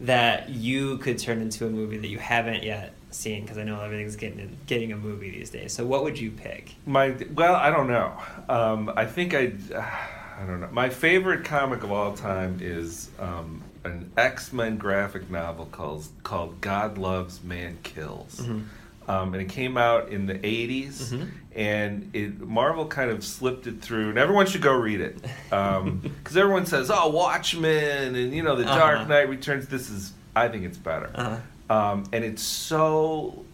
that 0.00 0.50
you 0.50 0.98
could 0.98 1.18
turn 1.18 1.40
into 1.40 1.66
a 1.66 1.70
movie 1.70 1.96
that 1.96 2.08
you 2.08 2.18
haven't 2.18 2.62
yet 2.62 2.92
seen, 3.10 3.42
because 3.42 3.56
I 3.56 3.64
know 3.64 3.80
everything's 3.80 4.16
getting 4.16 4.58
getting 4.66 4.92
a 4.92 4.96
movie 4.96 5.30
these 5.30 5.48
days. 5.50 5.72
So 5.72 5.86
what 5.86 6.02
would 6.04 6.18
you 6.18 6.30
pick? 6.30 6.74
My 6.84 7.14
well, 7.34 7.54
I 7.54 7.70
don't 7.70 7.88
know. 7.88 8.12
Um, 8.48 8.92
I 8.94 9.06
think 9.06 9.32
I 9.34 9.52
I 9.72 10.44
don't 10.46 10.60
know. 10.60 10.68
My 10.70 10.90
favorite 10.90 11.44
comic 11.46 11.82
of 11.82 11.90
all 11.90 12.12
time 12.14 12.58
is 12.60 13.08
um, 13.18 13.62
an 13.84 14.10
X 14.18 14.52
Men 14.52 14.76
graphic 14.76 15.30
novel 15.30 15.64
called 15.66 16.06
called 16.24 16.60
God 16.60 16.98
Loves 16.98 17.42
Man 17.42 17.78
Kills. 17.82 18.40
Mhm. 18.40 18.64
Um, 19.08 19.34
and 19.34 19.42
it 19.42 19.48
came 19.48 19.76
out 19.76 20.08
in 20.08 20.26
the 20.26 20.34
80s, 20.34 21.12
Mhm. 21.12 21.28
and 21.54 22.10
it 22.12 22.40
Marvel 22.40 22.86
kind 22.86 23.10
of 23.10 23.22
slipped 23.24 23.68
it 23.68 23.80
through, 23.80 24.08
and 24.10 24.18
everyone 24.18 24.46
should 24.46 24.62
go 24.62 24.72
read 24.74 25.00
it 25.00 25.16
because 25.48 26.36
everyone 26.36 26.66
says, 26.66 26.90
"Oh, 26.92 27.08
Watchmen," 27.10 28.16
and 28.16 28.34
you 28.34 28.42
know, 28.42 28.56
The 28.56 28.64
Uh-huh. 28.64 28.78
Dark 28.78 29.08
Knight 29.08 29.28
Returns. 29.28 29.68
This 29.68 29.90
is, 29.90 30.12
I 30.34 30.48
think, 30.48 30.64
it's 30.64 30.76
better, 30.78 31.10
Uh-huh. 31.14 31.74
um, 31.74 32.04
and 32.12 32.24
it's 32.24 32.42
so. 32.42 33.44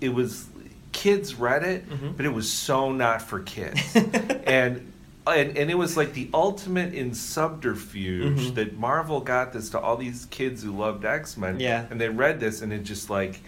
It 0.00 0.12
was 0.14 0.46
kids 0.92 1.36
read 1.36 1.62
it, 1.62 1.88
Mhm. 1.88 2.16
but 2.16 2.26
it 2.26 2.32
was 2.34 2.50
so 2.50 2.90
not 2.92 3.22
for 3.22 3.40
kids, 3.40 3.80
and. 4.46 4.92
And, 5.30 5.58
and 5.58 5.70
it 5.70 5.76
was 5.76 5.94
like 5.94 6.14
the 6.14 6.30
ultimate 6.32 6.94
in 6.94 7.12
subterfuge 7.12 8.38
Mhm. 8.50 8.54
that 8.54 8.78
Marvel 8.78 9.20
got 9.20 9.52
this 9.52 9.68
to 9.70 9.78
all 9.78 9.98
these 9.98 10.26
kids 10.30 10.62
who 10.62 10.72
loved 10.74 11.04
X 11.04 11.36
Men, 11.36 11.60
Yeah. 11.60 11.84
and 11.90 12.00
they 12.00 12.08
read 12.08 12.40
this 12.40 12.62
and 12.62 12.72
it 12.72 12.82
just 12.82 13.10
like 13.10 13.42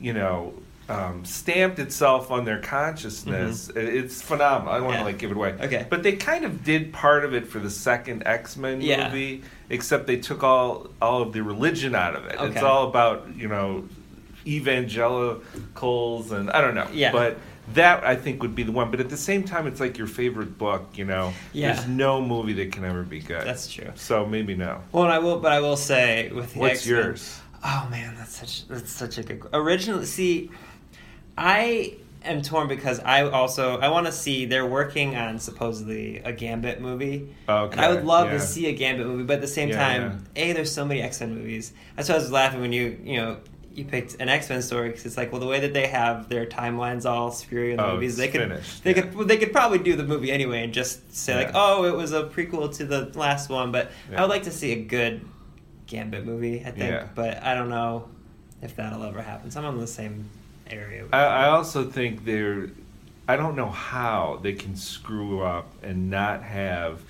you 0.00 0.12
know, 0.12 0.54
um, 0.90 1.24
stamped 1.24 1.78
itself 1.78 2.30
on 2.30 2.44
their 2.44 2.58
consciousness. 2.60 3.68
It- 3.70 3.76
It's 4.00 4.20
phenomenal. 4.20 4.72
I 4.74 4.76
don't 4.78 4.86
want 4.86 4.96
Mm-hmm. 4.96 4.98
Yeah. 4.98 4.98
to 4.98 5.04
like 5.12 5.18
give 5.18 5.30
it 5.30 5.36
away. 5.36 5.54
Okay. 5.60 5.86
But 5.88 6.02
they 6.02 6.12
kind 6.16 6.44
of 6.44 6.64
did 6.64 6.92
part 6.92 7.24
of 7.24 7.32
it 7.34 7.46
for 7.46 7.58
the 7.60 7.70
second 7.70 8.22
X 8.26 8.56
Men 8.56 8.80
Yeah. 8.80 9.08
movie, 9.08 9.42
except 9.68 10.06
they 10.06 10.16
took 10.16 10.42
all 10.42 10.88
all 11.00 11.22
of 11.22 11.32
the 11.32 11.42
religion 11.42 11.94
out 11.94 12.14
of 12.16 12.26
it. 12.26 12.36
It's 12.40 12.62
all 12.62 12.88
about 12.88 13.28
you 13.36 13.48
know 13.48 13.84
evangelicals 14.46 16.32
and 16.32 16.50
I 16.50 16.60
don't 16.60 16.74
know. 16.74 16.88
Yeah. 16.92 17.12
But 17.12 17.38
that 17.74 18.02
I 18.04 18.16
think 18.16 18.42
would 18.42 18.54
be 18.54 18.62
the 18.64 18.72
one. 18.72 18.90
But 18.90 19.00
at 19.00 19.08
the 19.10 19.16
same 19.16 19.44
time, 19.44 19.66
it's 19.66 19.80
like 19.80 19.96
your 19.98 20.06
favorite 20.06 20.58
book. 20.58 20.88
You 20.94 21.04
know, 21.04 21.32
Yeah. 21.52 21.72
there's 21.72 21.86
no 21.86 22.20
movie 22.20 22.52
that 22.54 22.72
can 22.72 22.84
ever 22.84 23.02
be 23.02 23.20
good. 23.20 23.46
That's 23.46 23.70
true. 23.72 23.92
So 23.94 24.26
maybe 24.26 24.54
no. 24.56 24.80
Well, 24.92 25.04
and 25.04 25.12
I 25.12 25.18
will, 25.20 25.38
but 25.38 25.52
I 25.52 25.60
will 25.60 25.76
say 25.76 26.30
with 26.32 26.54
the 26.54 26.58
What's 26.60 26.80
X-Men- 26.80 26.96
yours? 26.96 27.40
Oh 27.62 27.86
man, 27.90 28.14
that's 28.16 28.36
such 28.38 28.66
that's 28.68 28.90
such 28.90 29.18
a 29.18 29.22
good. 29.22 29.42
Originally, 29.52 30.06
see, 30.06 30.50
I 31.36 31.96
am 32.24 32.42
torn 32.42 32.68
because 32.68 33.00
I 33.00 33.22
also 33.22 33.78
I 33.80 33.88
want 33.88 34.06
to 34.06 34.12
see 34.12 34.44
they're 34.44 34.66
working 34.66 35.16
on 35.16 35.38
supposedly 35.38 36.18
a 36.18 36.32
Gambit 36.32 36.80
movie. 36.80 37.34
Okay, 37.48 37.72
And 37.72 37.80
I 37.80 37.88
would 37.88 38.04
love 38.04 38.26
yeah. 38.26 38.34
to 38.34 38.40
see 38.40 38.66
a 38.66 38.72
Gambit 38.72 39.06
movie, 39.06 39.22
but 39.24 39.34
at 39.34 39.40
the 39.40 39.46
same 39.46 39.70
Yeah, 39.70 39.78
time, 39.78 40.24
a 40.36 40.52
there's 40.52 40.72
so 40.72 40.84
many 40.84 41.00
X 41.02 41.20
Men 41.20 41.34
movies. 41.34 41.72
That's 41.96 42.08
why 42.08 42.16
I 42.16 42.18
was 42.18 42.30
laughing 42.30 42.60
when 42.60 42.72
you 42.72 42.98
you 43.02 43.16
know. 43.16 43.38
You 43.72 43.84
picked 43.84 44.16
an 44.20 44.28
X 44.28 44.50
Men 44.50 44.62
story 44.62 44.88
because 44.88 45.06
it's 45.06 45.16
like, 45.16 45.30
well, 45.30 45.40
the 45.40 45.46
way 45.46 45.60
that 45.60 45.72
they 45.72 45.86
have 45.86 46.28
their 46.28 46.44
timelines 46.44 47.08
all 47.08 47.30
screwy 47.30 47.70
in 47.70 47.76
the 47.76 47.84
Oh, 47.86 47.94
movies, 47.94 48.16
they 48.16 48.26
could, 48.26 48.40
finished, 48.40 48.82
they 48.82 48.94
yeah. 48.96 49.02
could, 49.02 49.14
well, 49.14 49.26
they 49.26 49.36
could 49.36 49.52
probably 49.52 49.78
do 49.78 49.94
the 49.94 50.02
movie 50.02 50.32
anyway 50.32 50.64
and 50.64 50.74
just 50.74 51.14
say 51.14 51.36
like, 51.36 51.52
oh, 51.54 51.84
it 51.84 51.94
was 51.94 52.12
a 52.12 52.24
prequel 52.24 52.76
to 52.78 52.84
the 52.84 53.16
last 53.16 53.48
one. 53.48 53.70
But 53.70 53.92
I 54.14 54.20
would 54.22 54.28
like 54.28 54.42
to 54.42 54.50
see 54.50 54.72
a 54.72 54.82
good 54.82 55.24
Gambit 55.86 56.26
movie. 56.26 56.62
I 56.66 56.72
think, 56.72 56.78
Yeah. 56.90 57.06
but 57.14 57.44
I 57.44 57.54
don't 57.54 57.68
know 57.70 58.08
if 58.60 58.74
that'll 58.74 59.04
ever 59.04 59.22
happen. 59.22 59.52
So 59.52 59.60
I'm 59.60 59.66
on 59.66 59.78
the 59.78 59.86
same 59.86 60.28
area. 60.72 61.06
I. 61.12 61.22
I 61.24 61.48
also 61.48 61.84
think 61.90 62.24
they're. 62.24 62.70
I 63.28 63.36
don't 63.36 63.54
know 63.54 63.70
how 63.70 64.40
they 64.42 64.54
can 64.54 64.74
screw 64.74 65.42
up 65.42 65.72
and 65.84 66.10
not 66.10 66.42
have 66.42 67.00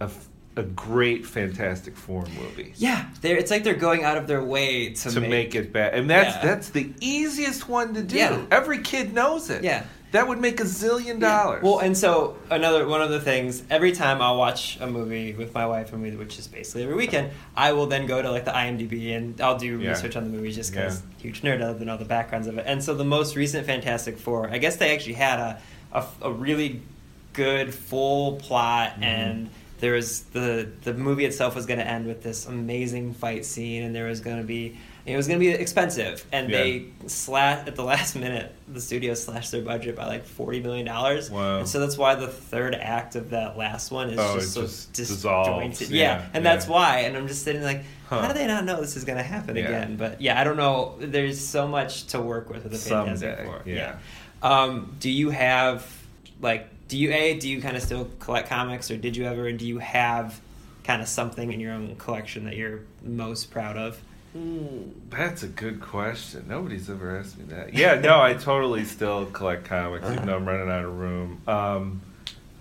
a, 0.00 0.04
f- 0.04 0.28
a 0.56 0.62
great 0.62 1.24
Fantastic 1.24 1.96
Four 1.96 2.24
movie 2.38 2.74
yeah, 2.76 3.06
they're, 3.22 3.38
it's 3.38 3.50
like 3.50 3.64
they're 3.64 3.72
going 3.72 4.04
out 4.04 4.18
of 4.18 4.26
their 4.26 4.44
way 4.44 4.92
to, 4.92 5.10
to 5.10 5.20
make, 5.20 5.54
it 5.54 5.72
bad, 5.72 5.94
and 5.94 6.10
that's 6.10 6.36
Yeah. 6.36 6.42
that's 6.42 6.68
the 6.70 6.92
easiest 7.00 7.68
one 7.70 7.94
to 7.94 8.02
do. 8.02 8.16
Yeah. 8.16 8.42
Every 8.50 8.80
kid 8.80 9.14
knows 9.14 9.48
it. 9.48 9.64
Yeah. 9.64 9.84
That 10.12 10.26
would 10.28 10.40
make 10.40 10.60
a 10.60 10.64
zillion 10.64 11.20
dollars. 11.20 11.62
Well, 11.62 11.78
and 11.78 11.96
so 11.96 12.36
another 12.50 12.86
one 12.86 13.00
of 13.02 13.10
the 13.10 13.20
things 13.20 13.62
every 13.70 13.92
time 13.92 14.20
I'll 14.20 14.36
watch 14.36 14.78
a 14.80 14.86
movie 14.86 15.32
with 15.34 15.54
my 15.54 15.66
wife, 15.66 15.92
and 15.92 16.02
we, 16.02 16.10
which 16.16 16.38
is 16.38 16.48
basically 16.48 16.82
every 16.82 16.94
weekend, 16.96 17.30
I 17.56 17.72
will 17.72 17.86
then 17.86 18.06
go 18.06 18.20
to 18.20 18.30
like 18.30 18.44
the 18.44 18.50
IMDb 18.50 19.16
and 19.16 19.40
I'll 19.40 19.58
do 19.58 19.78
Yeah. 19.78 19.90
research 19.90 20.16
on 20.16 20.24
the 20.24 20.30
movies 20.30 20.56
just 20.56 20.72
because 20.72 21.00
Yeah. 21.18 21.22
huge 21.22 21.42
nerd 21.42 21.62
other 21.62 21.78
than 21.78 21.88
all 21.88 21.98
the 21.98 22.04
backgrounds 22.04 22.46
of 22.48 22.58
it. 22.58 22.64
And 22.66 22.82
so 22.82 22.94
the 22.94 23.04
most 23.04 23.36
recent 23.36 23.66
Fantastic 23.66 24.18
Four, 24.18 24.50
I 24.50 24.58
guess 24.58 24.76
they 24.76 24.94
actually 24.94 25.14
had 25.14 25.38
a 25.38 25.58
a, 25.92 26.04
a 26.22 26.32
really 26.32 26.82
good 27.32 27.74
full 27.74 28.36
plot 28.36 28.92
Mm-hmm. 28.94 29.02
and. 29.04 29.50
There 29.80 29.94
was 29.94 30.24
the 30.24 30.68
the 30.82 30.92
movie 30.92 31.24
itself 31.24 31.54
was 31.56 31.64
going 31.64 31.78
to 31.80 31.86
end 31.86 32.06
with 32.06 32.22
this 32.22 32.44
amazing 32.44 33.14
fight 33.14 33.46
scene, 33.46 33.82
and 33.82 33.94
there 33.94 34.08
was 34.08 34.20
going 34.20 34.36
to 34.36 34.44
be 34.46 34.76
it 35.06 35.16
was 35.16 35.26
going 35.26 35.38
to 35.40 35.44
be 35.44 35.50
expensive, 35.50 36.24
and 36.32 36.50
Yeah. 36.50 36.58
they 36.58 36.84
slash 37.06 37.66
at 37.66 37.76
the 37.76 37.82
last 37.94 38.14
minute. 38.16 38.54
The 38.68 38.80
studio 38.80 39.14
slashed 39.14 39.50
their 39.50 39.62
budget 39.62 39.96
by 39.96 40.06
like 40.06 40.24
forty 40.24 40.60
million 40.60 40.86
dollars, 40.86 41.30
Wow. 41.30 41.58
and 41.58 41.68
so 41.68 41.80
that's 41.80 41.96
why 41.98 42.14
the 42.14 42.28
third 42.28 42.74
act 42.74 43.16
of 43.16 43.30
that 43.30 43.56
last 43.58 43.90
one 43.90 44.10
is 44.10 44.18
Oh, 44.18 44.36
just 44.36 44.52
so 44.52 44.62
just 44.62 44.92
disjointed. 44.92 45.90
yeah, 45.90 46.18
Yeah, 46.20 46.26
and 46.34 46.44
that's 46.46 46.66
why. 46.68 46.98
And 47.00 47.16
I'm 47.16 47.26
just 47.28 47.42
sitting 47.44 47.62
like, 47.62 47.82
Huh. 48.08 48.22
how 48.22 48.28
do 48.28 48.34
they 48.34 48.46
not 48.46 48.64
know 48.64 48.80
this 48.80 48.96
is 48.96 49.04
going 49.04 49.18
to 49.18 49.24
happen 49.24 49.56
Yeah. 49.56 49.64
again? 49.64 49.96
But 49.96 50.20
yeah, 50.20 50.40
I 50.40 50.44
don't 50.44 50.56
know. 50.56 50.96
There's 51.00 51.40
so 51.40 51.66
much 51.66 52.06
to 52.08 52.20
work 52.20 52.48
with 52.50 52.62
with 52.64 52.72
the 52.72 52.78
Someday, 52.78 53.44
Four. 53.44 53.62
yeah. 53.66 53.96
Um, 54.42 54.96
do 55.00 55.10
you 55.10 55.30
have 55.30 55.86
like 56.40 56.68
do 56.88 56.96
you 56.98 57.12
a 57.12 57.38
do 57.38 57.48
you 57.48 57.60
kind 57.60 57.76
of 57.76 57.82
still 57.82 58.08
collect 58.20 58.48
comics 58.48 58.90
or 58.90 58.96
did 58.96 59.16
you 59.16 59.24
ever 59.24 59.46
and 59.46 59.58
do 59.58 59.66
you 59.66 59.78
have 59.78 60.40
kind 60.84 61.00
of 61.02 61.08
something 61.08 61.52
in 61.52 61.60
your 61.60 61.72
own 61.72 61.94
collection 61.96 62.44
that 62.46 62.56
you're 62.56 62.80
most 63.02 63.50
proud 63.50 63.76
of? 63.76 64.00
That's 65.10 65.42
a 65.42 65.48
good 65.48 65.80
question. 65.80 66.44
Nobody's 66.48 66.88
ever 66.88 67.18
asked 67.18 67.38
me 67.38 67.44
that. 67.46 67.74
Yeah, 67.74 67.94
no, 68.00 68.20
I 68.20 68.34
totally 68.34 68.84
still 68.84 69.26
collect 69.26 69.64
comics, 69.64 70.08
even 70.08 70.26
though 70.26 70.36
I'm 70.36 70.46
running 70.46 70.70
out 70.70 70.84
of 70.84 70.96
room. 70.98 71.42
Um, 71.48 72.02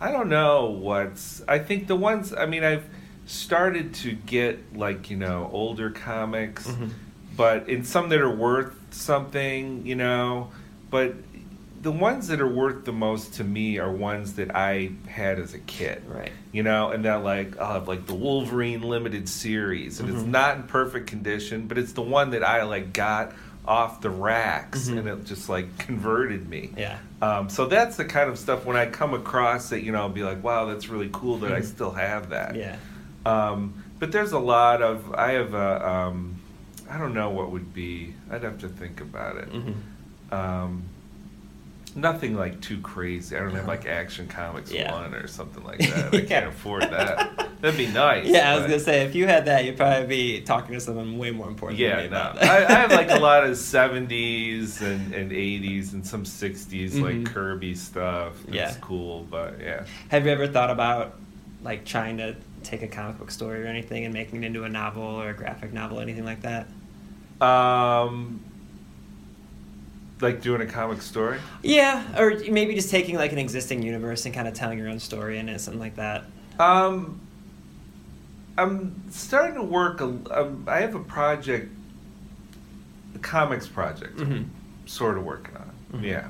I 0.02 0.12
don't 0.12 0.30
know 0.30 0.66
what's. 0.72 1.44
I 1.48 1.60
think 1.60 1.88
the 1.88 1.96
ones. 1.96 2.34
I 2.34 2.46
mean, 2.48 2.64
I've 2.64 2.86
started 3.28 3.94
to 3.96 4.14
get 4.14 4.76
like 4.76 5.10
you 5.12 5.18
know 5.18 5.50
older 5.54 5.92
comics, 5.92 6.66
Mm-hmm. 6.68 6.88
but 7.38 7.70
in 7.70 7.84
some 7.84 8.10
that 8.10 8.20
are 8.20 8.34
worth 8.36 8.74
something, 8.92 9.86
you 9.86 9.96
know. 9.96 10.50
But 10.90 11.14
the 11.82 11.92
ones 11.92 12.28
that 12.28 12.42
are 12.42 12.48
worth 12.48 12.84
the 12.86 12.92
most 12.92 13.36
to 13.36 13.44
me 13.44 13.80
are 13.80 13.92
ones 13.92 14.34
that 14.34 14.56
I 14.56 14.92
had 15.08 15.40
as 15.40 15.54
a 15.54 15.60
kid 15.60 16.04
Right. 16.08 16.32
you 16.52 16.62
know, 16.64 16.90
and 16.92 17.06
that 17.06 17.24
like 17.24 17.58
I'll 17.60 17.74
have 17.74 17.88
like 17.88 18.06
the 18.06 18.16
Wolverine 18.16 18.82
limited 18.82 19.30
series, 19.30 20.00
and 20.00 20.10
it's 20.10 20.24
not 20.24 20.58
in 20.58 20.64
perfect 20.64 21.08
condition, 21.08 21.68
but 21.68 21.78
it's 21.78 21.94
the 21.94 22.02
one 22.02 22.32
that 22.32 22.44
I 22.44 22.64
like 22.64 22.92
got 22.94 23.34
off 23.66 24.02
the 24.02 24.10
racks, 24.10 24.88
and 24.88 25.08
it 25.08 25.26
just 25.26 25.48
like 25.48 25.78
converted 25.78 26.50
me. 26.50 26.72
Yeah. 26.76 26.98
Um, 27.22 27.50
so 27.50 27.66
that's 27.68 27.98
the 27.98 28.06
kind 28.06 28.30
of 28.30 28.40
stuff 28.40 28.66
when 28.66 28.76
I 28.76 28.86
come 28.88 29.14
across 29.14 29.72
it, 29.72 29.84
you 29.84 29.92
know, 29.92 30.00
I'll 30.00 30.10
be 30.10 30.24
like, 30.24 30.44
wow, 30.44 30.66
that's 30.66 30.88
really 30.90 31.10
cool 31.12 31.38
that 31.40 31.52
I 31.52 31.62
still 31.62 31.92
have 31.92 32.30
that. 32.30 32.56
Yeah. 32.56 32.78
Um, 33.26 33.84
but 34.00 34.12
there's 34.12 34.32
a 34.32 34.40
lot 34.40 34.82
of 34.82 35.14
I 35.14 35.34
have 35.34 35.54
a 35.54 35.88
um, 35.90 36.42
I 36.90 36.98
don't 36.98 37.14
know 37.14 37.30
what 37.30 37.52
would 37.52 37.74
be. 37.74 38.16
I'd 38.32 38.44
have 38.44 38.60
to 38.60 38.70
think 38.70 39.02
about 39.02 39.38
it. 39.38 39.52
Mm-hmm. 39.52 40.34
Um, 40.34 40.84
nothing 42.02 42.36
like 42.36 42.62
too 42.62 42.80
crazy. 42.82 43.36
I 43.36 43.40
don't 43.40 43.54
have 43.56 43.68
like 43.68 43.86
Action 43.86 44.28
Comics 44.28 44.72
Yeah. 44.72 44.92
one 44.92 45.14
or 45.14 45.28
something 45.28 45.64
like 45.64 45.80
that. 45.80 46.14
I 46.14 46.22
can't 46.22 46.48
afford 46.48 46.84
that. 46.84 47.48
That'd 47.62 47.78
be 47.78 47.88
nice. 47.88 48.26
Yeah, 48.28 48.52
I 48.54 48.56
was 48.56 48.66
gonna 48.68 48.80
say 48.80 49.06
if 49.06 49.16
you 49.16 49.28
had 49.28 49.46
that, 49.46 49.66
you'd 49.66 49.78
probably 49.78 50.08
be 50.08 50.42
talking 50.42 50.74
to 50.74 50.80
someone 50.80 51.18
way 51.18 51.32
more 51.32 51.48
important. 51.48 51.80
Yeah, 51.80 51.96
than 51.98 52.06
me 52.06 52.10
no. 52.12 52.18
about 52.18 52.38
I, 52.42 52.60
that. 52.62 52.72
I 52.72 52.74
have 52.80 52.92
like 52.92 53.12
a 53.12 53.20
lot 53.20 53.44
of 53.44 53.52
'70s 53.52 54.82
and, 54.82 55.14
and 55.14 55.32
'80s 55.32 55.94
and 55.94 56.06
some 56.06 56.24
'60s 56.24 56.92
Mhm. 56.92 57.02
like 57.02 57.34
Kirby 57.34 57.76
stuff. 57.76 58.34
It's 58.48 58.56
Yeah. 58.56 58.74
cool, 58.82 59.28
but 59.30 59.60
yeah. 59.62 59.86
Have 60.10 60.26
you 60.26 60.32
ever 60.32 60.48
thought 60.48 60.70
about 60.70 61.16
like 61.64 61.84
trying 61.86 62.18
to 62.18 62.36
take 62.64 62.82
a 62.82 62.88
comic 62.88 63.18
book 63.20 63.32
story 63.32 63.62
or 63.64 63.68
anything 63.68 64.06
and 64.06 64.14
making 64.14 64.44
it 64.44 64.48
into 64.48 64.64
a 64.64 64.70
novel 64.70 65.04
or 65.04 65.30
a 65.30 65.34
graphic 65.34 65.74
novel, 65.74 66.00
anything 66.00 66.24
like 66.26 66.42
that? 66.44 66.68
Um, 67.46 68.42
like 70.22 70.42
doing 70.42 70.62
a 70.62 70.66
comic 70.66 71.02
story. 71.02 71.40
Yeah, 71.64 72.04
or 72.20 72.32
maybe 72.50 72.76
just 72.76 72.90
taking 72.90 73.16
like 73.16 73.32
an 73.32 73.38
existing 73.38 73.84
universe 73.84 74.26
and 74.26 74.34
kind 74.34 74.48
of 74.48 74.54
telling 74.54 74.78
your 74.78 74.90
own 74.90 75.00
story 75.00 75.38
in 75.40 75.50
it, 75.50 75.60
something 75.60 75.80
like 75.80 75.96
that. 75.96 76.26
Um, 76.60 77.20
I'm 78.58 79.02
starting 79.10 79.56
to 79.56 79.64
work. 79.64 80.02
A, 80.02 80.06
um, 80.06 80.66
I 80.68 80.82
have 80.82 80.96
a 80.96 81.00
project, 81.00 81.72
a 83.16 83.20
comics 83.20 83.68
project. 83.68 84.18
Mhm. 84.18 84.46
Sort 84.86 85.18
of 85.18 85.24
working 85.24 85.56
on. 85.56 85.72
Mhm. 85.94 86.04
Yeah, 86.04 86.28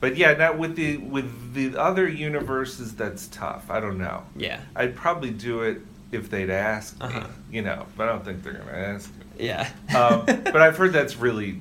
but 0.00 0.16
yeah, 0.16 0.32
not 0.34 0.58
with 0.58 0.74
the 0.74 0.96
with 0.96 1.54
the 1.54 1.76
other 1.76 2.08
universes. 2.08 2.94
That's 2.94 3.28
tough. 3.28 3.70
I 3.70 3.78
don't 3.80 3.98
know. 3.98 4.24
Yeah. 4.36 4.60
I'd 4.74 4.96
probably 4.96 5.30
do 5.30 5.62
it 5.62 5.80
if 6.10 6.30
they'd 6.30 6.50
ask. 6.50 6.96
Uh-huh. 7.00 7.26
You 7.50 7.62
know, 7.62 7.86
but 7.96 8.08
I 8.08 8.12
don't 8.12 8.24
think 8.24 8.42
they're 8.42 8.54
gonna 8.54 8.72
ask 8.72 9.10
me. 9.16 9.46
Yeah. 9.46 9.68
Um, 9.96 10.24
but 10.26 10.56
I've 10.56 10.76
heard 10.76 10.92
that's 10.92 11.16
really 11.16 11.60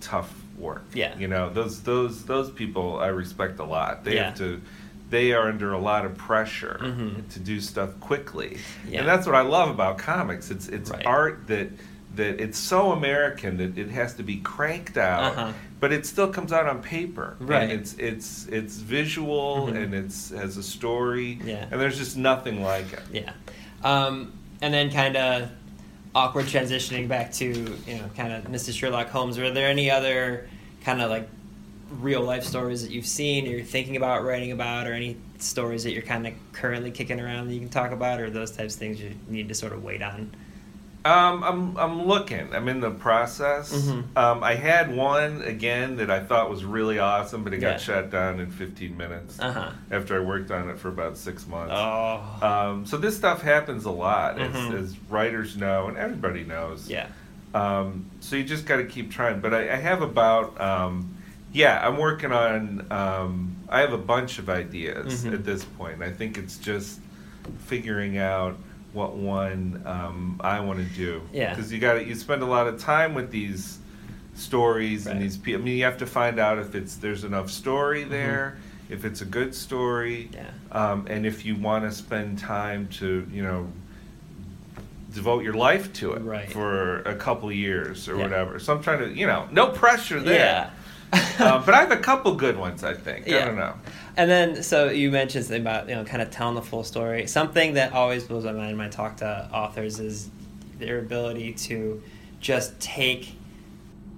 tough 0.00 0.34
work. 0.60 0.84
Yeah. 0.94 1.16
You 1.18 1.28
know, 1.28 1.50
those 1.50 1.80
those 1.82 2.24
those 2.24 2.50
people 2.50 2.98
I 2.98 3.08
respect 3.08 3.58
a 3.58 3.64
lot. 3.64 4.04
They 4.04 4.16
Yeah. 4.16 4.26
have 4.26 4.38
to 4.38 4.60
they 5.10 5.32
are 5.32 5.48
under 5.48 5.72
a 5.72 5.78
lot 5.78 6.04
of 6.04 6.16
pressure 6.16 6.78
Mhm. 6.80 7.28
to 7.30 7.40
do 7.40 7.60
stuff 7.60 7.98
quickly. 7.98 8.58
Yeah. 8.88 9.00
And 9.00 9.08
that's 9.08 9.26
what 9.26 9.34
I 9.34 9.40
love 9.40 9.68
about 9.70 9.98
comics. 9.98 10.50
It's 10.50 10.68
it's 10.68 10.90
Right. 10.90 11.04
art 11.06 11.46
that 11.48 11.68
that 12.16 12.40
it's 12.40 12.58
so 12.58 12.90
American 12.92 13.56
that 13.58 13.78
it 13.78 13.88
has 13.90 14.14
to 14.14 14.22
be 14.24 14.36
cranked 14.38 14.96
out, 14.96 15.32
Uh-huh. 15.32 15.52
but 15.78 15.92
it 15.92 16.04
still 16.06 16.26
comes 16.28 16.52
out 16.52 16.66
on 16.66 16.82
paper. 16.82 17.36
Right. 17.40 17.62
And 17.62 17.72
it's 17.72 17.94
it's 17.98 18.46
it's 18.46 18.76
visual 18.78 19.68
Mhm. 19.68 19.82
and 19.84 19.94
it's 19.94 20.30
has 20.30 20.56
a 20.56 20.62
story. 20.62 21.38
Yeah. 21.44 21.66
And 21.70 21.80
there's 21.80 21.98
just 21.98 22.16
nothing 22.16 22.62
like 22.62 22.92
it. 22.92 23.02
Yeah. 23.12 23.32
Um, 23.82 24.32
and 24.62 24.74
then 24.74 24.90
kind 24.90 25.16
of 25.16 25.48
awkward 26.14 26.46
transitioning 26.46 27.08
back 27.08 27.32
to, 27.32 27.46
you 27.86 27.94
know, 27.94 28.10
kind 28.16 28.32
of 28.32 28.44
Mrs. 28.44 28.76
Sherlock 28.78 29.08
Holmes. 29.08 29.38
Were 29.38 29.50
there 29.50 29.68
any 29.68 29.90
other 29.90 30.48
kind 30.84 31.00
of 31.00 31.10
like 31.10 31.28
real 31.98 32.22
life 32.22 32.44
stories 32.44 32.82
that 32.82 32.90
you've 32.90 33.06
seen 33.06 33.46
or 33.46 33.50
you're 33.50 33.64
thinking 33.64 33.96
about 33.96 34.24
writing 34.24 34.52
about 34.52 34.86
or 34.86 34.92
any 34.92 35.16
stories 35.38 35.84
that 35.84 35.92
you're 35.92 36.02
kind 36.02 36.26
of 36.26 36.34
currently 36.52 36.90
kicking 36.90 37.20
around 37.20 37.48
that 37.48 37.54
you 37.54 37.60
can 37.60 37.68
talk 37.68 37.90
about 37.92 38.20
or 38.20 38.30
those 38.30 38.50
types 38.50 38.74
of 38.74 38.80
things 38.80 39.00
you 39.00 39.14
need 39.28 39.48
to 39.48 39.54
sort 39.54 39.72
of 39.72 39.82
wait 39.82 40.02
on? 40.02 40.34
Um, 41.04 41.42
I'm 41.42 41.76
I'm 41.78 42.02
looking. 42.06 42.54
I'm 42.54 42.68
in 42.68 42.80
the 42.80 42.90
process. 42.90 43.72
Mhm. 43.72 44.16
Um, 44.16 44.44
I 44.44 44.54
had 44.54 44.94
one 44.94 45.40
again 45.42 45.96
that 45.96 46.10
I 46.10 46.20
thought 46.20 46.50
was 46.50 46.62
really 46.64 46.98
awesome, 46.98 47.42
but 47.42 47.54
it 47.54 47.58
got 47.58 47.80
shut 47.80 48.10
down 48.10 48.38
in 48.38 48.50
15 48.50 48.96
minutes 48.96 49.40
Uh-huh. 49.40 49.70
after 49.90 50.16
I 50.16 50.20
worked 50.24 50.50
on 50.50 50.68
it 50.68 50.78
for 50.78 50.88
about 50.88 51.16
six 51.16 51.46
months. 51.46 51.72
Oh. 51.74 52.20
Um, 52.42 52.84
so 52.86 52.98
this 52.98 53.16
stuff 53.16 53.40
happens 53.40 53.86
a 53.86 53.90
lot, 53.90 54.36
Mhm. 54.36 54.74
as, 54.78 54.90
as 54.90 54.96
writers 55.08 55.56
know, 55.56 55.86
and 55.88 55.96
everybody 55.96 56.44
knows. 56.44 56.88
yeah. 56.90 57.06
Um, 57.54 58.04
so 58.20 58.36
you 58.36 58.44
just 58.44 58.66
got 58.66 58.76
to 58.76 58.84
keep 58.84 59.10
trying. 59.10 59.40
But 59.40 59.54
I, 59.54 59.72
I 59.72 59.76
have 59.76 60.02
about, 60.02 60.60
um, 60.60 61.16
yeah, 61.52 61.80
I'm 61.82 61.96
working 61.96 62.30
on. 62.30 62.86
Um, 62.92 63.56
I 63.68 63.80
have 63.80 63.92
a 63.92 63.98
bunch 63.98 64.38
of 64.38 64.48
ideas 64.50 65.24
Mhm. 65.24 65.32
at 65.32 65.44
this 65.44 65.64
point. 65.64 66.02
I 66.02 66.10
think 66.12 66.36
it's 66.38 66.58
just 66.58 67.00
figuring 67.66 68.18
out 68.18 68.56
what 68.92 69.14
one 69.16 69.82
um, 69.86 70.40
I 70.42 70.60
want 70.60 70.78
to 70.80 70.94
do. 70.96 71.22
Yeah. 71.32 71.54
Because 71.54 71.72
you 71.72 71.78
got 71.78 71.94
to 71.94 72.04
you 72.04 72.14
spend 72.14 72.42
a 72.42 72.46
lot 72.46 72.66
of 72.66 72.80
time 72.80 73.14
with 73.14 73.30
these 73.30 73.78
stories 74.34 75.06
Right. 75.06 75.12
and 75.16 75.22
these 75.22 75.36
people. 75.36 75.62
I 75.62 75.64
mean, 75.64 75.76
you 75.78 75.84
have 75.84 75.98
to 75.98 76.06
find 76.06 76.38
out 76.38 76.58
if 76.58 76.74
it's 76.74 76.96
there's 76.96 77.24
enough 77.24 77.50
story 77.50 78.02
Mm-hmm. 78.02 78.10
there, 78.10 78.56
if 78.88 79.04
it's 79.04 79.20
a 79.20 79.24
good 79.24 79.54
story, 79.54 80.28
Yeah. 80.32 80.46
um, 80.72 81.06
and 81.08 81.24
if 81.24 81.44
you 81.44 81.54
want 81.56 81.84
to 81.84 81.92
spend 81.92 82.38
time 82.38 82.88
to 82.98 83.26
you 83.32 83.42
know 83.42 83.68
devote 85.12 85.42
your 85.42 85.54
life 85.54 85.92
to 85.94 86.12
it 86.12 86.22
Right. 86.22 86.50
for 86.52 87.00
a 87.02 87.14
couple 87.16 87.50
years 87.50 88.08
or 88.08 88.16
Yeah. 88.16 88.22
whatever. 88.22 88.58
So 88.60 88.72
I'm 88.74 88.82
trying 88.82 89.00
to, 89.00 89.08
you 89.12 89.26
know, 89.26 89.48
no 89.50 89.68
pressure 89.68 90.20
there. 90.20 90.34
Yeah. 90.38 90.70
Um, 91.12 91.20
but 91.64 91.74
I 91.74 91.80
have 91.80 91.90
a 91.90 91.96
couple 91.96 92.34
good 92.34 92.56
ones, 92.56 92.84
I 92.84 92.94
think. 92.94 93.28
I 93.28 93.44
don't 93.44 93.56
know. 93.56 93.74
And 94.16 94.30
then, 94.30 94.62
so 94.62 94.90
you 94.90 95.10
mentioned 95.10 95.44
something 95.44 95.62
about 95.62 95.88
you 95.88 95.94
know, 95.94 96.04
kind 96.04 96.22
of 96.22 96.30
telling 96.30 96.54
the 96.54 96.62
full 96.62 96.84
story. 96.84 97.26
Something 97.26 97.74
that 97.74 97.92
always 97.92 98.24
blows 98.24 98.44
my 98.44 98.52
mind 98.52 98.76
when 98.76 98.86
I 98.86 98.90
talk 98.90 99.16
to 99.18 99.48
authors 99.52 99.98
is 100.00 100.30
their 100.78 100.98
ability 100.98 101.52
to 101.54 102.02
just 102.40 102.78
take 102.80 103.34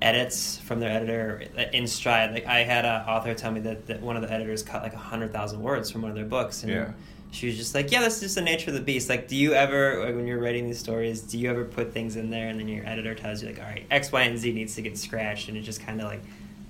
edits 0.01 0.59
from 0.59 0.81
their 0.81 0.91
editor 0.91 1.45
in 1.73 1.87
stride. 1.87 2.33
Like 2.33 2.47
I 2.47 2.61
had 2.65 2.85
an 2.85 3.03
author 3.09 3.35
tell 3.35 3.53
me 3.53 3.61
that, 3.61 3.87
that 3.87 4.01
one 4.01 4.17
of 4.17 4.23
the 4.23 4.33
editors 4.33 4.63
cut 4.63 4.83
like 4.83 4.95
hundred 4.95 5.33
thousand 5.33 5.63
words 5.63 5.91
from 5.91 6.03
one 6.03 6.11
of 6.11 6.17
their 6.17 6.25
books, 6.25 6.63
and 6.65 6.73
Yeah. 6.73 6.93
she 7.31 7.47
was 7.47 7.57
just 7.57 7.75
like, 7.75 7.93
"Yeah, 7.93 8.01
that's 8.01 8.21
just 8.21 8.35
the 8.35 8.43
nature 8.43 8.71
of 8.71 8.75
the 8.75 8.81
beast." 8.83 9.09
Like, 9.09 9.29
do 9.29 9.37
you 9.37 9.55
ever, 9.55 10.05
like, 10.05 10.15
when 10.17 10.27
you're 10.27 10.41
writing 10.41 10.67
these 10.67 10.79
stories, 10.81 11.21
do 11.21 11.39
you 11.39 11.49
ever 11.51 11.65
put 11.65 11.93
things 11.93 12.17
in 12.17 12.31
there, 12.31 12.49
and 12.49 12.59
then 12.59 12.67
your 12.69 12.85
editor 12.87 13.15
tells 13.15 13.43
you 13.43 13.49
like, 13.49 13.59
"All 13.61 13.65
right, 13.65 13.85
X, 13.91 14.11
Y, 14.11 14.23
and 14.23 14.37
Z 14.39 14.53
needs 14.53 14.75
to 14.75 14.83
get 14.83 14.99
scratched," 14.99 15.49
and 15.49 15.57
it's 15.57 15.67
just 15.67 15.81
kind 15.81 16.01
of 16.01 16.09
like 16.09 16.23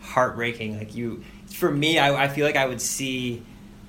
heartbreaking. 0.02 0.76
Like 0.78 0.94
you, 0.94 1.22
for 1.54 1.70
me, 1.70 1.98
I, 1.98 2.24
I 2.24 2.28
feel 2.28 2.44
like 2.46 2.56
I 2.56 2.66
would 2.66 2.80
see 2.80 3.42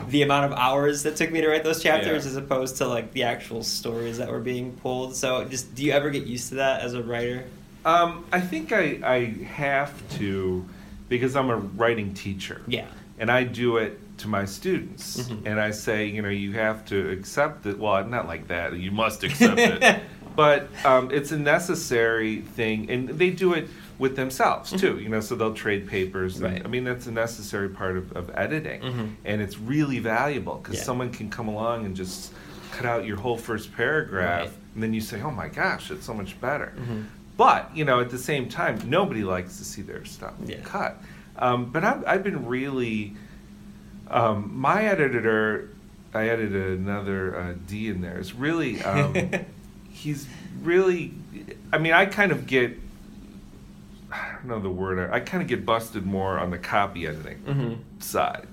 the 0.07 0.21
amount 0.21 0.51
of 0.51 0.57
hours 0.57 1.03
that 1.03 1.15
took 1.15 1.31
me 1.31 1.41
to 1.41 1.47
write 1.47 1.63
those 1.63 1.81
chapters 1.83 2.23
Yeah. 2.25 2.31
as 2.31 2.35
opposed 2.35 2.77
to 2.77 2.87
like 2.87 3.11
the 3.13 3.23
actual 3.23 3.63
stories 3.63 4.17
that 4.17 4.29
were 4.29 4.39
being 4.39 4.73
pulled. 4.77 5.15
So, 5.15 5.45
just 5.45 5.75
do 5.75 5.83
you 5.83 5.91
ever 5.91 6.09
get 6.09 6.25
used 6.25 6.49
to 6.49 6.55
that 6.55 6.81
as 6.81 6.93
a 6.93 7.03
writer? 7.03 7.45
Um, 7.85 8.25
I 8.31 8.39
think 8.39 8.71
I, 8.71 8.99
I 9.03 9.25
have 9.45 9.91
to 10.17 10.65
because 11.09 11.35
I'm 11.35 11.49
a 11.49 11.57
writing 11.57 12.13
teacher. 12.13 12.61
Yeah. 12.67 12.87
And 13.19 13.29
I 13.29 13.43
do 13.43 13.77
it 13.77 13.99
to 14.19 14.27
my 14.27 14.45
students. 14.45 15.21
Mhm. 15.21 15.45
And 15.45 15.59
I 15.59 15.71
say, 15.71 16.05
you 16.07 16.21
know, 16.21 16.29
you 16.29 16.53
have 16.53 16.85
to 16.85 17.09
accept 17.11 17.65
it. 17.65 17.77
Well, 17.77 18.03
not 18.05 18.27
like 18.27 18.47
that. 18.47 18.73
You 18.73 18.91
must 18.91 19.23
accept 19.23 19.59
it. 19.59 20.01
But 20.35 20.67
um, 20.83 21.11
it's 21.11 21.31
a 21.31 21.37
necessary 21.37 22.37
thing. 22.41 22.89
And 22.89 23.07
they 23.09 23.29
do 23.29 23.53
it 23.53 23.67
with 23.99 24.15
themselves, 24.15 24.71
too. 24.71 24.99
You 24.99 25.09
know, 25.09 25.19
so 25.19 25.35
they'll 25.35 25.53
trade 25.53 25.87
papers. 25.87 26.35
And, 26.37 26.45
Mm-hmm. 26.45 26.53
Right. 26.55 26.65
I 26.65 26.67
mean, 26.69 26.83
that's 26.83 27.07
a 27.07 27.11
necessary 27.11 27.69
part 27.69 27.95
of, 27.97 28.11
of 28.13 28.31
editing. 28.33 28.81
Mhm. 28.81 29.13
And 29.25 29.41
it's 29.41 29.57
really 29.59 29.99
valuable 29.99 30.55
because 30.55 30.77
Yeah. 30.77 30.83
someone 30.83 31.11
can 31.11 31.29
come 31.29 31.47
along 31.47 31.85
and 31.85 31.95
just 31.95 32.33
cut 32.71 32.85
out 32.85 33.05
your 33.05 33.17
whole 33.17 33.37
first 33.37 33.73
paragraph. 33.75 34.47
Right. 34.47 34.51
And 34.73 34.81
then 34.83 34.93
you 34.93 35.01
say, 35.01 35.21
oh 35.21 35.31
my 35.31 35.47
gosh, 35.47 35.91
it's 35.91 36.05
so 36.05 36.13
much 36.13 36.39
better. 36.41 36.73
Mhm. 36.77 37.05
but 37.35 37.75
you 37.75 37.83
know, 37.83 37.99
at 37.99 38.09
the 38.11 38.17
same 38.17 38.47
time, 38.47 38.79
nobody 38.85 39.23
likes 39.23 39.57
to 39.57 39.63
see 39.65 39.81
their 39.81 40.05
stuff 40.05 40.33
Yeah. 40.45 40.57
cut. 40.63 41.01
Um, 41.37 41.65
but 41.71 41.83
I've, 41.83 42.03
I've 42.07 42.23
been 42.23 42.45
really 42.45 43.13
um, 44.09 44.51
my 44.53 44.85
editor. 44.85 45.69
I 46.13 46.29
added 46.29 46.53
another 46.55 47.35
uh, 47.39 47.53
D 47.67 47.87
in 47.89 48.01
there. 48.01 48.19
Is 48.19 48.33
really 48.33 48.81
um, 48.83 49.15
he's 49.91 50.27
really. 50.61 51.13
I 51.71 51.77
mean, 51.79 51.93
I 51.93 52.05
kind 52.05 52.31
of 52.31 52.45
get. 52.45 52.77
I 54.43 54.47
don't 54.47 54.57
know 54.57 54.63
the 54.63 54.69
word. 54.75 55.09
I 55.11 55.19
kind 55.21 55.41
of 55.41 55.47
get 55.47 55.65
busted 55.65 56.05
more 56.05 56.37
on 56.37 56.51
the 56.51 56.57
copy 56.57 57.07
editing 57.07 57.37
Mm-hmm. 57.47 57.73
side. 57.99 58.47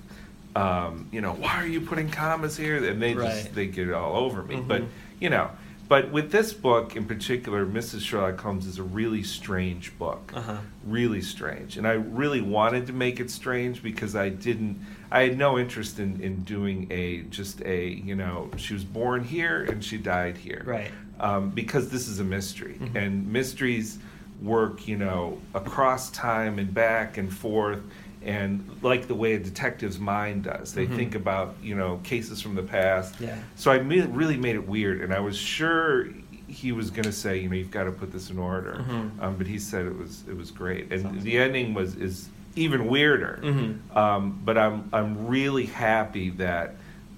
Um, 0.54 1.08
you 1.12 1.20
know, 1.20 1.32
why 1.32 1.56
are 1.62 1.66
you 1.66 1.80
putting 1.80 2.10
commas 2.10 2.56
here? 2.56 2.84
And 2.84 3.00
they 3.02 3.14
Right. 3.14 3.26
just 3.42 3.54
they 3.54 3.66
get 3.66 3.90
all 3.92 4.16
over 4.16 4.42
me. 4.42 4.56
But 4.66 4.82
Mhm. 4.82 4.88
you 5.20 5.30
know, 5.30 5.50
but 5.88 6.10
with 6.12 6.30
this 6.30 6.52
book 6.52 6.94
in 6.96 7.04
particular, 7.06 7.66
Mrs. 7.66 8.00
Sherlock 8.02 8.38
Holmes 8.40 8.66
is 8.66 8.78
a 8.78 8.82
really 8.84 9.22
strange 9.24 9.96
book. 9.98 10.32
Uh-huh. 10.34 10.58
Really 10.86 11.20
strange, 11.22 11.76
and 11.76 11.86
I 11.86 11.92
really 11.92 12.40
wanted 12.40 12.86
to 12.88 12.92
make 12.92 13.18
it 13.20 13.30
strange 13.30 13.82
because 13.82 14.14
I 14.14 14.28
didn't. 14.28 14.78
I 15.10 15.22
had 15.22 15.36
no 15.38 15.58
interest 15.58 15.98
in 15.98 16.20
in 16.20 16.42
doing 16.44 16.86
a 16.90 17.22
just 17.22 17.62
a 17.62 17.88
you 17.88 18.14
know 18.14 18.50
she 18.56 18.74
was 18.74 18.84
born 18.84 19.24
here 19.24 19.64
and 19.64 19.84
she 19.84 19.98
died 19.98 20.36
here 20.36 20.62
Right. 20.64 20.90
um, 21.18 21.50
because 21.50 21.90
this 21.90 22.06
is 22.08 22.20
a 22.20 22.24
mystery 22.24 22.76
Mhm. 22.80 22.94
and 22.96 23.32
mysteries 23.32 23.98
work 24.42 24.88
you 24.88 24.96
know 24.96 25.38
across 25.54 26.10
time 26.10 26.58
and 26.58 26.72
back 26.72 27.18
and 27.18 27.32
forth 27.32 27.80
and 28.22 28.68
like 28.82 29.06
the 29.06 29.14
way 29.14 29.34
a 29.34 29.38
detective's 29.38 29.98
mind 29.98 30.44
does 30.44 30.72
they 30.74 30.86
Mhm. 30.86 30.96
think 30.96 31.14
about 31.14 31.56
you 31.62 31.74
know 31.74 32.00
cases 32.04 32.40
from 32.40 32.54
the 32.54 32.62
past 32.62 33.14
Yeah. 33.20 33.36
so 33.56 33.70
i 33.70 33.76
really 33.76 34.36
made 34.38 34.54
it 34.54 34.66
weird 34.66 35.02
and 35.02 35.12
i 35.12 35.20
was 35.20 35.36
sure 35.36 36.08
he 36.46 36.72
was 36.72 36.90
going 36.90 37.04
to 37.04 37.12
say 37.12 37.38
you 37.38 37.48
know 37.48 37.54
you've 37.54 37.70
got 37.70 37.84
to 37.84 37.92
put 37.92 38.12
this 38.12 38.30
in 38.30 38.38
order 38.38 38.82
Mhm. 38.88 39.22
um, 39.22 39.36
but 39.36 39.46
he 39.46 39.58
said 39.58 39.84
it 39.86 39.96
was 39.98 40.24
it 40.28 40.36
was 40.36 40.50
great 40.50 40.90
and 40.90 41.02
Sounds 41.02 41.22
the 41.22 41.36
ending 41.38 41.74
was 41.74 41.94
is 41.96 42.28
even 42.56 42.86
weirder 42.88 43.38
Mhm. 43.42 43.96
um, 43.96 44.40
but 44.44 44.56
i'm 44.58 44.88
i'm 44.92 45.26
really 45.28 45.66
happy 45.66 46.30
that 46.30 46.74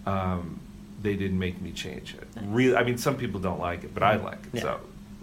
um, 0.07 0.59
they 1.03 1.14
didn't 1.16 1.39
make 1.39 1.61
me 1.62 1.70
change 1.73 2.14
it 2.14 2.27
really 2.47 2.77
i 2.77 2.83
mean 2.83 2.99
some 2.99 3.16
people 3.16 3.39
don't 3.41 3.61
like 3.61 3.85
it 3.85 3.95
but 3.95 4.03
i 4.03 4.16
like 4.16 4.39
it 4.53 4.55
Yeah. 4.55 4.62
so 4.62 4.81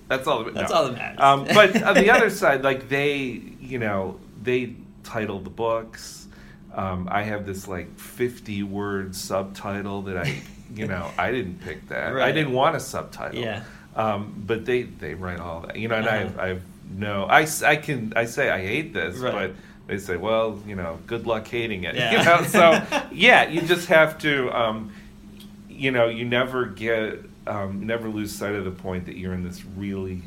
that's 0.10 0.28
all 0.28 0.44
that 0.44 0.54
That's 0.54 0.72
no. 0.72 0.78
all 0.78 0.84
that 0.90 0.94
matters. 0.98 1.20
um, 1.22 1.46
but 1.54 1.82
on 1.82 1.94
the 1.96 2.10
other 2.12 2.30
side 2.42 2.64
like 2.64 2.90
they 2.90 3.42
you 3.62 3.80
know 3.80 4.20
they 4.42 4.76
title 5.04 5.40
the 5.40 5.50
books 5.50 6.28
um, 6.74 7.08
i 7.12 7.22
have 7.24 7.46
this 7.46 7.68
like 7.68 7.98
50 7.98 8.64
word 8.64 9.16
subtitle 9.16 10.02
that 10.04 10.18
i 10.18 10.42
you 10.76 10.88
know 10.88 11.10
i 11.18 11.32
didn't 11.32 11.62
pick 11.62 11.88
that 11.90 12.16
i 12.20 12.32
didn't 12.32 12.54
want 12.54 12.76
a 12.76 12.80
subtitle 12.80 13.40
Yeah. 13.42 13.64
um, 13.96 14.44
but 14.46 14.66
they 14.66 14.84
they 14.84 15.14
write 15.14 15.40
all 15.40 15.62
that 15.62 15.76
you 15.78 15.88
know 15.88 15.96
and 15.96 16.08
Uh-huh. 16.08 16.18
i've 16.18 16.40
i've 16.40 16.64
no 16.92 17.26
I, 17.26 17.48
I 17.66 17.76
can 17.76 18.14
i 18.16 18.26
say 18.26 18.50
i 18.50 18.60
hate 18.62 18.94
this 18.94 19.18
Right. 19.18 19.32
but 19.34 19.52
they 19.88 19.98
say 20.00 20.16
well 20.18 20.60
you 20.68 20.76
know 20.76 21.00
good 21.08 21.26
luck 21.28 21.48
hating 21.48 21.84
it 21.86 21.96
Yeah. 22.02 22.12
you 22.12 22.24
know 22.26 22.44
so 22.48 23.04
yeah 23.12 23.48
you 23.48 23.62
just 23.62 23.88
have 23.90 24.18
to 24.20 24.50
um, 24.56 24.92
you 25.70 25.92
know 25.92 26.08
you 26.08 26.26
never 26.26 26.66
get 26.66 27.20
um, 27.50 27.86
never 27.86 28.08
lose 28.10 28.32
sight 28.32 28.54
of 28.56 28.64
the 28.64 28.72
point 28.72 29.06
that 29.08 29.18
you're 29.18 29.34
in 29.34 29.44
this 29.44 29.66
really 29.66 30.22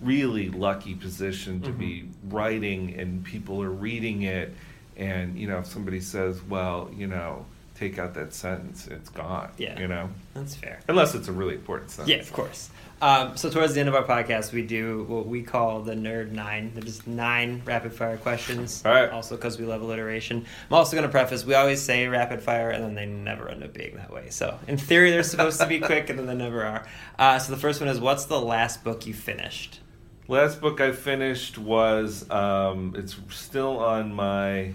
really 0.00 0.48
lucky 0.48 0.94
position 0.94 1.60
to 1.60 1.72
be 1.72 2.02
Mm-hmm. 2.02 2.36
writing 2.36 2.94
and 3.00 3.24
people 3.24 3.60
are 3.62 3.70
reading 3.70 4.22
it 4.22 4.54
and 4.96 5.36
you 5.38 5.48
know 5.48 5.58
if 5.58 5.66
somebody 5.66 6.00
says 6.00 6.40
well 6.48 6.88
you 6.96 7.06
know 7.08 7.44
take 7.78 7.98
out 7.98 8.14
that 8.14 8.34
sentence 8.34 8.86
it's 8.88 9.08
gone 9.10 9.50
Yeah. 9.56 9.78
you 9.78 9.86
know 9.86 10.10
That's 10.34 10.54
fair. 10.56 10.80
unless 10.88 11.14
it's 11.14 11.28
a 11.28 11.32
really 11.32 11.54
important 11.54 11.90
sentence 11.90 12.10
Yeah, 12.10 12.20
of 12.22 12.32
course. 12.32 12.70
Um, 13.00 13.36
so 13.36 13.48
towards 13.48 13.74
the 13.74 13.80
end 13.80 13.88
of 13.88 13.94
our 13.94 14.02
podcast, 14.02 14.52
we 14.52 14.62
do 14.62 15.04
what 15.04 15.24
we 15.26 15.44
call 15.44 15.82
the 15.82 15.94
Nerd 15.94 16.32
Nine. 16.32 16.72
They're 16.74 16.82
nine 17.06 17.62
rapid 17.64 17.92
fire 17.92 18.16
questions. 18.16 18.82
All 18.84 18.92
right. 18.92 19.08
Also, 19.08 19.36
because 19.36 19.56
we 19.56 19.64
love 19.66 19.82
alliteration. 19.82 20.44
I'm 20.68 20.74
also 20.74 20.96
going 20.96 21.06
to 21.06 21.08
preface: 21.08 21.44
we 21.44 21.54
always 21.54 21.80
say 21.80 22.08
rapid 22.08 22.42
fire, 22.42 22.70
and 22.70 22.82
then 22.82 22.94
they 22.96 23.06
never 23.06 23.48
end 23.48 23.62
up 23.62 23.72
being 23.72 23.94
that 23.98 24.12
way. 24.12 24.30
So 24.30 24.58
in 24.66 24.78
theory, 24.78 25.12
they're 25.12 25.22
supposed 25.22 25.60
to 25.60 25.66
be 25.68 25.78
quick, 25.90 26.10
and 26.10 26.18
then 26.18 26.26
they 26.26 26.34
never 26.34 26.64
are. 26.64 26.88
Uh, 27.16 27.38
so 27.38 27.52
the 27.54 27.60
first 27.60 27.80
one 27.80 27.88
is: 27.88 28.00
What's 28.00 28.24
the 28.24 28.40
last 28.40 28.82
book 28.82 29.06
you 29.06 29.14
finished? 29.14 29.78
Last 30.26 30.60
book 30.60 30.80
I 30.80 30.90
finished 30.90 31.56
was 31.56 32.28
um, 32.32 32.94
it's 32.98 33.16
still 33.30 33.78
on 33.78 34.12
my 34.12 34.72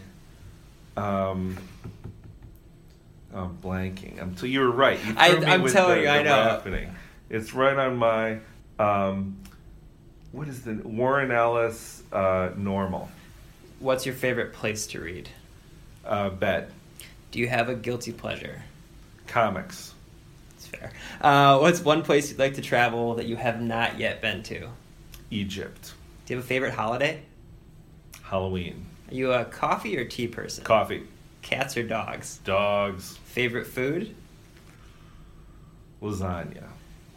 um, 0.95 1.57
I'm 3.33 3.57
blanking. 3.57 4.21
I'm 4.21 4.37
so 4.37 4.45
you 4.45 4.59
were 4.59 4.71
right. 4.71 5.03
You 5.03 5.15
I, 5.17 5.57
with 5.57 5.73
telling 5.73 5.97
the, 5.97 6.03
you, 6.03 6.09
I 6.09 6.21
know. 6.23 6.61
It's 7.29 7.53
right 7.53 7.75
on 7.77 7.97
my 7.97 8.39
um, 8.79 9.37
what 10.31 10.47
is 10.47 10.61
the 10.61 10.73
Warren 10.83 11.31
Ellis 11.31 12.03
uh, 12.11 12.51
normal 12.57 13.09
What's 13.79 14.05
your 14.05 14.15
favorite 14.15 14.53
place 14.53 14.87
to 14.87 14.99
read? 15.01 15.29
uh, 16.05 16.29
bed 16.29 16.69
Do 17.31 17.39
you 17.39 17.47
have 17.47 17.69
a 17.69 17.75
guilty 17.75 18.11
pleasure? 18.11 18.61
comics 19.27 19.93
That's 20.51 20.67
fair. 20.67 20.91
Uh, 21.21 21.57
what's 21.59 21.81
one 21.81 22.03
place 22.03 22.29
you'd 22.29 22.39
like 22.39 22.55
to 22.55 22.61
travel 22.61 23.15
that 23.15 23.25
you 23.25 23.35
have 23.35 23.61
not 23.61 23.97
yet 23.99 24.21
been 24.21 24.43
to? 24.43 24.69
Egypt 25.31 25.93
Do 26.25 26.33
you 26.33 26.37
have 26.37 26.45
a 26.45 26.47
favorite 26.47 26.73
holiday? 26.73 27.23
Halloween 28.23 28.85
Are 29.09 29.13
you 29.15 29.31
a 29.31 29.45
coffee 29.45 29.97
or 29.97 30.05
tea 30.05 30.27
person? 30.27 30.63
coffee 30.63 31.03
Cats 31.43 31.77
or 31.77 31.83
dogs? 31.83 32.39
dogs 32.43 33.17
Favorite 33.25 33.67
food? 33.67 34.15
lasagna 36.01 36.63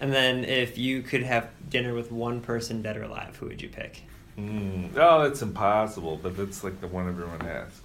And 0.00 0.12
then 0.12 0.44
if 0.44 0.76
you 0.78 1.02
could 1.02 1.22
have 1.22 1.48
dinner 1.70 1.94
with 1.94 2.12
one 2.12 2.40
person, 2.40 2.82
dead 2.82 2.96
or 2.96 3.02
alive, 3.04 3.34
who 3.36 3.46
would 3.46 3.62
you 3.62 3.68
pick? 3.68 4.02
Mm. 4.38 4.90
Oh, 4.96 5.22
it's 5.22 5.40
impossible, 5.42 6.20
but 6.22 6.36
that's 6.36 6.62
like 6.62 6.80
the 6.80 6.86
one 6.86 7.08
everyone 7.08 7.40
asks. 7.42 7.80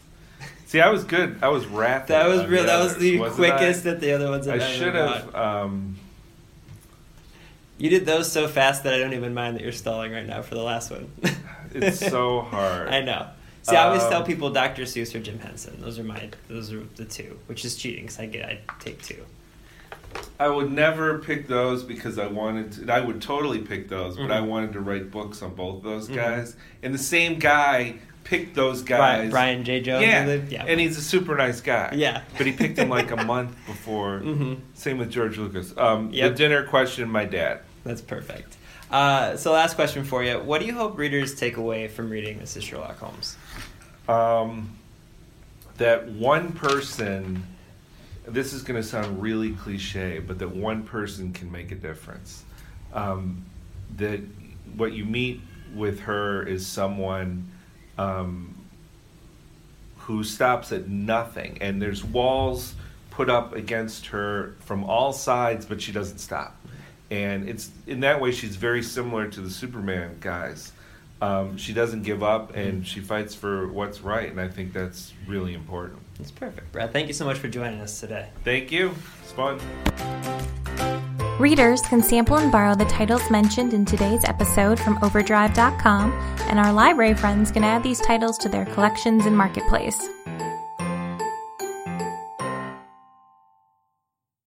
See, 0.65 0.81
I 0.81 0.89
was 0.89 1.03
good. 1.03 1.37
I 1.41 1.47
was 1.49 1.65
rapid. 1.65 2.09
That 2.09 2.27
was 2.27 2.45
real. 2.45 2.65
That 2.65 2.83
was 2.83 2.97
the 2.97 3.19
wasn't 3.19 3.37
quickest 3.37 3.85
I? 3.85 3.91
that 3.91 3.99
the 4.01 4.11
other 4.13 4.29
ones 4.29 4.47
I 4.47 4.59
should 4.59 4.95
have. 4.95 5.33
Um, 5.35 5.97
You 7.77 7.89
did 7.89 8.05
those 8.05 8.31
so 8.31 8.47
fast 8.47 8.83
that 8.83 8.93
I 8.93 8.97
don't 8.99 9.13
even 9.13 9.33
mind 9.33 9.55
that 9.55 9.63
you're 9.63 9.71
stalling 9.71 10.11
right 10.11 10.25
now 10.25 10.41
for 10.41 10.55
the 10.55 10.63
last 10.63 10.91
one. 10.91 11.09
it's 11.73 11.99
so 11.99 12.41
hard. 12.51 12.89
I 12.89 13.01
know. 13.01 13.27
See, 13.63 13.75
I 13.75 13.85
always 13.87 14.01
Um, 14.03 14.09
tell 14.09 14.23
people 14.23 14.49
Dr. 14.49 14.83
Seuss 14.83 15.13
or 15.13 15.19
Jim 15.19 15.39
Henson. 15.39 15.79
Those 15.79 15.99
are 15.99 16.03
my. 16.03 16.29
Those 16.49 16.73
are 16.73 16.81
the 16.95 17.05
two, 17.05 17.37
which 17.47 17.63
is 17.63 17.75
cheating 17.75 18.03
because 18.05 18.19
I 18.19 18.25
get 18.25 18.45
I 18.45 18.59
take 18.79 19.01
two. 19.03 19.23
I 20.39 20.47
would 20.49 20.71
never 20.71 21.19
pick 21.19 21.47
those 21.47 21.83
because 21.83 22.17
I 22.17 22.27
wanted 22.27 22.71
to. 22.87 22.91
I 22.93 22.99
would 22.99 23.21
totally 23.21 23.59
pick 23.59 23.87
those, 23.87 24.17
but 24.17 24.31
I 24.31 24.39
Mhm. 24.39 24.47
wanted 24.47 24.73
to 24.73 24.79
write 24.81 25.09
books 25.11 25.41
on 25.41 25.53
both 25.55 25.83
those 25.83 26.09
Mhm. 26.09 26.15
guys. 26.15 26.55
And 26.83 26.93
the 26.93 26.97
same 26.99 27.39
guy 27.39 27.95
picked 28.23 28.55
those 28.55 28.81
guys. 28.81 29.29
Brian 29.31 29.63
Jay 29.63 29.79
Jones. 29.79 30.05
Yeah. 30.05 30.25
I 30.27 30.41
yeah. 30.49 30.65
and 30.67 30.79
he's 30.79 30.97
a 30.97 31.01
super 31.01 31.35
nice 31.37 31.61
guy. 31.61 31.93
Yeah. 31.95 32.21
but 32.37 32.45
he 32.47 32.51
picked 32.53 32.77
him 32.77 32.89
like 32.89 33.11
a 33.11 33.15
month 33.23 33.55
before. 33.67 34.19
Mhm. 34.23 34.57
Same 34.73 34.97
with 34.97 35.11
George 35.11 35.37
Lucas. 35.37 35.73
Um, 35.77 36.09
Yep. 36.11 36.31
The 36.31 36.35
dinner 36.37 36.63
question, 36.63 37.09
my 37.09 37.25
dad. 37.25 37.59
That's 37.85 38.01
perfect. 38.01 38.57
Uh, 38.91 39.37
so, 39.37 39.53
last 39.53 39.75
question 39.75 40.03
for 40.03 40.21
you: 40.21 40.33
What 40.39 40.59
do 40.59 40.67
you 40.67 40.73
hope 40.73 40.97
readers 40.97 41.33
take 41.33 41.55
away 41.55 41.87
from 41.87 42.09
reading 42.09 42.39
Mrs. 42.39 42.63
Sherlock 42.63 42.99
Holmes? 42.99 43.37
Um, 44.07 44.77
that 45.77 46.07
one 46.07 46.51
person 46.53 47.43
this 48.25 48.53
is 48.53 48.61
going 48.61 48.79
to 48.81 48.87
sound 48.87 49.21
really 49.21 49.51
cliche 49.51 50.19
but 50.19 50.39
that 50.39 50.55
one 50.55 50.83
person 50.83 51.33
can 51.33 51.51
make 51.51 51.71
a 51.71 51.75
difference. 51.75 52.43
Um, 52.93 53.45
that 53.97 54.21
what 54.75 54.93
you 54.93 55.05
meet 55.05 55.41
with 55.73 56.01
her 56.01 56.43
is 56.43 56.65
someone 56.65 57.49
um, 57.97 58.55
who 59.97 60.23
stops 60.23 60.71
at 60.71 60.87
nothing 60.87 61.57
and 61.61 61.81
there's 61.81 62.03
walls 62.03 62.75
put 63.09 63.29
up 63.29 63.53
against 63.53 64.07
her 64.07 64.55
from 64.59 64.83
all 64.83 65.13
sides 65.13 65.65
but 65.65 65.81
she 65.81 65.91
doesn't 65.91 66.19
stop. 66.19 66.55
And 67.09 67.49
it's 67.49 67.71
in 67.87 68.01
that 68.01 68.21
way 68.21 68.31
she's 68.31 68.55
very 68.55 68.83
similar 68.83 69.27
to 69.29 69.41
the 69.41 69.49
superman 69.49 70.17
guys 70.21 70.71
um, 71.21 71.55
she 71.57 71.71
doesn't 71.73 72.01
give 72.03 72.23
up 72.23 72.55
and 72.55 72.85
she 72.85 72.99
fights 72.99 73.33
for 73.35 73.67
what's 73.71 74.01
right 74.01 74.29
and 74.29 74.39
i 74.41 74.47
think 74.47 74.73
that's 74.73 75.13
really 75.27 75.53
important 75.53 75.99
That's 76.17 76.31
perfect, 76.31 76.71
Brad. 76.71 76.91
Thank 76.91 77.07
you 77.07 77.13
so 77.13 77.25
much 77.25 77.37
for 77.37 77.47
joining 77.47 77.79
us 77.81 77.99
today. 77.99 78.29
thank 78.43 78.71
you 78.71 78.93
it's 79.21 79.31
fun 79.31 79.59
Readers 81.39 81.81
can 81.81 82.03
sample 82.03 82.37
and 82.37 82.51
borrow 82.51 82.75
the 82.75 82.85
titles 82.85 83.27
mentioned 83.31 83.73
in 83.73 83.83
today's 83.83 84.23
episode 84.25 84.79
from 84.79 84.97
OverDrive.com, 84.97 86.11
and 86.47 86.59
our 86.59 86.71
library 86.71 87.15
friends 87.15 87.51
can 87.51 87.63
add 87.63 87.81
these 87.81 87.99
titles 87.99 88.37
to 88.37 88.49
their 88.49 88.65
collections 88.65 89.25
in 89.25 89.35
Marketplace. 89.35 90.07